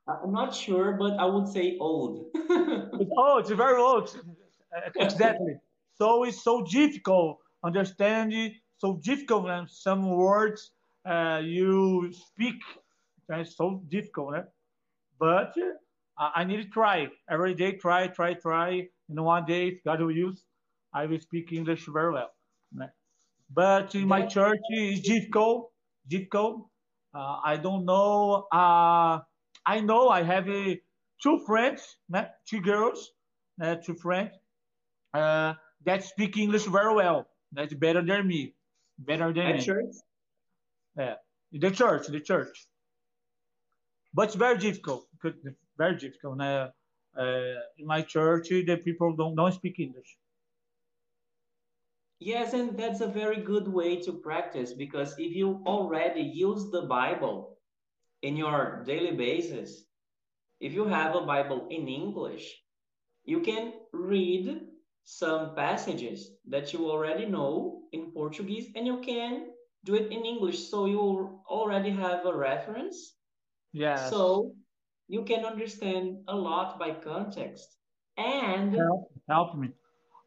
I'm 0.09 0.33
not 0.33 0.55
sure, 0.55 0.93
but 0.93 1.19
I 1.19 1.27
would 1.27 1.49
say 1.49 1.77
old. 1.79 2.31
It's 2.35 3.11
old. 3.17 3.41
It's 3.41 3.51
very 3.51 3.81
old. 3.81 4.17
Exactly. 4.97 5.57
So 5.95 6.25
it's 6.25 6.43
so 6.43 6.63
difficult 6.63 7.39
understanding. 7.65 8.55
So 8.79 9.01
difficult 9.03 9.45
when 9.45 9.69
some 9.69 10.11
words 10.11 10.73
uh, 11.07 11.41
you 11.43 12.13
speak. 12.13 12.57
It's 13.29 13.57
so 13.57 13.83
difficult. 13.89 14.35
Eh? 14.37 14.43
But 15.19 15.55
uh, 16.19 16.31
I 16.35 16.45
need 16.45 16.63
to 16.63 16.69
try 16.69 17.09
every 17.31 17.55
day. 17.55 17.73
Try, 17.73 18.09
try, 18.09 18.35
try. 18.35 18.89
And 19.09 19.25
one 19.25 19.45
day, 19.45 19.69
if 19.69 19.85
God 19.85 20.01
will 20.01 20.11
use, 20.11 20.43
I 20.93 21.07
will 21.07 21.21
speak 21.21 21.53
English 21.53 21.87
very 21.87 22.13
well. 22.13 22.31
But 23.55 23.95
in 23.95 24.09
my 24.09 24.25
church, 24.27 24.61
it's 24.71 25.07
difficult. 25.07 25.71
Difficult. 26.09 26.67
Uh, 27.15 27.37
I 27.45 27.59
don't 27.59 27.85
know. 27.85 28.47
Uh, 28.51 29.21
I 29.67 29.81
know 29.81 30.09
I 30.09 30.23
have 30.23 30.49
uh, 30.49 30.75
two 31.23 31.39
friends, 31.47 31.97
né? 32.11 32.31
two 32.49 32.63
girls, 32.63 33.13
uh, 33.61 33.77
two 33.77 33.95
friends 33.95 34.33
uh, 35.15 35.55
that 35.85 36.05
speak 36.05 36.37
English 36.37 36.65
very 36.65 36.95
well. 36.95 37.27
That's 37.53 37.75
better 37.75 38.03
than 38.03 38.27
me. 38.27 38.55
Better 38.99 39.33
than 39.33 39.47
At 39.47 39.57
me. 39.57 39.63
church? 39.63 39.95
Yeah. 40.97 41.15
The 41.53 41.71
church, 41.71 42.07
the 42.07 42.21
church. 42.21 42.67
But 44.15 44.29
it's 44.29 44.35
very 44.35 44.59
difficult. 44.59 45.07
Very 45.77 45.97
difficult. 45.97 46.39
né? 46.39 46.71
Uh, 47.17 47.61
in 47.79 47.87
my 47.87 48.03
church, 48.03 48.49
the 48.49 48.77
people 48.77 49.15
don't, 49.15 49.35
don't 49.35 49.53
speak 49.53 49.79
English. 49.79 50.17
Yes, 52.21 52.55
and 52.55 52.79
that's 52.79 53.01
a 53.01 53.07
very 53.09 53.41
good 53.43 53.67
way 53.67 54.01
to 54.03 54.13
practice 54.13 54.73
because 54.73 55.15
if 55.19 55.35
you 55.35 55.61
already 55.67 56.23
use 56.23 56.71
the 56.71 56.83
Bible 56.83 57.59
in 58.23 58.37
your 58.37 58.83
daily 58.87 59.11
basis, 59.11 59.85
if 60.61 60.73
you 60.73 60.87
have 60.87 61.17
a 61.17 61.27
Bible 61.27 61.67
in 61.71 61.89
English, 61.89 62.63
you 63.25 63.41
can 63.41 63.73
read 63.93 64.61
some 65.05 65.55
passages 65.55 66.31
that 66.49 66.73
you 66.73 66.91
already 66.91 67.27
know 67.27 67.83
in 67.93 68.13
Portuguese 68.13 68.71
and 68.77 68.87
you 68.87 69.01
can 69.01 69.49
do 69.85 69.95
it 69.95 70.11
in 70.13 70.25
English. 70.25 70.71
So 70.71 70.87
you 70.87 71.41
already 71.47 71.91
have 71.91 72.25
a 72.27 72.35
reference. 72.35 73.15
Yes. 73.73 74.11
So 74.11 74.53
you 75.09 75.25
can 75.25 75.45
understand 75.45 76.19
a 76.29 76.37
lot 76.37 76.79
by 76.79 76.93
context. 76.93 77.77
And 78.17 78.75
help, 78.75 79.11
help 79.29 79.57
me. 79.57 79.71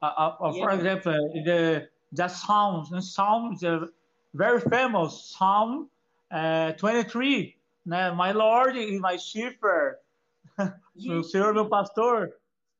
Uh, 0.02 0.06
uh, 0.06 0.36
uh, 0.42 0.54
For 0.54 0.72
example, 0.72 1.32
the 1.46 1.88
the 2.12 2.28
Psalms, 2.28 2.90
the 2.90 3.02
Psalms 3.02 3.64
are 3.64 3.88
very 4.34 4.60
famous. 4.62 5.36
Psalm 5.38 5.90
uh, 6.32 6.74
23. 6.74 7.56
né? 7.86 8.16
My 8.16 8.32
Lord 8.32 8.76
is 8.76 9.00
my 9.00 9.18
shepherd. 9.18 9.98
O 11.10 11.24
Senhor 11.24 11.54
meu 11.54 11.68
pastor. 11.68 12.32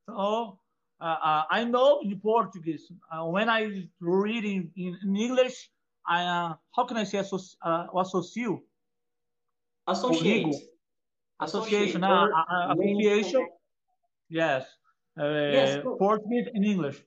So, 0.06 0.58
I 1.02 1.64
know 1.64 2.00
in 2.04 2.20
Portuguese. 2.20 2.92
Uh, 3.12 3.26
when 3.26 3.50
I 3.50 3.88
read 4.00 4.46
in, 4.46 4.72
in, 4.76 4.98
in 5.04 5.16
English, 5.16 5.70
I 6.08 6.24
uh, 6.24 6.54
how 6.76 6.86
can 6.86 6.98
I 6.98 7.04
say 7.04 7.18
associ, 7.20 7.56
uh, 7.62 7.88
associo? 7.94 8.60
associate. 9.88 10.46
Comigo. 10.46 10.60
Association, 11.42 12.04
uh, 12.04 12.08
uh, 12.10 12.46
uh, 12.54 12.74
association. 12.74 13.48
Yes. 14.30 14.66
Uh, 15.20 15.24
Yes. 15.26 15.84
Portuguese 16.00 16.48
and 16.54 16.66
English. 16.66 17.02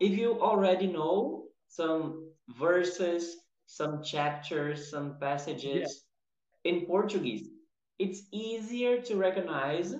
if 0.00 0.18
you 0.18 0.40
already 0.40 0.86
know 0.86 1.44
some 1.68 2.28
verses, 2.58 3.36
some 3.66 4.02
chapters, 4.02 4.90
some 4.90 5.16
passages 5.20 6.04
in 6.64 6.86
Portuguese, 6.86 7.48
it's 7.98 8.22
easier 8.32 9.00
to 9.02 9.16
recognize 9.16 9.94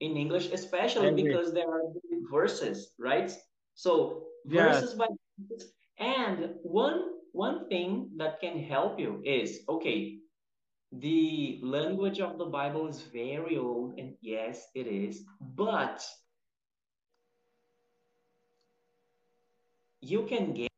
in 0.00 0.16
English, 0.16 0.50
especially 0.52 1.12
because 1.22 1.52
there 1.52 1.68
are 1.70 1.82
verses, 2.30 2.94
right? 2.98 3.30
So 3.74 4.24
Yes. 4.44 4.80
verses 4.80 4.94
by 4.94 5.06
and 5.98 6.54
one 6.62 7.10
one 7.32 7.68
thing 7.68 8.10
that 8.16 8.40
can 8.40 8.58
help 8.58 8.98
you 8.98 9.20
is 9.24 9.60
okay, 9.68 10.18
the 10.92 11.60
language 11.62 12.20
of 12.20 12.38
the 12.38 12.46
Bible 12.46 12.86
is 12.88 13.02
very 13.02 13.56
old, 13.58 13.98
and 13.98 14.16
yes, 14.20 14.68
it 14.74 14.86
is, 14.86 15.24
but 15.40 16.04
you 20.00 20.24
can 20.26 20.52
get 20.54 20.70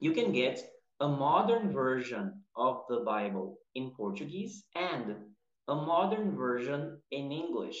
you 0.00 0.12
can 0.12 0.32
get 0.32 0.60
a 1.00 1.08
modern 1.08 1.72
version 1.72 2.42
of 2.56 2.82
the 2.88 3.00
Bible 3.00 3.58
in 3.74 3.90
Portuguese 3.90 4.64
and 4.74 5.16
a 5.68 5.74
modern 5.74 6.36
version 6.36 7.00
in 7.10 7.32
English. 7.32 7.78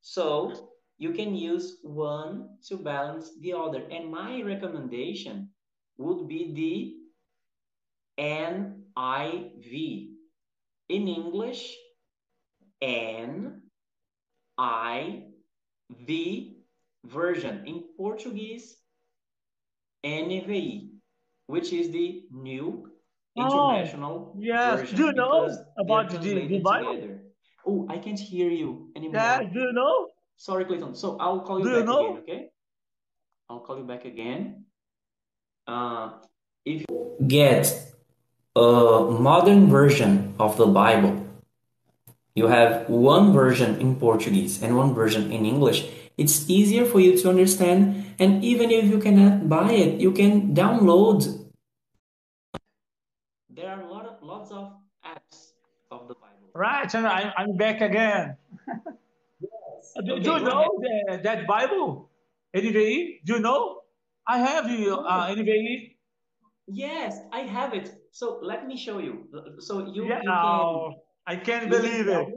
So 0.00 0.70
you 0.98 1.12
can 1.12 1.34
use 1.34 1.78
one 1.82 2.58
to 2.68 2.76
balance 2.76 3.30
the 3.40 3.52
other. 3.52 3.82
And 3.90 4.10
my 4.10 4.42
recommendation 4.42 5.50
would 5.96 6.28
be 6.28 6.52
the 6.54 6.94
NIV. 8.22 10.14
In 10.88 11.06
English, 11.06 11.76
N 12.80 13.62
I 14.56 15.24
V 15.90 16.56
version. 17.04 17.62
In 17.66 17.84
Portuguese, 17.96 18.76
NVI, 20.04 20.90
which 21.46 21.72
is 21.72 21.90
the 21.90 22.24
new 22.30 22.90
Oh, 23.36 23.44
international 23.44 24.34
yes. 24.38 24.80
version. 24.80 24.96
Do 24.96 25.04
you 25.06 25.12
know 25.12 25.48
about 25.78 26.10
the- 26.10 26.46
the 26.46 26.60
Bible? 26.60 27.20
Oh, 27.66 27.86
I 27.88 27.98
can't 27.98 28.18
hear 28.18 28.50
you 28.50 28.90
anymore. 28.96 29.20
Yeah, 29.20 29.42
do 29.42 29.60
you 29.60 29.72
know? 29.72 30.08
Sorry, 30.38 30.64
Clayton. 30.64 30.94
So 30.94 31.16
I'll 31.18 31.40
call 31.40 31.58
you 31.58 31.64
Do 31.64 31.70
you 31.70 31.76
back 31.78 31.86
know? 31.86 32.00
again, 32.06 32.22
okay? 32.22 32.50
I'll 33.50 33.60
call 33.60 33.76
you 33.76 33.84
back 33.84 34.04
again. 34.04 34.64
Uh, 35.66 36.12
if 36.64 36.84
you 36.88 37.16
get 37.26 37.66
a 38.54 39.16
modern 39.18 39.68
version 39.68 40.34
of 40.38 40.56
the 40.56 40.66
Bible, 40.66 41.26
you 42.36 42.46
have 42.46 42.88
one 42.88 43.32
version 43.32 43.80
in 43.80 43.96
Portuguese 43.96 44.62
and 44.62 44.76
one 44.76 44.94
version 44.94 45.32
in 45.32 45.44
English, 45.44 45.90
it's 46.16 46.48
easier 46.48 46.84
for 46.84 47.00
you 47.00 47.18
to 47.18 47.28
understand. 47.28 48.14
And 48.20 48.44
even 48.44 48.70
if 48.70 48.84
you 48.84 48.98
cannot 49.00 49.48
buy 49.48 49.72
it, 49.72 50.00
you 50.00 50.12
can 50.12 50.54
download. 50.54 51.50
There 53.50 53.68
are 53.68 53.82
a 53.82 53.90
lot 53.90 54.06
of 54.06 54.22
lots 54.22 54.52
of 54.52 54.70
apps 55.04 55.52
of 55.90 56.06
the 56.06 56.14
Bible. 56.14 56.50
Right, 56.54 56.92
and 56.94 57.06
I, 57.06 57.32
I'm 57.36 57.56
back 57.56 57.80
again. 57.80 58.36
Do, 60.04 60.20
do 60.20 60.30
you 60.32 60.40
know 60.40 60.78
the, 60.80 61.20
that 61.24 61.46
Bible? 61.46 62.10
NVI? 62.54 63.20
Do 63.24 63.34
you 63.34 63.40
know? 63.40 63.80
I 64.26 64.38
have 64.38 64.70
you. 64.70 64.94
uh, 64.94 65.28
NVI 65.28 65.96
Yes, 66.68 67.18
I 67.32 67.40
have 67.40 67.72
it. 67.74 67.94
So 68.12 68.38
let 68.42 68.66
me 68.66 68.76
show 68.76 68.98
you. 68.98 69.26
So 69.58 69.86
you, 69.92 70.04
Yeah, 70.06 70.16
you 70.22 70.30
can 70.30 70.34
oh, 70.34 70.92
I 71.26 71.36
can't 71.36 71.62
can 71.62 71.70
believe 71.70 72.06
tell 72.06 72.26
it. 72.28 72.34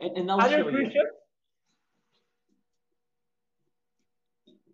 and, 0.00 0.16
and 0.18 0.30
I'll 0.30 0.40
Are 0.40 0.48
you 0.48 0.56
show 0.56 0.68
a 0.68 0.72
you. 0.72 0.78
Christian? 0.78 1.06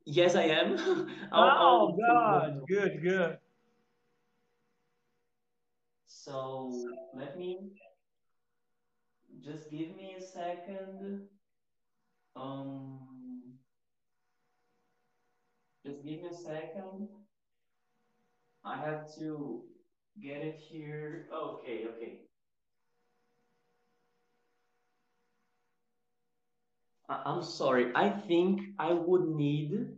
Yes, 0.05 0.35
I 0.35 0.45
am. 0.45 0.77
Oh 1.33 1.97
that 1.97 2.07
God, 2.09 2.61
good, 2.69 3.03
good. 3.03 3.39
So 6.07 6.71
let 7.15 7.39
me 7.39 7.73
just 9.45 9.71
give 9.71 9.95
me 9.97 10.17
a 10.19 10.23
second. 10.23 11.29
Um, 12.37 12.99
just 15.85 16.05
give 16.05 16.23
me 16.23 16.29
a 16.31 16.35
second. 16.35 17.09
I 18.65 18.77
have 18.77 19.15
to 19.17 19.63
get 20.23 20.43
it 20.43 20.59
here. 20.59 21.27
Okay, 21.35 21.87
okay. 21.95 22.21
I'm 27.09 27.43
sorry. 27.43 27.93
I 27.95 28.09
think 28.09 28.61
I 28.79 28.93
would 28.93 29.27
need 29.29 29.89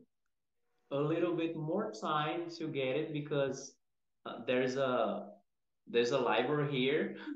a 0.91 0.97
little 0.97 1.37
bit 1.37 1.57
more 1.57 1.93
time 1.93 2.51
to 2.59 2.69
get 2.69 2.97
it 2.97 3.13
because 3.13 3.75
uh, 4.27 4.39
there's 4.47 4.77
a 4.77 5.29
there's 5.87 6.13
a 6.13 6.19
library 6.19 6.71
here. 6.73 7.17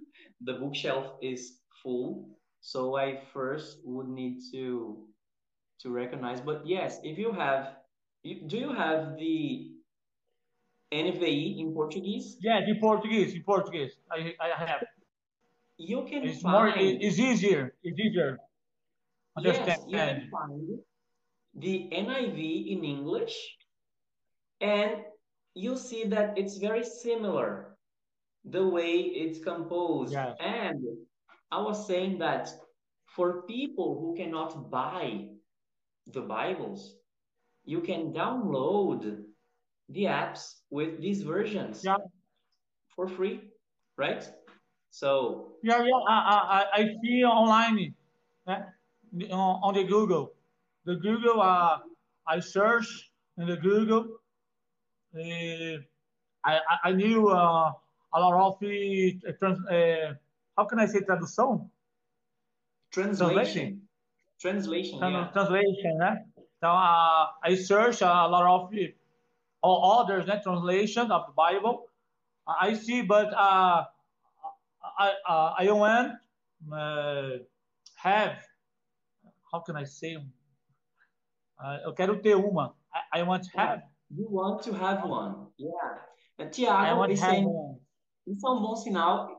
The 0.41 0.53
bookshelf 0.53 1.19
is 1.21 1.59
full, 1.83 2.38
so 2.69 2.97
I 2.97 3.19
first 3.33 3.79
would 3.85 4.09
need 4.09 4.41
to 4.53 4.99
to 5.81 5.91
recognize. 5.91 6.41
But 6.41 6.67
yes, 6.67 7.01
if 7.03 7.17
you 7.17 7.33
have, 7.33 7.77
you, 8.23 8.47
do 8.47 8.59
you 8.59 8.73
have 8.75 9.17
the 9.17 9.73
NVI 10.93 11.61
in 11.61 11.73
Portuguese? 11.73 12.37
Yes, 12.43 12.65
in 12.69 12.79
Portuguese, 12.79 13.35
in 13.35 13.43
Portuguese. 13.43 13.93
I, 14.13 14.35
I 14.41 14.49
have. 14.67 14.85
You 15.79 16.05
can 16.11 16.25
It's 16.25 16.45
more, 16.45 16.69
it- 16.69 16.75
find, 16.75 17.03
it's 17.03 17.19
easier. 17.19 17.75
It's 17.83 17.99
easier. 17.99 18.39
yes, 19.41 19.79
you 19.87 19.97
can 19.97 20.29
find 20.31 20.79
the 21.55 21.89
NIV 22.05 22.39
in 22.75 22.85
English, 22.85 23.37
and 24.61 24.93
you 25.55 25.77
see 25.77 26.05
that 26.05 26.37
it's 26.37 26.59
very 26.59 26.85
similar 26.85 27.79
the 28.45 28.67
way 28.69 28.93
it's 29.23 29.39
composed. 29.39 30.13
Yes. 30.13 30.37
And 30.41 30.85
I 31.51 31.61
was 31.61 31.87
saying 31.87 32.19
that 32.19 32.51
for 33.07 33.43
people 33.43 33.99
who 34.01 34.15
cannot 34.17 34.71
buy 34.71 35.29
the 36.07 36.21
Bibles, 36.21 36.97
you 37.65 37.81
can 37.81 38.13
download 38.13 39.23
the 39.89 40.05
apps 40.05 40.61
with 40.71 41.01
these 41.01 41.23
versions 41.23 41.85
Yeah, 41.85 41.97
for 42.95 43.09
free, 43.09 43.41
right? 43.97 44.29
So, 44.91 45.53
yeah, 45.63 45.83
yeah. 45.83 46.01
I, 46.09 46.65
I, 46.75 46.81
I- 46.83 46.97
see 47.03 47.25
online 47.25 47.95
eh, 48.49 48.61
on, 49.31 49.61
on 49.63 49.75
the 49.75 49.85
Google. 49.85 50.33
The 50.85 50.97
Google, 50.97 51.41
uh, 51.41 51.79
I 52.27 52.41
search 52.41 53.11
in 53.39 53.47
the 53.49 53.57
Google. 53.57 54.07
Uh, 55.15 55.81
I, 56.45 56.61
I, 56.85 56.93
knew 56.93 57.29
uh, 57.29 57.73
a 58.15 58.21
lot 58.21 58.35
of 58.35 58.57
uh, 58.63 59.33
trans, 59.39 59.59
uh, 59.67 60.15
how 60.59 60.65
can 60.65 60.81
I 60.81 60.87
say 60.87 61.01
tradução? 61.01 61.71
Translation. 62.91 63.81
translation, 64.41 64.99
translation, 64.99 64.99
Tran- 64.99 65.13
yeah. 65.13 65.31
Translation, 65.33 65.99
né? 65.99 66.25
Então, 66.57 66.75
uh, 66.75 67.29
I 67.45 67.55
search 67.55 68.03
a 68.03 68.27
lot 68.27 68.45
of 68.45 68.75
all 69.63 70.01
others, 70.01 70.27
né? 70.27 70.43
Translation 70.43 71.13
of 71.13 71.27
the 71.27 71.33
Bible. 71.37 71.89
I 72.49 72.75
see, 72.75 73.03
but 73.03 73.33
uh, 73.35 73.85
I, 74.99 75.15
uh, 75.29 75.55
I 75.59 75.71
want 75.71 76.15
uh, 76.73 77.39
have, 77.97 78.39
how 79.53 79.61
can 79.61 79.77
I 79.77 79.85
say? 79.85 80.17
Uh, 81.61 81.79
eu 81.85 81.93
quero 81.93 82.21
ter 82.21 82.35
uma. 82.35 82.75
I, 82.93 83.21
I 83.21 83.23
want 83.23 83.45
to 83.45 83.59
have. 83.59 83.83
You 84.11 84.27
want 84.31 84.63
to 84.63 84.73
have 84.73 85.05
one, 85.05 85.47
yeah. 85.59 86.49
Tiago 86.51 86.99
want 86.99 87.13
is 87.13 87.21
to 87.21 87.27
have 87.27 87.35
saying, 87.35 87.47
one. 87.47 87.79
isso 88.27 88.47
é 88.47 88.51
um 88.51 88.63
bom 88.63 88.75
sinal. 88.75 89.38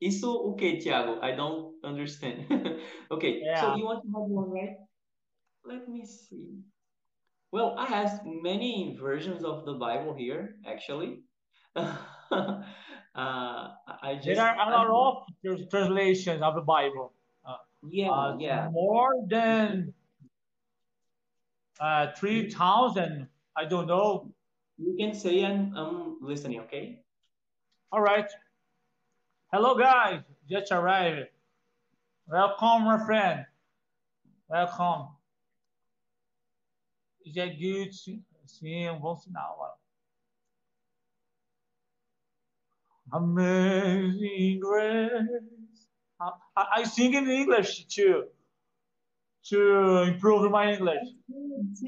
Isso 0.00 0.30
o 0.30 0.54
que, 0.54 0.78
Tiago? 0.78 1.18
I 1.22 1.32
don't 1.32 1.74
understand. 1.84 2.46
Okay, 3.10 3.42
so 3.60 3.76
you 3.76 3.84
want 3.84 4.02
to 4.02 4.10
have 4.12 4.28
one, 4.28 4.50
right? 4.50 4.76
Let 5.64 5.88
me 5.88 6.04
see. 6.04 6.60
Well, 7.52 7.76
I 7.78 7.86
have 7.86 8.20
many 8.26 8.96
versions 9.00 9.44
of 9.44 9.64
the 9.64 9.74
Bible 9.74 10.14
here, 10.14 10.56
actually. 10.66 11.22
Uh, 13.14 13.70
I 14.02 14.18
There 14.24 14.34
just, 14.34 14.40
are 14.40 14.56
a 14.56 14.58
I, 14.58 14.88
lot 14.88 14.90
of 14.90 15.22
trans- 15.40 15.70
translations 15.70 16.42
of 16.42 16.56
the 16.56 16.62
Bible. 16.62 17.12
Uh, 17.46 17.62
yeah, 17.88 18.10
uh, 18.10 18.36
yeah. 18.40 18.68
more 18.72 19.22
than 19.28 19.94
uh, 21.78 22.10
3,000. 22.16 23.28
I 23.56 23.64
don't 23.66 23.86
know. 23.86 24.34
You 24.78 24.96
can 24.98 25.14
say 25.14 25.44
I'm, 25.44 25.72
I'm 25.76 26.16
listening, 26.20 26.58
okay? 26.66 27.04
All 27.92 28.00
right. 28.00 28.26
Hello, 29.54 29.76
guys. 29.76 30.20
Just 30.50 30.72
arrived. 30.72 31.28
Welcome, 32.26 32.86
my 32.86 32.98
friend. 33.06 33.46
Welcome. 34.48 35.10
Isso 37.24 37.38
é 37.38 37.50
good. 37.50 37.94
Sim, 38.46 38.98
bom 38.98 39.14
sinal. 39.14 39.78
Amazing 43.12 44.58
grace. 44.58 45.86
I, 46.20 46.32
I 46.56 46.80
I 46.80 46.82
sing 46.82 47.14
in 47.14 47.30
English 47.30 47.86
too 47.86 48.24
to 49.50 50.02
improve 50.08 50.50
my 50.50 50.72
English. 50.72 51.06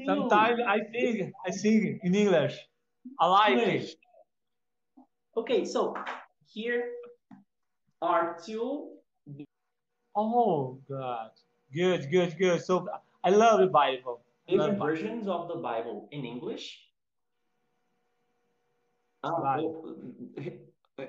Sometimes 0.05 0.61
I 0.65 0.79
sing, 0.93 1.33
I 1.45 1.51
sing 1.51 1.99
in 2.01 2.15
English. 2.15 2.55
I 3.19 3.27
like 3.27 3.57
it. 3.57 3.99
Okay, 5.35 5.65
so 5.65 5.93
here 6.45 6.96
are 8.01 8.37
Oh 10.15 10.79
God, 10.89 11.31
good, 11.73 12.09
good, 12.11 12.37
good. 12.37 12.63
So 12.63 12.87
I 13.23 13.29
love 13.29 13.59
the 13.59 13.67
Bible. 13.67 14.21
Different 14.47 14.79
Bible. 14.79 14.85
versions 14.85 15.27
of 15.27 15.47
the 15.47 15.55
Bible 15.55 16.07
in 16.11 16.25
English. 16.25 16.79
Uh, 19.23 19.57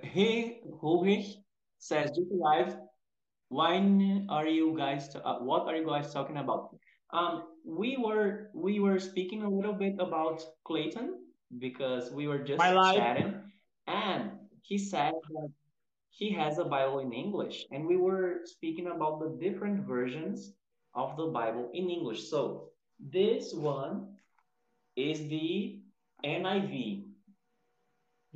he 0.02 0.60
Ulrich 0.82 1.36
says, 1.78 2.10
just 2.10 2.28
arrived. 2.32 2.76
When 3.48 4.26
are 4.28 4.46
you 4.46 4.76
guys? 4.76 5.14
uh, 5.14 5.38
what 5.38 5.66
are 5.66 5.76
you 5.76 5.86
guys 5.86 6.12
talking 6.12 6.36
about? 6.36 6.76
Um, 7.10 7.44
we 7.64 7.96
were 7.96 8.50
we 8.54 8.80
were 8.80 8.98
speaking 8.98 9.42
a 9.42 9.48
little 9.48 9.72
bit 9.72 9.94
about 9.98 10.42
Clayton 10.64 11.14
because 11.58 12.10
we 12.10 12.28
were 12.28 12.38
just 12.38 12.58
My 12.58 12.72
life. 12.72 12.96
chatting, 12.96 13.40
and 13.86 14.32
he 14.62 14.76
said 14.76 15.12
that 15.30 15.48
he 16.18 16.32
has 16.32 16.58
a 16.58 16.64
Bible 16.64 16.98
in 16.98 17.12
English, 17.12 17.66
and 17.70 17.86
we 17.86 17.96
were 17.96 18.40
speaking 18.44 18.88
about 18.88 19.20
the 19.22 19.38
different 19.38 19.86
versions 19.86 20.52
of 20.94 21.16
the 21.16 21.26
Bible 21.30 21.70
in 21.72 21.88
English. 21.88 22.26
So 22.28 22.70
this 22.98 23.54
one 23.54 24.18
is 24.96 25.20
the 25.30 25.78
NIV. 26.26 27.04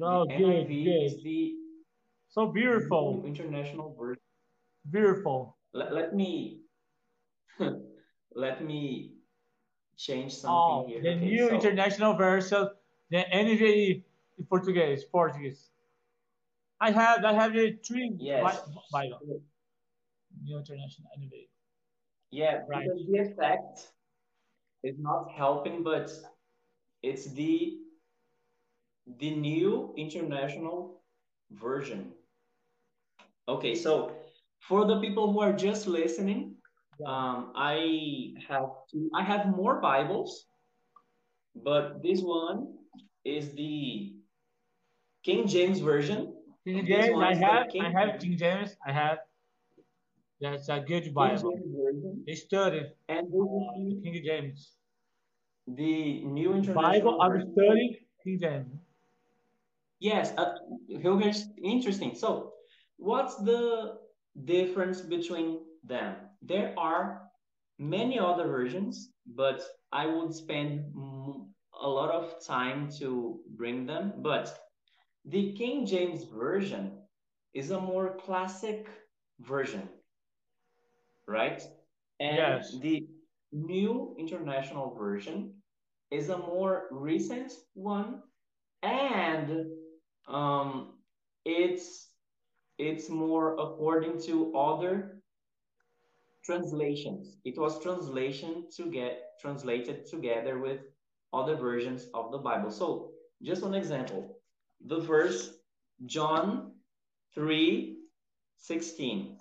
Oh, 0.01 0.25
The 0.27 0.37
good, 0.39 0.69
NIV 0.71 0.85
good. 0.85 1.03
is 1.11 1.23
the 1.27 1.55
So 2.31 2.47
beautiful, 2.55 3.21
International 3.27 3.91
Version. 3.99 4.23
beautiful. 4.89 5.59
Let, 5.75 5.93
let 5.93 6.15
me 6.15 6.63
let 8.45 8.63
me 8.65 9.19
change 9.99 10.33
something 10.39 10.55
Oh, 10.55 10.87
here. 10.87 11.03
the 11.03 11.19
Okay, 11.19 11.27
new 11.35 11.49
so 11.51 11.55
international 11.59 12.15
version, 12.15 12.69
the 13.11 13.27
NVI 13.27 14.03
in 14.39 14.45
Portuguese, 14.47 15.03
Portuguese. 15.03 15.72
I 16.83 16.91
have, 16.91 17.25
I 17.25 17.33
have 17.33 17.53
the 17.55 17.79
three 17.87 18.11
yes, 18.19 18.43
Bi- 18.43 18.83
Bible, 18.93 19.41
new 20.43 20.59
international 20.59 21.09
NVI. 21.17 21.47
yeah, 22.33 22.55
Right. 22.69 22.85
because 22.89 23.07
the 23.07 23.19
effect 23.19 23.93
is 24.83 24.97
not 24.99 25.31
helping, 25.31 25.85
but 25.85 26.11
it's 27.03 27.27
the 27.33 27.79
the 29.21 29.31
new 29.31 29.95
international 29.97 31.03
version. 31.53 32.13
Okay, 33.47 33.75
so 33.77 34.13
for 34.61 34.85
the 34.87 35.01
people 35.01 35.33
who 35.33 35.41
are 35.41 35.53
just 35.53 35.87
listening, 35.87 36.57
um, 37.07 37.53
I 37.55 38.35
have 38.49 38.67
two, 38.91 39.09
I 39.15 39.23
have 39.23 39.47
more 39.57 39.81
Bibles, 39.81 40.47
but 41.55 42.03
this 42.03 42.21
one 42.23 42.75
is 43.25 43.53
the 43.55 44.15
King 45.23 45.47
James 45.47 45.79
version. 45.79 46.42
King 46.65 46.87
James, 46.87 47.19
I 47.19 47.35
have, 47.35 47.67
I 47.81 47.91
have 47.91 48.21
King 48.21 48.37
James, 48.37 48.77
I 48.87 48.93
have. 48.93 49.19
That's 50.41 50.69
a 50.69 50.81
good 50.81 51.13
Bible. 51.15 51.53
James 51.53 51.75
version, 51.77 52.25
and 53.09 53.27
the, 53.33 54.01
King 54.03 54.23
James. 54.25 54.73
the 55.67 56.25
New 56.25 56.55
International 56.55 56.83
Bible, 56.83 57.23
I'm 57.23 57.53
studying 57.53 57.97
King 58.25 58.39
James. 58.41 58.67
Yes, 60.01 60.33
uh, 60.37 60.55
here's 60.89 61.47
interesting. 61.63 62.15
So, 62.15 62.53
what's 62.97 63.37
the 63.37 63.99
difference 64.45 65.01
between 65.01 65.61
them? 65.85 66.17
There 66.43 66.75
are 66.77 67.23
many 67.79 68.19
other 68.19 68.47
versions, 68.49 69.11
but 69.27 69.63
I 69.93 70.07
would 70.07 70.35
spend 70.35 70.93
a 71.81 71.89
lot 71.89 72.11
of 72.11 72.45
time 72.45 72.89
to 72.99 73.41
bring 73.57 73.87
them. 73.87 74.15
But 74.19 74.59
the 75.25 75.53
King 75.55 75.87
James 75.87 76.25
Version 76.25 76.93
is 77.55 77.71
a 77.71 77.81
more 77.81 78.17
classic 78.17 78.89
version, 79.41 79.89
right? 81.27 81.63
And 82.21 82.37
Yes. 82.37 82.79
the 82.81 83.07
New 83.53 84.15
International 84.19 84.95
Version 84.95 85.63
is 86.11 86.29
a 86.29 86.39
more 86.39 86.89
recent 86.91 87.53
one, 87.75 88.23
and 88.83 89.67
um, 90.29 90.99
it's 91.45 92.11
it's 92.79 93.09
more 93.11 93.55
according 93.59 94.21
to 94.23 94.55
other 94.57 95.23
translations. 96.45 97.37
It 97.45 97.59
was 97.59 97.81
translation 97.81 98.67
to 98.77 98.91
get 98.91 99.39
translated 99.41 100.07
together 100.07 100.59
with 100.59 100.81
other 101.33 101.57
versions 101.57 102.09
of 102.15 102.31
the 102.33 102.39
Bible. 102.39 102.71
So, 102.71 103.13
just 103.43 103.63
one 103.63 103.75
example. 103.75 104.39
The 104.87 105.01
verse 105.01 105.51
John 106.07 106.73
3 107.35 107.97
16. 108.59 109.37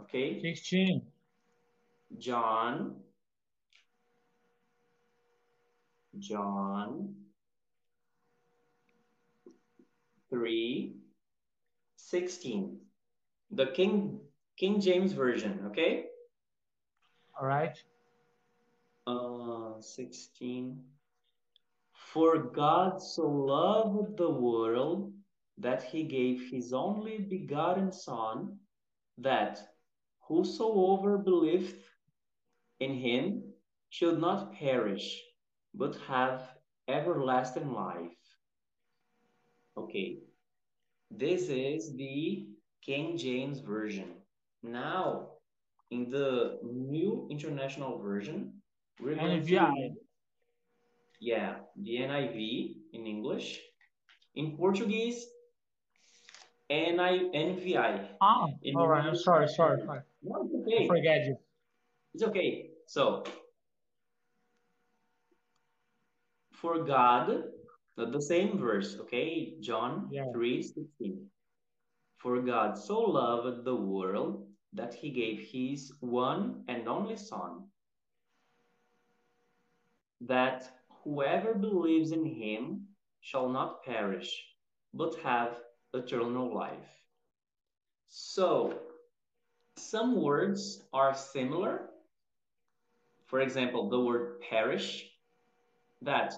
Okay? 0.00 0.40
16. 0.40 1.02
John 2.18 2.96
John 6.18 7.14
3 10.30 10.96
16. 11.96 12.78
The 13.50 13.66
King 13.66 14.20
King 14.56 14.80
James 14.80 15.12
version, 15.12 15.60
okay? 15.66 16.06
All 17.38 17.46
right. 17.46 17.76
Uh 19.06 19.80
16 19.80 20.82
For 22.16 22.38
God 22.38 23.02
so 23.02 23.28
loved 23.28 24.16
the 24.16 24.30
world 24.30 25.12
that 25.58 25.82
he 25.82 26.02
gave 26.02 26.48
his 26.50 26.72
only 26.72 27.18
begotten 27.18 27.92
son 27.92 28.56
that 29.18 29.60
whosoever 30.22 31.18
believeth 31.18 31.76
in 32.80 32.94
him 32.94 33.42
should 33.90 34.18
not 34.18 34.54
perish 34.54 35.22
but 35.74 35.94
have 36.08 36.40
everlasting 36.88 37.70
life. 37.74 38.22
Okay. 39.76 40.20
This 41.10 41.50
is 41.50 41.94
the 41.96 42.46
King 42.80 43.18
James 43.18 43.60
Version. 43.60 44.14
Now, 44.62 45.32
in 45.90 46.08
the 46.08 46.60
New 46.62 47.28
International 47.30 47.98
Version, 47.98 48.54
we're 49.02 49.16
going 49.16 49.44
to. 49.44 50.05
Yeah, 51.20 51.56
the 51.76 51.96
NIV 51.98 52.76
in 52.92 53.06
English. 53.06 53.60
In 54.34 54.56
Portuguese, 54.56 55.26
NI, 56.68 57.30
NVI. 57.34 58.08
Ah, 58.20 58.46
In 58.62 58.76
all 58.76 58.88
right. 58.88 59.04
I'm 59.04 59.14
sorry, 59.14 59.48
sorry, 59.48 59.80
sorry. 59.84 60.00
No, 60.22 60.48
it's 60.52 60.72
I 60.72 60.76
okay. 60.76 60.88
forget 60.88 61.24
you. 61.24 61.36
It's 62.14 62.22
okay. 62.24 62.70
So, 62.86 63.24
for 66.52 66.84
God, 66.84 67.44
the, 67.96 68.06
the 68.06 68.20
same 68.20 68.58
verse, 68.58 68.96
okay? 69.00 69.54
John 69.60 70.08
Yeah. 70.10 70.30
3 70.32 70.62
16. 70.62 71.30
For 72.16 72.40
God 72.40 72.76
so 72.76 73.00
loved 73.00 73.64
the 73.64 73.76
world 73.76 74.48
that 74.72 74.92
he 74.94 75.10
gave 75.10 75.40
his 75.40 75.92
one 76.00 76.64
and 76.68 76.88
only 76.88 77.16
Son, 77.16 77.68
that 80.20 80.75
whoever 81.06 81.54
believes 81.54 82.10
in 82.10 82.24
him 82.24 82.82
shall 83.20 83.48
not 83.48 83.84
perish, 83.84 84.44
but 84.92 85.14
have 85.22 85.54
eternal 85.94 86.52
life. 86.52 86.90
So, 88.08 88.74
some 89.76 90.20
words 90.20 90.82
are 90.92 91.14
similar. 91.14 91.90
For 93.26 93.40
example, 93.40 93.88
the 93.88 94.00
word 94.00 94.40
perish, 94.50 95.08
that 96.02 96.34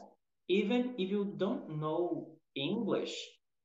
even 0.48 0.94
if 0.98 1.10
you 1.10 1.34
don't 1.36 1.80
know 1.80 2.28
English, 2.54 3.14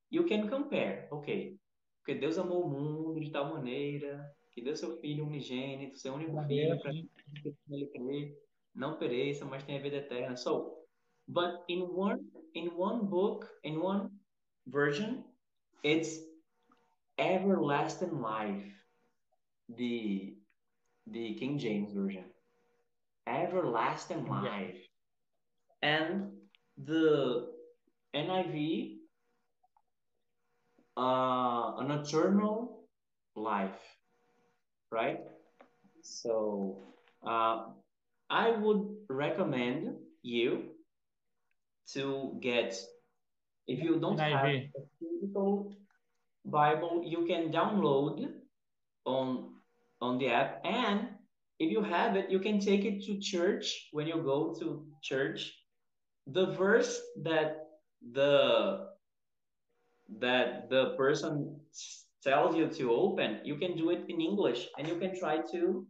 you 0.10 0.24
can 0.24 0.48
compare. 0.48 1.08
Ok, 1.12 1.58
porque 2.00 2.20
Deus 2.20 2.38
amou 2.38 2.64
o 2.64 2.70
mundo 2.70 3.20
de 3.20 3.30
tal 3.30 3.54
maneira 3.54 4.26
que 4.52 4.62
deu 4.62 4.76
seu 4.76 4.98
Filho 5.00 5.26
unigênito, 5.26 5.98
seu 5.98 6.14
único 6.14 6.42
filho, 6.44 6.80
para 6.80 6.92
que 6.92 7.08
ele 7.72 7.88
crer, 7.88 8.38
não 8.76 8.98
pereça, 8.98 9.46
mas 9.46 9.64
tenha 9.64 9.82
vida 9.82 9.98
eterna. 9.98 10.36
So, 10.36 10.83
but 11.28 11.64
in 11.68 11.82
one 11.96 12.20
in 12.56 12.68
one 12.76 13.08
book, 13.08 13.50
in 13.64 13.82
one 13.82 14.10
version, 14.68 15.24
it's 15.84 16.20
everlasting 17.18 18.22
life. 18.22 18.66
The 19.70 20.38
the 21.08 21.36
King 21.36 21.58
James 21.60 21.94
version. 21.94 22.26
Everlasting 23.28 24.26
Yeah. 24.26 24.42
life. 24.42 24.90
And 25.82 26.32
the 26.78 27.54
NIV 28.14 29.02
uh, 30.98 31.76
an 31.78 31.92
eternal 31.92 32.88
life, 33.36 33.98
right? 34.92 35.20
So 36.02 36.78
uh, 37.26 37.66
I 38.30 38.52
would 38.52 38.86
recommend 39.10 39.96
you 40.22 40.73
to 41.94 42.38
get, 42.42 42.76
if 43.68 43.80
you 43.84 44.00
don't 44.00 44.20
have 44.20 44.46
a 44.46 44.72
physical 45.00 45.76
Bible, 46.46 47.04
you 47.06 47.26
can 47.26 47.52
download 47.52 48.32
on 49.06 49.54
on 50.02 50.18
the 50.18 50.28
app, 50.30 50.62
and 50.66 51.10
if 51.60 51.72
you 51.72 51.82
have 51.82 52.16
it, 52.18 52.30
you 52.30 52.40
can 52.40 52.60
take 52.60 52.84
it 52.86 53.04
to 53.06 53.20
church 53.20 53.88
when 53.92 54.08
you 54.08 54.22
go 54.22 54.54
to 54.60 54.86
church. 55.02 55.54
The 56.28 56.48
verse 56.48 57.02
that 57.24 57.68
the 58.12 58.90
that 60.20 60.70
the 60.70 60.96
person 60.98 61.60
tells 62.24 62.56
you 62.56 62.68
to 62.68 62.92
open, 62.92 63.40
you 63.44 63.56
can 63.58 63.76
do 63.78 63.90
it 63.92 64.06
in 64.10 64.22
English, 64.22 64.68
and 64.78 64.88
you 64.88 64.96
can 64.98 65.18
try 65.18 65.38
to 65.52 65.88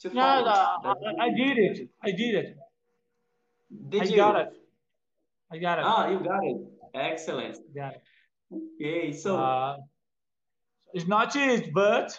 to 0.00 0.08
Yeah, 0.10 0.20
follow. 0.20 0.48
I, 0.48 1.26
I 1.26 1.30
did 1.30 1.58
it. 1.58 1.88
I 2.02 2.10
did 2.12 2.34
it. 2.34 2.56
Did 3.88 4.02
I 4.02 4.04
you? 4.04 4.16
got 4.16 4.40
it. 4.40 4.63
I 5.54 5.58
got 5.58 5.78
it. 5.78 5.84
Ah, 5.86 6.08
you 6.08 6.18
got 6.18 6.44
it. 6.44 6.56
Excellent. 6.94 7.58
It. 7.74 8.02
Okay, 8.52 9.12
so 9.12 9.36
Uh, 9.36 9.76
it's 10.92 11.06
not 11.06 11.36
easy, 11.36 11.70
but 11.70 12.18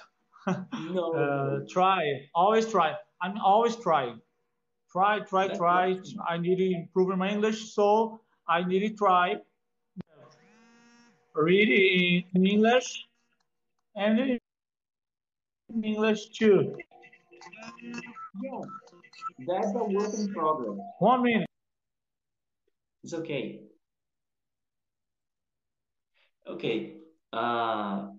no, 0.89 1.13
uh, 1.21 1.65
try. 1.69 2.01
Always 2.33 2.65
try. 2.71 2.95
I'm 3.21 3.37
always 3.37 3.75
trying. 3.75 4.21
Try, 4.89 5.19
try, 5.19 5.47
That's 5.47 5.59
try. 5.59 5.91
awesome. 5.91 6.19
I 6.29 6.37
need 6.37 6.57
to 6.59 6.71
improve 6.75 7.17
my 7.17 7.29
English, 7.29 7.73
so 7.73 8.21
I 8.47 8.63
need 8.63 8.87
to 8.87 8.95
try. 8.95 9.35
Read 11.33 11.69
in, 11.69 12.23
in 12.35 12.47
English 12.47 13.05
and 13.97 14.17
in 14.19 14.39
English 15.83 16.29
too. 16.29 16.77
yeah, 18.41 18.61
that's 19.45 19.75
a 19.75 19.83
work 19.83 20.13
in 20.13 20.33
progress. 20.33 20.79
One 20.99 21.23
minute. 21.23 21.49
It's 23.05 23.13
okay. 23.13 23.61
Ok. 26.47 26.63
Ah, 27.31 28.11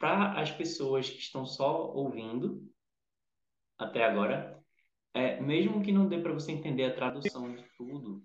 Para 0.00 0.40
as 0.40 0.50
pessoas 0.50 1.08
que 1.08 1.20
estão 1.20 1.46
só 1.46 1.92
ouvindo 1.92 2.60
até 3.78 4.02
agora, 4.02 4.60
é, 5.14 5.40
mesmo 5.40 5.80
que 5.80 5.92
não 5.92 6.08
dê 6.08 6.18
para 6.18 6.32
você 6.32 6.50
entender 6.50 6.86
a 6.86 6.94
tradução 6.94 7.54
de 7.54 7.62
tudo. 7.76 8.20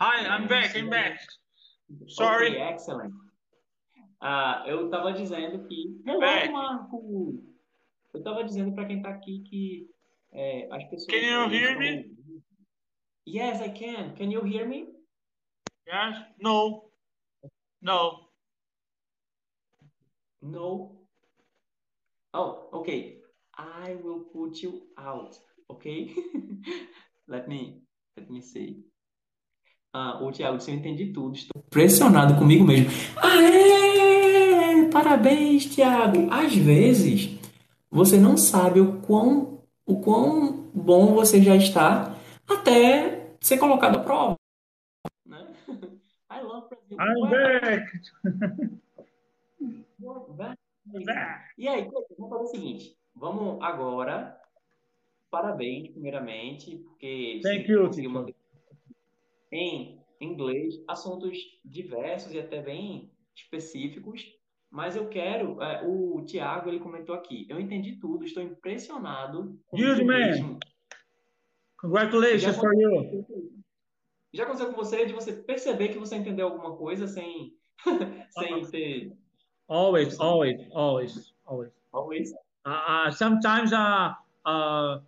Hi, 0.00 0.26
I'm 0.26 0.48
back. 0.48 0.76
I'm 0.76 0.90
back. 0.90 1.24
Sorry. 2.08 2.56
excellent. 2.56 3.14
Ah, 4.20 4.64
eu 4.66 4.86
estava 4.86 5.12
dizendo 5.12 5.64
que. 5.68 6.02
Hello, 6.04 6.18
Back. 6.18 6.50
Marco! 6.50 7.40
Eu 8.12 8.18
estava 8.18 8.42
dizendo 8.42 8.74
para 8.74 8.86
quem 8.88 8.96
está 8.96 9.10
aqui 9.10 9.44
que 9.44 9.88
é, 10.32 10.68
as 10.72 10.82
pessoas. 10.90 11.06
Can 11.06 11.24
you 11.24 11.54
hear 11.54 11.78
me? 11.78 12.17
Yes, 13.28 13.60
I 13.60 13.68
can. 13.68 14.16
Can 14.16 14.30
you 14.30 14.40
hear 14.42 14.66
me? 14.66 14.86
Yes? 15.86 16.16
No. 16.40 16.84
No. 17.82 18.28
No. 20.40 20.92
Oh, 22.32 22.68
okay. 22.72 23.18
I 23.54 23.96
will 24.02 24.20
put 24.32 24.62
you 24.62 24.82
out. 24.96 25.36
Okay. 25.70 26.14
let 27.28 27.48
me 27.48 27.82
let 28.16 28.30
me 28.30 28.40
see. 28.40 28.84
ah, 29.92 30.18
o 30.22 30.32
Thiago 30.32 30.56
disse, 30.56 30.70
eu 30.70 30.76
entendi 30.76 31.06
tudo, 31.06 31.34
estou 31.34 31.62
impressionado 31.66 32.34
comigo 32.36 32.64
mesmo. 32.64 32.90
Aê! 33.16 34.88
Parabéns, 34.90 35.66
Thiago! 35.66 36.28
Às 36.30 36.54
vezes, 36.54 37.30
você 37.90 38.16
não 38.16 38.36
sabe 38.36 38.80
o 38.80 39.00
quão, 39.00 39.60
o 39.86 40.00
quão 40.00 40.70
bom 40.74 41.14
você 41.14 41.42
já 41.42 41.56
está 41.56 42.16
até 42.46 43.17
ser 43.48 43.58
colocado 43.58 43.98
à 43.98 44.04
prova. 44.04 44.36
Né? 45.24 45.46
I 46.30 46.40
love 46.42 46.68
Brazil. 46.68 46.98
I'm 47.00 47.30
back! 47.30 47.88
E 51.56 51.66
aí, 51.66 51.88
vamos 52.18 52.30
fazer 52.30 52.44
o 52.44 52.46
seguinte. 52.46 52.96
Vamos 53.14 53.58
agora. 53.62 54.38
Parabéns, 55.30 55.90
primeiramente, 55.90 56.76
porque 56.76 57.40
Thank 57.42 57.70
you, 57.70 57.86
conseguiu 57.86 58.10
manter 58.10 58.34
em 59.50 59.98
inglês 60.20 60.82
assuntos 60.86 61.38
diversos 61.64 62.32
e 62.32 62.38
até 62.38 62.62
bem 62.62 63.10
específicos. 63.34 64.34
Mas 64.70 64.96
eu 64.96 65.08
quero, 65.08 65.62
é, 65.62 65.86
o 65.86 66.22
Tiago 66.26 66.68
ele 66.68 66.80
comentou 66.80 67.14
aqui, 67.14 67.46
eu 67.48 67.58
entendi 67.58 67.96
tudo, 67.96 68.24
estou 68.24 68.42
impressionado. 68.42 69.58
com 69.66 69.78
Good 69.78 70.04
você 70.04 70.04
man. 70.04 70.58
Congratulations 71.78 72.42
Já 72.42 72.60
for 72.60 72.74
you. 72.74 73.24
Já 74.32 74.44
aconteceu 74.44 74.72
com 74.72 74.76
você 74.76 75.06
de 75.06 75.12
você 75.12 75.32
perceber 75.32 75.88
que 75.88 75.98
você 75.98 76.16
entendeu 76.16 76.48
alguma 76.48 76.76
coisa 76.76 77.06
sem, 77.06 77.54
sem 78.30 78.66
ter 78.66 79.12
Always, 79.68 80.18
always, 80.18 80.60
always, 80.72 81.34
always. 81.44 81.72
always. 81.92 82.32
Uh, 82.64 82.70
uh, 82.70 83.10
sometimes 83.10 83.70
uh, 83.72 84.14
uh, 84.46 84.98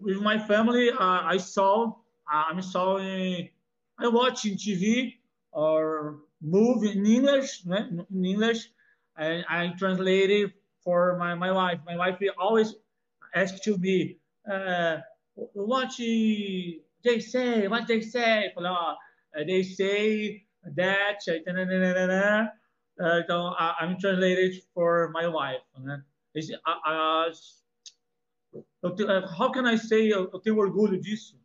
with 0.00 0.22
my 0.22 0.38
family, 0.38 0.90
uh, 0.90 1.20
I 1.24 1.36
saw, 1.36 1.94
I'm 2.26 2.62
sorry, 2.62 3.52
I 3.98 4.08
watch 4.08 4.46
in 4.46 4.56
TV 4.56 5.18
or 5.52 6.20
movie 6.40 6.92
in 6.92 7.04
English, 7.04 7.64
né? 7.66 8.06
in 8.10 8.24
English, 8.24 8.70
and 9.18 9.44
I 9.50 9.68
translate 9.78 10.30
it 10.30 10.52
for 10.82 11.18
my, 11.18 11.34
my 11.34 11.52
wife. 11.52 11.80
My 11.84 11.96
wife 11.96 12.16
always 12.38 12.74
asks 13.34 13.60
to 13.60 13.76
me, 13.76 14.16
uh, 14.50 14.98
what 15.54 15.90
they 15.98 17.20
say, 17.20 17.68
what 17.68 17.86
they 17.86 18.00
say. 18.00 18.52
Ó, 18.56 18.60
uh, 18.64 18.94
they 19.46 19.62
say 19.62 20.44
that. 20.74 21.18
Uh, 23.00 23.20
então, 23.22 23.54
I- 23.58 23.70
uh, 23.70 23.74
I'm 23.80 23.96
translated 23.98 24.60
for 24.74 25.10
my 25.12 25.26
wife. 25.28 25.62
Né? 25.78 26.02
Esse, 26.34 26.54
a- 26.66 27.26
as- 27.28 27.62
eu 28.82 28.94
te- 28.94 29.04
uh, 29.04 29.26
how 29.38 29.50
can 29.52 29.66
I 29.66 29.76
say 29.76 30.08
eu, 30.08 30.28
eu 30.32 30.40
tenho 30.40 30.56
orgulho 30.58 31.00
disso? 31.00 31.36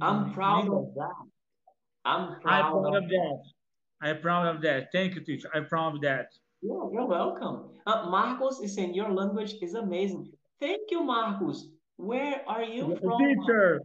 I'm 0.00 0.24
mm, 0.30 0.34
proud 0.34 0.68
of 0.68 0.94
that. 0.94 1.14
I'm 2.04 2.32
I'm 2.34 2.40
proud 2.40 2.70
proud 2.70 2.86
of 2.96 3.04
of 3.04 3.08
that. 3.08 3.42
I'm 4.02 4.20
proud 4.20 4.56
of 4.56 4.62
that. 4.62 4.90
Thank 4.92 5.14
you, 5.14 5.24
teacher. 5.24 5.48
I'm 5.54 5.66
proud 5.66 5.94
of 5.94 6.00
that. 6.02 6.28
Yeah, 6.60 6.90
you're 6.92 7.06
welcome. 7.06 7.70
Uh, 7.86 8.10
Marcos 8.10 8.60
is 8.60 8.74
saying 8.74 8.94
your 8.94 9.10
language 9.10 9.54
is 9.62 9.74
amazing. 9.74 10.32
Thank 10.60 10.90
you, 10.90 11.02
Marcos. 11.04 11.68
Where 11.96 12.42
are 12.46 12.62
you 12.62 12.96
from? 13.02 13.18
Teacher, 13.18 13.80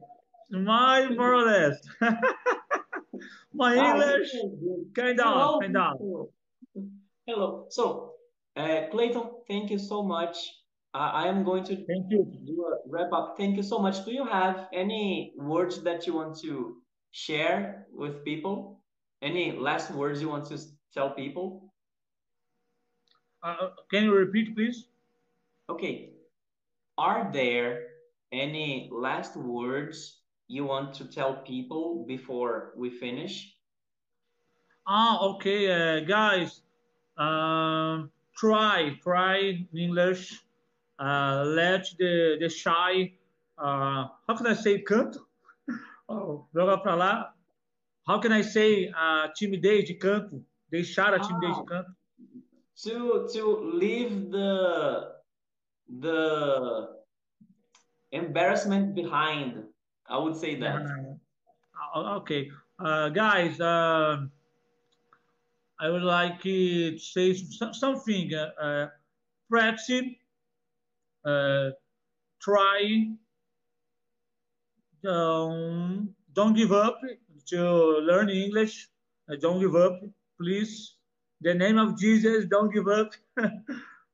my 0.51 1.07
more 1.09 1.35
or 1.35 1.45
less. 1.45 1.79
my 3.53 3.77
Ah, 3.77 3.93
English, 3.95 4.31
kind 4.95 5.19
Hello, 5.19 5.55
of, 5.55 5.61
kind 5.61 5.77
of. 5.77 5.97
Hello. 5.99 6.29
Hello. 7.25 7.65
So, 7.69 8.13
uh, 8.57 8.88
Clayton, 8.91 9.23
thank 9.47 9.71
you 9.71 9.79
so 9.79 10.03
much. 10.03 10.38
Uh, 10.93 11.11
I 11.23 11.27
am 11.27 11.45
going 11.45 11.63
to 11.63 11.75
Thank 11.75 12.11
you. 12.11 12.27
do 12.45 12.65
a 12.65 12.75
wrap 12.89 13.13
up. 13.13 13.35
Thank 13.38 13.55
you 13.55 13.63
so 13.63 13.79
much. 13.79 14.03
Do 14.03 14.11
you 14.11 14.25
have 14.25 14.67
any 14.73 15.31
words 15.38 15.81
that 15.83 16.05
you 16.05 16.13
want 16.15 16.38
to 16.41 16.75
share 17.11 17.88
with 17.93 18.25
people? 18.25 18.81
Any 19.21 19.53
last 19.53 19.91
words 19.91 20.21
you 20.21 20.27
want 20.27 20.45
to 20.47 20.59
tell 20.93 21.11
people? 21.11 21.71
Uh, 23.41 23.69
can 23.89 24.03
you 24.03 24.13
repeat, 24.13 24.53
please? 24.53 24.88
Okay. 25.69 26.09
Are 26.97 27.29
there 27.31 27.88
any 28.31 28.89
last 28.91 29.35
words 29.35 30.19
you 30.47 30.65
want 30.65 30.93
to 30.95 31.05
tell 31.05 31.35
people 31.35 32.05
before 32.07 32.73
we 32.75 32.89
finish? 32.89 33.55
Ah, 34.87 35.19
okay, 35.21 35.69
uh, 35.71 35.99
guys. 36.01 36.61
Um, 37.17 38.09
try, 38.35 38.97
try 39.03 39.37
in 39.37 39.67
English. 39.77 40.41
Uh, 40.99 41.43
let 41.45 41.85
the 41.99 42.37
the 42.39 42.49
shy. 42.49 43.13
Uh, 43.57 44.07
how 44.27 44.35
can 44.35 44.47
I 44.47 44.53
say 44.53 44.81
canto? 44.81 45.19
Oh, 46.09 46.45
joga 46.53 46.77
pra 46.81 46.95
lá. 46.95 47.29
How 48.05 48.19
can 48.19 48.33
I 48.33 48.41
say 48.41 48.89
uh, 48.89 49.29
timidez 49.39 49.85
de 49.87 49.93
canto? 49.93 50.43
Deixar 50.69 51.13
a 51.13 51.19
timidez 51.19 51.55
de 51.55 51.61
Ah. 51.61 51.65
canto. 51.65 51.91
To 52.83 53.27
to 53.33 53.43
leave 53.77 54.31
the 54.31 55.13
the 55.99 57.01
embarrassment 58.11 58.95
behind. 58.95 59.63
I 60.07 60.17
would 60.17 60.35
say 60.35 60.55
that. 60.59 60.81
Uh, 61.95 62.15
okay, 62.17 62.49
uh, 62.79 63.09
guys. 63.09 63.59
Um, 63.59 64.31
I 65.79 65.89
would 65.89 66.03
like 66.03 66.41
to 66.43 66.97
say 66.99 67.33
some- 67.33 67.73
something. 67.73 68.33
Uh, 68.33 68.51
uh, 68.61 68.88
practice. 69.49 70.05
Uh, 71.25 71.71
try. 72.41 73.07
Don't 75.03 76.13
don't 76.33 76.53
give 76.53 76.71
up 76.71 76.99
to 77.47 77.59
learn 78.09 78.29
English. 78.29 78.89
Uh, 79.29 79.35
don't 79.35 79.59
give 79.59 79.75
up, 79.75 79.99
please. 80.39 80.95
The 81.41 81.53
name 81.53 81.77
of 81.77 81.97
Jesus, 81.99 82.45
don't 82.45 82.71
give 82.71 82.88
up. 82.88 83.11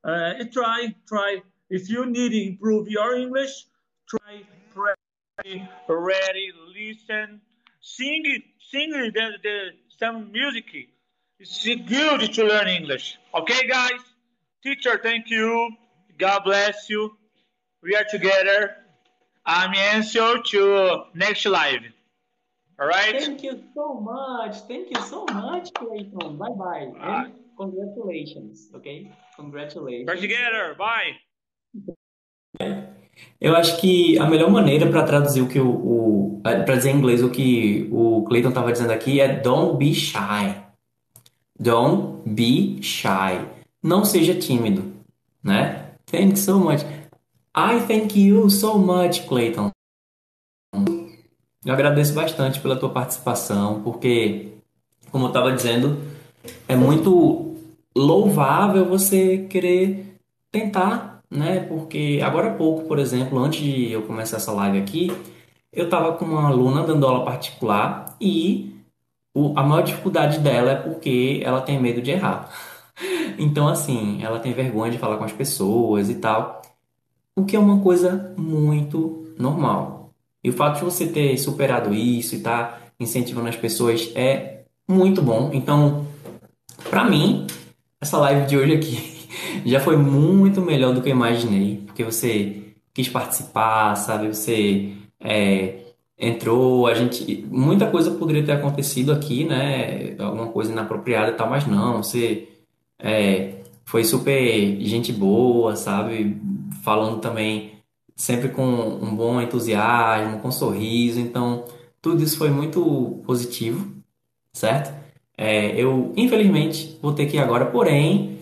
uh, 0.03 0.33
try, 0.51 0.95
try. 1.07 1.41
If 1.69 1.89
you 1.89 2.05
need 2.05 2.29
to 2.31 2.47
improve 2.47 2.87
your 2.87 3.15
English, 3.15 3.65
try, 4.07 4.43
pray, 4.73 5.69
ready, 5.89 6.51
listen, 6.73 7.41
sing 7.81 8.23
sing 8.71 8.91
the, 8.91 9.11
the, 9.43 9.69
some 9.99 10.31
music. 10.31 10.65
It's 11.39 11.63
good 11.63 12.33
to 12.33 12.43
learn 12.43 12.67
English. 12.67 13.17
Okay, 13.33 13.67
guys? 13.67 13.99
Teacher, 14.63 14.99
thank 15.01 15.29
you. 15.29 15.71
God 16.17 16.41
bless 16.43 16.89
you. 16.89 17.15
We 17.83 17.95
are 17.95 18.05
together. 18.09 18.77
I'm 19.45 19.73
Enzo 19.73 20.43
to 20.45 21.03
next 21.13 21.45
live. 21.45 21.83
All 22.79 22.87
right? 22.87 23.21
Thank 23.21 23.43
you 23.43 23.63
so 23.75 23.99
much. 23.99 24.57
Thank 24.67 24.89
you 24.89 25.01
so 25.03 25.25
much, 25.25 25.73
Clayton. 25.73 26.37
Bye 26.37 26.49
bye. 26.49 26.91
And 27.01 27.33
congratulations. 27.57 28.69
Okay? 28.75 29.11
Congratulations. 29.35 30.07
We're 30.07 30.19
together. 30.19 30.75
Bye. 30.77 31.17
Eu 33.39 33.55
acho 33.55 33.79
que 33.79 34.17
a 34.17 34.25
melhor 34.25 34.49
maneira 34.49 34.87
para 34.87 35.03
traduzir 35.03 35.41
o 35.41 35.47
que 35.47 35.59
o, 35.59 35.69
o 35.69 36.41
para 36.41 36.75
dizer 36.75 36.91
em 36.91 36.97
inglês 36.97 37.21
o 37.23 37.29
que 37.29 37.87
o 37.91 38.23
Clayton 38.23 38.49
estava 38.49 38.71
dizendo 38.71 38.91
aqui 38.91 39.19
é 39.19 39.27
don't 39.27 39.77
be 39.77 39.93
shy. 39.93 40.55
Don't 41.59 42.21
be 42.25 42.81
shy. 42.81 43.45
Não 43.81 44.05
seja 44.05 44.33
tímido, 44.33 44.83
né? 45.43 45.91
Thanks 46.05 46.41
so 46.41 46.59
much. 46.59 46.83
I 47.55 47.79
thank 47.87 48.19
you 48.19 48.49
so 48.49 48.77
much, 48.77 49.25
Clayton. 49.27 49.71
Eu 51.65 51.73
agradeço 51.73 52.13
bastante 52.13 52.59
pela 52.61 52.77
tua 52.77 52.89
participação, 52.89 53.81
porque, 53.81 54.53
como 55.11 55.25
eu 55.25 55.29
estava 55.29 55.51
dizendo, 55.51 55.97
é 56.67 56.75
muito 56.75 57.55
louvável 57.95 58.85
você 58.85 59.39
querer 59.49 60.17
tentar, 60.51 61.16
né? 61.29 61.61
Porque 61.61 62.19
agora 62.23 62.49
há 62.51 62.53
pouco, 62.53 62.87
por 62.87 62.99
exemplo, 62.99 63.37
antes 63.39 63.61
de 63.61 63.91
eu 63.91 64.03
começar 64.03 64.37
essa 64.37 64.51
live 64.51 64.77
aqui, 64.79 65.11
eu 65.71 65.85
estava 65.85 66.13
com 66.13 66.25
uma 66.25 66.47
aluna 66.47 66.83
dando 66.83 67.05
aula 67.05 67.25
particular 67.25 68.15
e 68.19 68.73
o- 69.35 69.53
a 69.55 69.63
maior 69.63 69.83
dificuldade 69.83 70.39
dela 70.39 70.71
é 70.71 70.75
porque 70.75 71.41
ela 71.43 71.61
tem 71.61 71.79
medo 71.81 72.01
de 72.01 72.11
errar. 72.11 72.49
Então, 73.37 73.67
assim, 73.67 74.23
ela 74.23 74.39
tem 74.39 74.51
vergonha 74.53 74.91
de 74.91 74.97
falar 74.97 75.17
com 75.17 75.23
as 75.23 75.31
pessoas 75.31 76.09
e 76.09 76.15
tal, 76.15 76.63
o 77.35 77.45
que 77.45 77.55
é 77.55 77.59
uma 77.59 77.79
coisa 77.79 78.33
muito 78.35 79.31
normal. 79.37 80.09
E 80.43 80.49
o 80.49 80.53
fato 80.53 80.79
de 80.79 80.83
você 80.85 81.05
ter 81.07 81.37
superado 81.37 81.93
isso 81.93 82.33
e 82.33 82.39
estar 82.39 82.81
incentivando 82.99 83.49
as 83.49 83.55
pessoas 83.55 84.11
é 84.15 84.61
muito 84.87 85.21
bom. 85.21 85.51
Então, 85.53 86.07
pra 86.89 87.03
mim, 87.03 87.45
essa 88.01 88.17
live 88.17 88.47
de 88.47 88.57
hoje 88.57 88.73
aqui 88.73 89.16
já 89.65 89.79
foi 89.79 89.97
muito 89.97 90.61
melhor 90.61 90.93
do 90.93 91.01
que 91.01 91.09
eu 91.09 91.15
imaginei, 91.15 91.81
porque 91.85 92.03
você 92.03 92.63
quis 92.93 93.09
participar, 93.09 93.95
sabe? 93.95 94.27
Você 94.27 94.93
é, 95.19 95.75
entrou, 96.17 96.87
a 96.87 96.93
gente, 96.93 97.45
muita 97.49 97.87
coisa 97.87 98.11
poderia 98.11 98.43
ter 98.43 98.53
acontecido 98.53 99.11
aqui, 99.11 99.43
né? 99.43 100.15
Alguma 100.19 100.47
coisa 100.47 100.71
inapropriada 100.71 101.31
e 101.31 101.35
tal, 101.35 101.49
mas 101.49 101.67
não, 101.67 102.01
você 102.01 102.47
é, 102.99 103.61
foi 103.85 104.03
super 104.03 104.81
gente 104.81 105.13
boa, 105.13 105.75
sabe? 105.75 106.37
Falando 106.83 107.19
também 107.19 107.77
sempre 108.15 108.49
com 108.49 108.63
um 108.65 109.15
bom 109.15 109.39
entusiasmo, 109.39 110.39
com 110.39 110.51
sorriso. 110.51 111.19
Então, 111.19 111.65
tudo 112.01 112.23
isso 112.23 112.37
foi 112.37 112.49
muito 112.49 113.21
positivo, 113.25 113.93
certo? 114.51 114.93
É, 115.37 115.79
eu, 115.79 116.11
infelizmente, 116.17 116.97
vou 117.01 117.13
ter 117.13 117.27
que 117.27 117.37
ir 117.37 117.39
agora, 117.39 117.67
porém, 117.67 118.36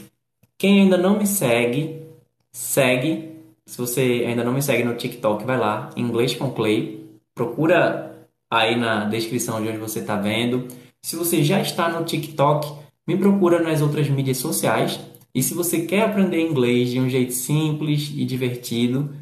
quem 0.57 0.81
ainda 0.81 0.97
não 0.97 1.17
me 1.17 1.27
segue, 1.27 2.01
segue. 2.51 3.35
Se 3.65 3.77
você 3.77 4.23
ainda 4.27 4.43
não 4.43 4.53
me 4.53 4.61
segue 4.61 4.83
no 4.83 4.95
TikTok, 4.95 5.43
vai 5.43 5.57
lá, 5.57 5.89
Inglês 5.95 6.35
com 6.35 6.51
Clay. 6.51 7.05
Procura 7.33 8.27
aí 8.49 8.75
na 8.75 9.05
descrição 9.05 9.61
de 9.61 9.69
onde 9.69 9.77
você 9.77 9.99
está 9.99 10.15
vendo. 10.15 10.67
Se 11.01 11.15
você 11.15 11.43
já 11.43 11.59
está 11.59 11.89
no 11.89 12.05
TikTok, 12.05 12.71
me 13.07 13.17
procura 13.17 13.61
nas 13.61 13.81
outras 13.81 14.09
mídias 14.09 14.37
sociais. 14.37 14.99
E 15.33 15.43
se 15.43 15.53
você 15.53 15.81
quer 15.81 16.03
aprender 16.03 16.39
inglês 16.39 16.89
de 16.89 16.99
um 16.99 17.09
jeito 17.09 17.33
simples 17.33 18.11
e 18.15 18.23
divertido, 18.23 19.13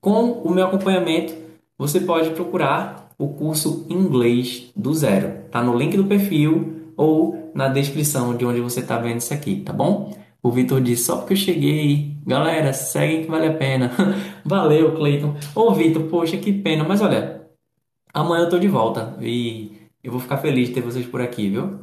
com 0.00 0.32
o 0.32 0.50
meu 0.50 0.64
acompanhamento, 0.66 1.34
você 1.76 2.00
pode 2.00 2.30
procurar 2.30 3.10
o 3.18 3.28
curso 3.28 3.84
Inglês 3.90 4.70
do 4.74 4.94
Zero. 4.94 5.42
Tá 5.50 5.62
no 5.62 5.76
link 5.76 5.96
do 5.96 6.04
perfil 6.04 6.92
ou 6.96 7.50
na 7.54 7.68
descrição 7.68 8.36
de 8.36 8.44
onde 8.44 8.60
você 8.60 8.80
está 8.80 8.96
vendo 8.98 9.18
isso 9.18 9.34
aqui, 9.34 9.56
tá 9.56 9.72
bom? 9.72 10.16
O 10.48 10.50
Vitor 10.50 10.80
disse, 10.80 11.04
só 11.04 11.18
porque 11.18 11.34
eu 11.34 11.36
cheguei. 11.36 12.16
Galera, 12.26 12.72
segue 12.72 13.24
que 13.24 13.30
vale 13.30 13.48
a 13.48 13.52
pena. 13.52 13.92
Valeu, 14.42 14.94
Cleiton. 14.96 15.36
Ô, 15.54 15.74
Vitor, 15.74 16.04
poxa, 16.04 16.38
que 16.38 16.50
pena. 16.50 16.84
Mas 16.84 17.02
olha, 17.02 17.42
amanhã 18.14 18.44
eu 18.44 18.48
tô 18.48 18.58
de 18.58 18.66
volta 18.66 19.14
e 19.20 19.72
eu 20.02 20.10
vou 20.10 20.18
ficar 20.18 20.38
feliz 20.38 20.68
de 20.68 20.74
ter 20.74 20.80
vocês 20.80 21.04
por 21.04 21.20
aqui, 21.20 21.50
viu? 21.50 21.80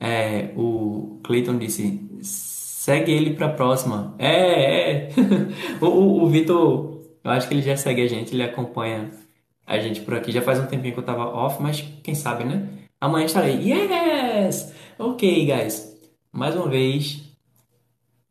É, 0.00 0.50
o 0.56 1.20
Cleiton 1.22 1.56
disse, 1.56 2.00
segue 2.20 3.12
ele 3.12 3.34
pra 3.34 3.48
próxima. 3.48 4.12
É, 4.18 5.06
é. 5.06 5.08
o, 5.80 5.86
o, 5.86 6.24
o 6.24 6.26
Vitor, 6.26 7.04
eu 7.22 7.30
acho 7.30 7.46
que 7.46 7.54
ele 7.54 7.62
já 7.62 7.76
segue 7.76 8.02
a 8.02 8.08
gente, 8.08 8.34
ele 8.34 8.42
acompanha 8.42 9.12
a 9.64 9.78
gente 9.78 10.00
por 10.00 10.14
aqui. 10.14 10.32
Já 10.32 10.42
faz 10.42 10.58
um 10.58 10.66
tempinho 10.66 10.94
que 10.94 10.98
eu 10.98 11.04
tava 11.04 11.26
off, 11.26 11.62
mas 11.62 11.80
quem 12.02 12.16
sabe, 12.16 12.42
né? 12.42 12.68
Amanhã 13.00 13.26
estarei. 13.26 13.56
Yes! 13.62 14.74
Ok, 14.98 15.46
guys. 15.46 15.96
Mais 16.32 16.56
uma 16.56 16.68
vez, 16.68 17.27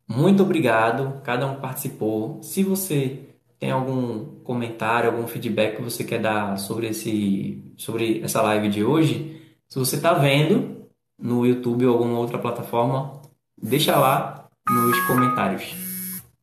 muito 0.08 0.42
obrigado, 0.42 1.20
cada 1.22 1.46
um 1.46 1.56
participou. 1.56 2.42
Se 2.42 2.62
você 2.62 3.28
tem 3.58 3.70
algum 3.70 4.24
comentário, 4.42 5.10
algum 5.10 5.26
feedback 5.26 5.76
que 5.76 5.82
você 5.82 6.02
quer 6.02 6.20
dar 6.20 6.58
sobre 6.58 6.88
esse, 6.88 7.62
sobre 7.76 8.22
essa 8.22 8.40
live 8.40 8.70
de 8.70 8.82
hoje, 8.82 9.38
se 9.68 9.78
você 9.78 9.96
está 9.96 10.14
vendo 10.14 10.86
no 11.18 11.44
YouTube 11.44 11.84
ou 11.84 11.92
alguma 11.92 12.18
outra 12.18 12.38
plataforma, 12.38 13.20
deixa 13.60 13.98
lá 13.98 14.48
nos 14.66 14.98
comentários, 15.06 15.74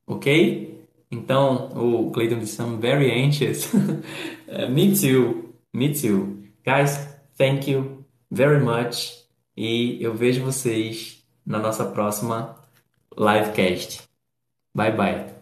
ok? 0.06 0.86
Então, 1.10 1.72
o 1.76 2.12
Clayton 2.12 2.40
disse, 2.40 2.62
I'm 2.62 2.78
very 2.78 3.12
anxious. 3.26 3.72
me 4.70 4.94
too, 4.94 5.56
me 5.74 5.94
too. 5.94 6.44
Guys, 6.64 6.98
thank 7.38 7.72
you 7.72 8.06
very 8.30 8.64
much. 8.64 9.26
E 9.56 9.98
eu 10.04 10.14
vejo 10.14 10.44
vocês 10.44 11.24
na 11.46 11.60
nossa 11.60 11.86
próxima 11.86 12.56
livecast. 13.18 14.08
Bye 14.76 14.92
bye. 14.92 15.35